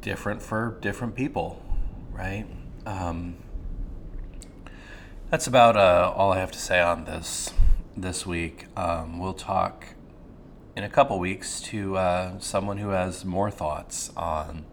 different 0.00 0.42
for 0.42 0.78
different 0.80 1.14
people, 1.14 1.62
right? 2.12 2.46
Um, 2.86 3.36
that's 5.30 5.46
about 5.46 5.76
uh, 5.76 6.12
all 6.14 6.32
I 6.32 6.38
have 6.38 6.50
to 6.52 6.58
say 6.58 6.80
on 6.80 7.04
this 7.04 7.52
this 7.96 8.26
week. 8.26 8.66
Um, 8.76 9.18
we'll 9.18 9.34
talk 9.34 9.94
in 10.76 10.84
a 10.84 10.88
couple 10.88 11.18
weeks 11.18 11.60
to 11.60 11.96
uh, 11.96 12.38
someone 12.38 12.78
who 12.78 12.90
has 12.90 13.24
more 13.24 13.50
thoughts 13.50 14.10
on 14.16 14.64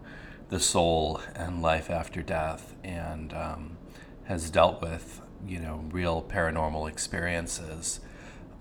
the 0.48 0.58
soul 0.58 1.20
and 1.34 1.60
life 1.60 1.90
after 1.90 2.22
death 2.22 2.74
and 2.82 3.32
um, 3.34 3.76
has 4.24 4.50
dealt 4.50 4.80
with 4.80 5.20
you 5.46 5.58
know 5.58 5.84
real 5.90 6.22
paranormal 6.22 6.88
experiences. 6.88 8.00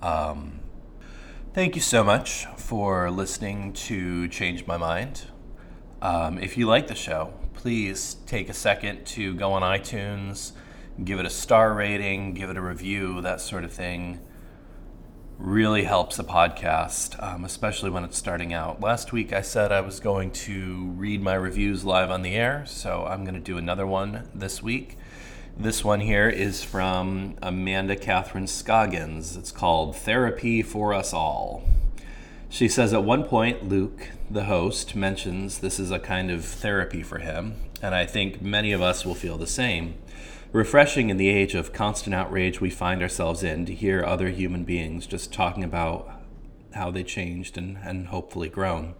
Um, 0.01 0.59
Thank 1.57 1.73
you 1.73 1.81
so 1.81 2.03
much 2.03 2.45
for 2.55 3.09
listening 3.09 3.73
to 3.73 4.27
Change 4.27 4.67
My 4.67 4.77
Mind. 4.77 5.23
Um, 6.03 6.37
if 6.37 6.55
you 6.55 6.67
like 6.67 6.85
the 6.85 6.93
show, 6.93 7.33
please 7.55 8.17
take 8.27 8.47
a 8.47 8.53
second 8.53 9.05
to 9.07 9.33
go 9.33 9.53
on 9.53 9.63
iTunes, 9.63 10.51
give 11.03 11.19
it 11.19 11.25
a 11.25 11.31
star 11.31 11.73
rating, 11.73 12.35
give 12.35 12.51
it 12.51 12.57
a 12.57 12.61
review, 12.61 13.21
that 13.21 13.41
sort 13.41 13.63
of 13.63 13.73
thing. 13.73 14.19
Really 15.39 15.85
helps 15.85 16.19
a 16.19 16.23
podcast, 16.23 17.19
um, 17.23 17.43
especially 17.43 17.89
when 17.89 18.03
it's 18.03 18.19
starting 18.19 18.53
out. 18.53 18.79
Last 18.79 19.11
week 19.11 19.33
I 19.33 19.41
said 19.41 19.71
I 19.71 19.81
was 19.81 19.99
going 19.99 20.29
to 20.33 20.91
read 20.95 21.23
my 21.23 21.33
reviews 21.33 21.83
live 21.83 22.11
on 22.11 22.21
the 22.21 22.35
air, 22.35 22.65
so 22.67 23.03
I'm 23.07 23.23
going 23.23 23.33
to 23.33 23.39
do 23.39 23.57
another 23.57 23.87
one 23.87 24.29
this 24.31 24.61
week. 24.61 24.95
This 25.59 25.83
one 25.83 26.01
here 26.01 26.29
is 26.29 26.63
from 26.63 27.35
Amanda 27.41 27.95
Catherine 27.95 28.45
Scoggins. 28.45 29.35
It's 29.35 29.51
called 29.51 29.95
Therapy 29.95 30.61
for 30.61 30.93
Us 30.93 31.13
All. 31.13 31.63
She 32.47 32.67
says 32.67 32.93
at 32.93 33.03
one 33.03 33.23
point, 33.23 33.67
Luke, 33.67 34.09
the 34.29 34.43
host, 34.43 34.95
mentions 34.95 35.57
this 35.57 35.79
is 35.79 35.89
a 35.89 35.97
kind 35.97 36.29
of 36.29 36.45
therapy 36.45 37.01
for 37.01 37.17
him, 37.17 37.55
and 37.81 37.95
I 37.95 38.05
think 38.05 38.39
many 38.39 38.71
of 38.71 38.83
us 38.83 39.03
will 39.03 39.15
feel 39.15 39.35
the 39.35 39.47
same. 39.47 39.95
Refreshing 40.51 41.09
in 41.09 41.17
the 41.17 41.29
age 41.29 41.55
of 41.55 41.73
constant 41.73 42.13
outrage 42.13 42.61
we 42.61 42.69
find 42.69 43.01
ourselves 43.01 43.41
in 43.41 43.65
to 43.65 43.73
hear 43.73 44.05
other 44.05 44.29
human 44.29 44.63
beings 44.63 45.07
just 45.07 45.33
talking 45.33 45.63
about 45.63 46.07
how 46.75 46.91
they 46.91 47.03
changed 47.03 47.57
and, 47.57 47.79
and 47.83 48.09
hopefully 48.09 48.47
grown. 48.47 48.93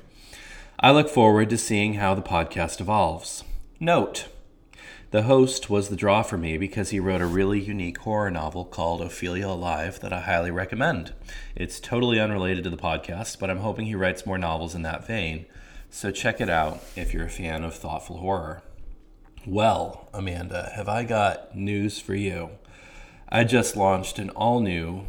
I 0.79 0.89
look 0.89 1.07
forward 1.07 1.51
to 1.51 1.57
seeing 1.59 1.93
how 1.93 2.15
the 2.15 2.23
podcast 2.23 2.81
evolves. 2.81 3.43
Note, 3.79 4.27
the 5.11 5.23
host 5.23 5.69
was 5.69 5.87
the 5.87 5.95
draw 5.95 6.21
for 6.21 6.37
me 6.37 6.57
because 6.57 6.89
he 6.89 6.99
wrote 6.99 7.21
a 7.21 7.25
really 7.25 7.59
unique 7.59 7.99
horror 7.99 8.29
novel 8.29 8.65
called 8.65 9.01
Ophelia 9.01 9.47
Alive 9.47 9.99
that 10.01 10.11
I 10.11 10.19
highly 10.19 10.51
recommend. 10.51 11.13
It's 11.55 11.79
totally 11.79 12.19
unrelated 12.19 12.65
to 12.65 12.69
the 12.69 12.77
podcast, 12.77 13.39
but 13.39 13.49
I'm 13.49 13.59
hoping 13.59 13.85
he 13.85 13.95
writes 13.95 14.25
more 14.25 14.37
novels 14.37 14.75
in 14.75 14.81
that 14.81 15.07
vein, 15.07 15.45
so 15.89 16.11
check 16.11 16.41
it 16.41 16.49
out 16.49 16.83
if 16.95 17.13
you're 17.13 17.25
a 17.25 17.29
fan 17.29 17.63
of 17.63 17.73
thoughtful 17.73 18.17
horror. 18.17 18.61
Well, 19.45 20.09
Amanda, 20.13 20.71
have 20.75 20.89
I 20.89 21.05
got 21.05 21.55
news 21.55 22.01
for 22.01 22.13
you? 22.13 22.49
I 23.29 23.45
just 23.45 23.77
launched 23.77 24.19
an 24.19 24.29
all 24.31 24.59
new 24.59 25.05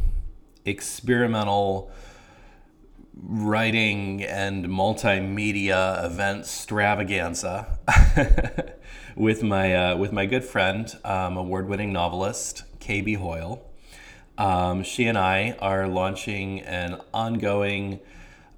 experimental 0.64 1.90
writing 3.20 4.22
and 4.22 4.66
multimedia 4.66 6.04
event 6.04 6.40
extravaganza 6.40 7.78
with 9.18 9.42
my 9.42 9.74
uh, 9.74 9.96
with 9.96 10.12
my 10.12 10.26
good 10.26 10.44
friend, 10.44 10.96
um, 11.04 11.36
award-winning 11.36 11.92
novelist 11.92 12.62
KB 12.78 13.16
Hoyle. 13.16 13.64
Um, 14.38 14.84
she 14.84 15.06
and 15.06 15.18
I 15.18 15.56
are 15.58 15.88
launching 15.88 16.60
an 16.60 17.00
ongoing 17.12 17.98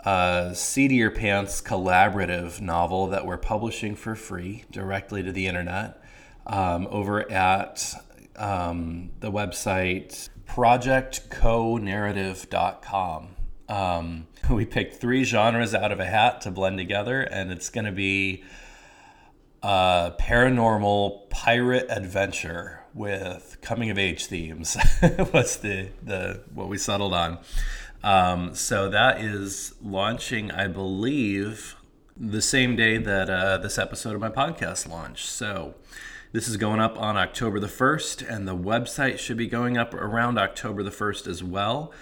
uh, 0.04 0.54
Your 0.76 1.10
Pants 1.10 1.62
collaborative 1.62 2.60
novel 2.60 3.06
that 3.06 3.24
we're 3.24 3.38
publishing 3.38 3.96
for 3.96 4.14
free 4.14 4.66
directly 4.70 5.22
to 5.22 5.32
the 5.32 5.46
internet 5.46 6.04
um, 6.46 6.86
over 6.90 7.32
at 7.32 7.94
um, 8.36 9.12
the 9.20 9.32
website 9.32 10.28
projectconarrative.com. 10.46 13.28
Um, 13.68 14.26
we 14.50 14.66
picked 14.66 14.96
three 14.96 15.24
genres 15.24 15.74
out 15.74 15.90
of 15.90 16.00
a 16.00 16.06
hat 16.06 16.42
to 16.42 16.50
blend 16.50 16.76
together, 16.76 17.22
and 17.22 17.50
it's 17.50 17.70
going 17.70 17.86
to 17.86 17.92
be 17.92 18.44
uh, 19.62 20.12
paranormal 20.12 21.28
pirate 21.30 21.86
adventure 21.88 22.80
with 22.94 23.58
coming 23.60 23.90
of 23.90 23.98
age 23.98 24.26
themes. 24.26 24.76
What's 25.30 25.56
the 25.56 25.88
the 26.02 26.42
what 26.52 26.68
we 26.68 26.78
settled 26.78 27.14
on? 27.14 27.38
Um, 28.02 28.54
so 28.54 28.88
that 28.88 29.20
is 29.20 29.74
launching, 29.82 30.50
I 30.50 30.68
believe, 30.68 31.76
the 32.16 32.42
same 32.42 32.76
day 32.76 32.96
that 32.96 33.28
uh, 33.28 33.58
this 33.58 33.78
episode 33.78 34.14
of 34.14 34.20
my 34.20 34.30
podcast 34.30 34.88
launched. 34.88 35.28
So 35.28 35.74
this 36.32 36.48
is 36.48 36.56
going 36.56 36.80
up 36.80 36.98
on 36.98 37.16
October 37.16 37.60
the 37.60 37.66
1st, 37.66 38.26
and 38.28 38.48
the 38.48 38.56
website 38.56 39.18
should 39.18 39.36
be 39.36 39.46
going 39.46 39.76
up 39.76 39.92
around 39.92 40.38
October 40.38 40.82
the 40.82 40.90
1st 40.90 41.26
as 41.26 41.44
well. 41.44 41.92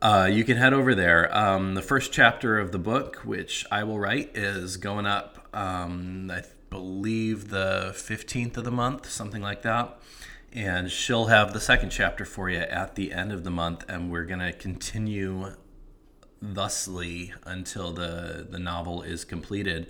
Uh, 0.00 0.28
you 0.30 0.44
can 0.44 0.56
head 0.56 0.72
over 0.72 0.94
there. 0.94 1.34
Um, 1.36 1.74
the 1.74 1.82
first 1.82 2.12
chapter 2.12 2.58
of 2.58 2.72
the 2.72 2.78
book, 2.78 3.16
which 3.24 3.66
I 3.70 3.84
will 3.84 3.98
write, 3.98 4.36
is 4.36 4.76
going 4.76 5.06
up, 5.06 5.48
um, 5.54 6.30
I 6.30 6.42
believe, 6.74 7.50
the 7.50 7.92
15th 7.94 8.56
of 8.56 8.64
the 8.64 8.72
month, 8.72 9.08
something 9.08 9.40
like 9.40 9.62
that. 9.62 9.96
And 10.52 10.90
she'll 10.90 11.26
have 11.26 11.52
the 11.52 11.60
second 11.60 11.90
chapter 11.90 12.24
for 12.24 12.50
you 12.50 12.58
at 12.58 12.96
the 12.96 13.12
end 13.12 13.30
of 13.30 13.44
the 13.44 13.50
month, 13.50 13.84
and 13.88 14.10
we're 14.10 14.24
going 14.24 14.40
to 14.40 14.52
continue 14.52 15.52
thusly 16.42 17.32
until 17.46 17.92
the, 17.92 18.44
the 18.50 18.58
novel 18.58 19.02
is 19.02 19.24
completed. 19.24 19.86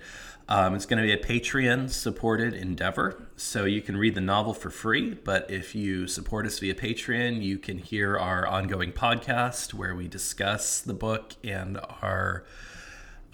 Um, 0.47 0.75
it's 0.75 0.85
going 0.85 1.01
to 1.01 1.03
be 1.03 1.11
a 1.11 1.17
Patreon 1.17 1.89
supported 1.89 2.53
endeavor, 2.53 3.29
so 3.35 3.65
you 3.65 3.81
can 3.81 3.97
read 3.97 4.13
the 4.13 4.21
novel 4.21 4.53
for 4.53 4.69
free. 4.69 5.15
But 5.15 5.49
if 5.49 5.73
you 5.73 6.05
support 6.05 6.45
us 6.45 6.59
via 6.59 6.75
Patreon, 6.75 7.41
you 7.41 7.57
can 7.57 7.79
hear 7.79 8.15
our 8.15 8.45
ongoing 8.45 8.91
podcast 8.91 9.73
where 9.73 9.95
we 9.95 10.07
discuss 10.07 10.81
the 10.81 10.93
book 10.93 11.33
and 11.43 11.79
our 12.03 12.45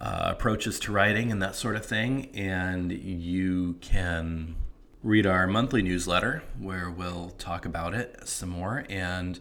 uh, 0.02 0.24
approaches 0.32 0.80
to 0.80 0.92
writing 0.92 1.32
and 1.32 1.42
that 1.44 1.56
sort 1.56 1.76
of 1.76 1.86
thing. 1.86 2.32
And 2.34 2.92
you 2.92 3.76
can 3.82 4.56
read 5.04 5.28
our 5.28 5.46
monthly 5.46 5.84
newsletter 5.84 6.42
where 6.60 6.90
we'll 6.90 7.30
talk 7.38 7.66
about 7.66 7.94
it 7.94 8.28
some 8.28 8.50
more. 8.50 8.84
And 8.90 9.40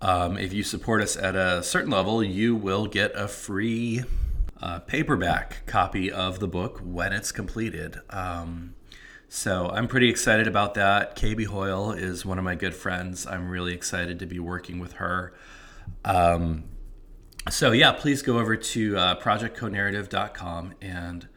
um, 0.00 0.38
if 0.38 0.54
you 0.54 0.62
support 0.62 1.02
us 1.02 1.16
at 1.16 1.36
a 1.36 1.62
certain 1.62 1.90
level, 1.90 2.24
you 2.24 2.56
will 2.56 2.86
get 2.86 3.12
a 3.14 3.28
free 3.28 4.04
uh, 4.60 4.78
paperback 4.80 5.66
copy 5.66 6.10
of 6.10 6.38
the 6.40 6.48
book 6.48 6.80
when 6.82 7.12
it's 7.12 7.30
completed. 7.30 8.00
Um, 8.08 8.74
so 9.28 9.68
I'm 9.68 9.86
pretty 9.86 10.08
excited 10.08 10.46
about 10.46 10.74
that. 10.74 11.14
KB 11.14 11.44
Hoyle 11.46 11.92
is 11.92 12.24
one 12.24 12.38
of 12.38 12.44
my 12.44 12.54
good 12.54 12.74
friends. 12.74 13.26
I'm 13.26 13.50
really 13.50 13.74
excited 13.74 14.18
to 14.20 14.26
be 14.26 14.38
working 14.38 14.78
with 14.78 14.94
her. 14.94 15.34
Um, 16.06 16.64
so 17.50 17.72
yeah, 17.72 17.92
please 17.92 18.22
go 18.22 18.38
over 18.38 18.56
to 18.56 18.96
uh, 18.96 19.20
projectconarrative.com 19.20 20.74
and 20.80 21.28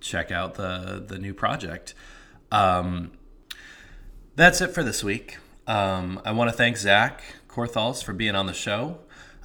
check 0.00 0.30
out 0.30 0.54
the 0.54 1.04
the 1.06 1.18
new 1.18 1.32
project. 1.34 1.94
Um, 2.50 3.12
that's 4.34 4.60
it 4.60 4.68
for 4.68 4.82
this 4.82 5.04
week. 5.04 5.38
Um, 5.66 6.20
I 6.24 6.32
want 6.32 6.50
to 6.50 6.56
thank 6.56 6.76
Zach 6.76 7.22
Korthals 7.48 8.02
for 8.02 8.12
being 8.12 8.34
on 8.34 8.46
the 8.46 8.52
show. 8.52 8.98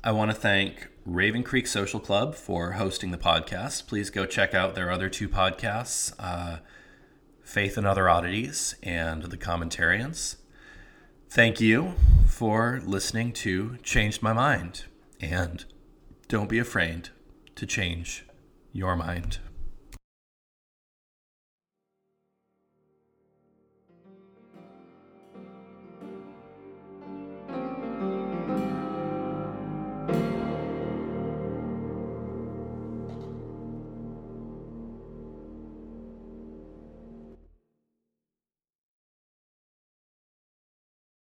I 0.04 0.12
want 0.12 0.32
to 0.32 0.36
thank 0.36 0.88
Raven 1.06 1.44
Creek 1.44 1.68
Social 1.68 2.00
Club 2.00 2.36
for 2.36 2.74
hosting 2.74 3.12
the 3.12 3.18
podcast. 3.18 3.88
Please 3.88 4.10
go 4.10 4.26
check 4.26 4.54
out 4.54 4.76
their 4.76 4.92
other 4.92 5.10
two 5.10 5.30
podcasts, 5.30 6.14
uh, 6.20 6.58
Faith 7.44 7.78
and 7.78 7.86
Other 7.86 8.10
Oddities 8.10 8.76
and 8.82 9.24
The 9.24 9.38
Commentarians. 9.38 10.38
Thank 11.30 11.62
you 11.62 11.94
for 12.28 12.82
listening 12.86 13.34
to 13.34 13.78
Changed 13.84 14.22
My 14.22 14.34
Mind. 14.34 14.86
And 15.22 15.66
don't 16.28 16.50
be 16.50 16.60
afraid 16.60 17.10
to 17.56 17.66
change 17.66 18.26
your 18.74 18.96
mind. 18.96 19.40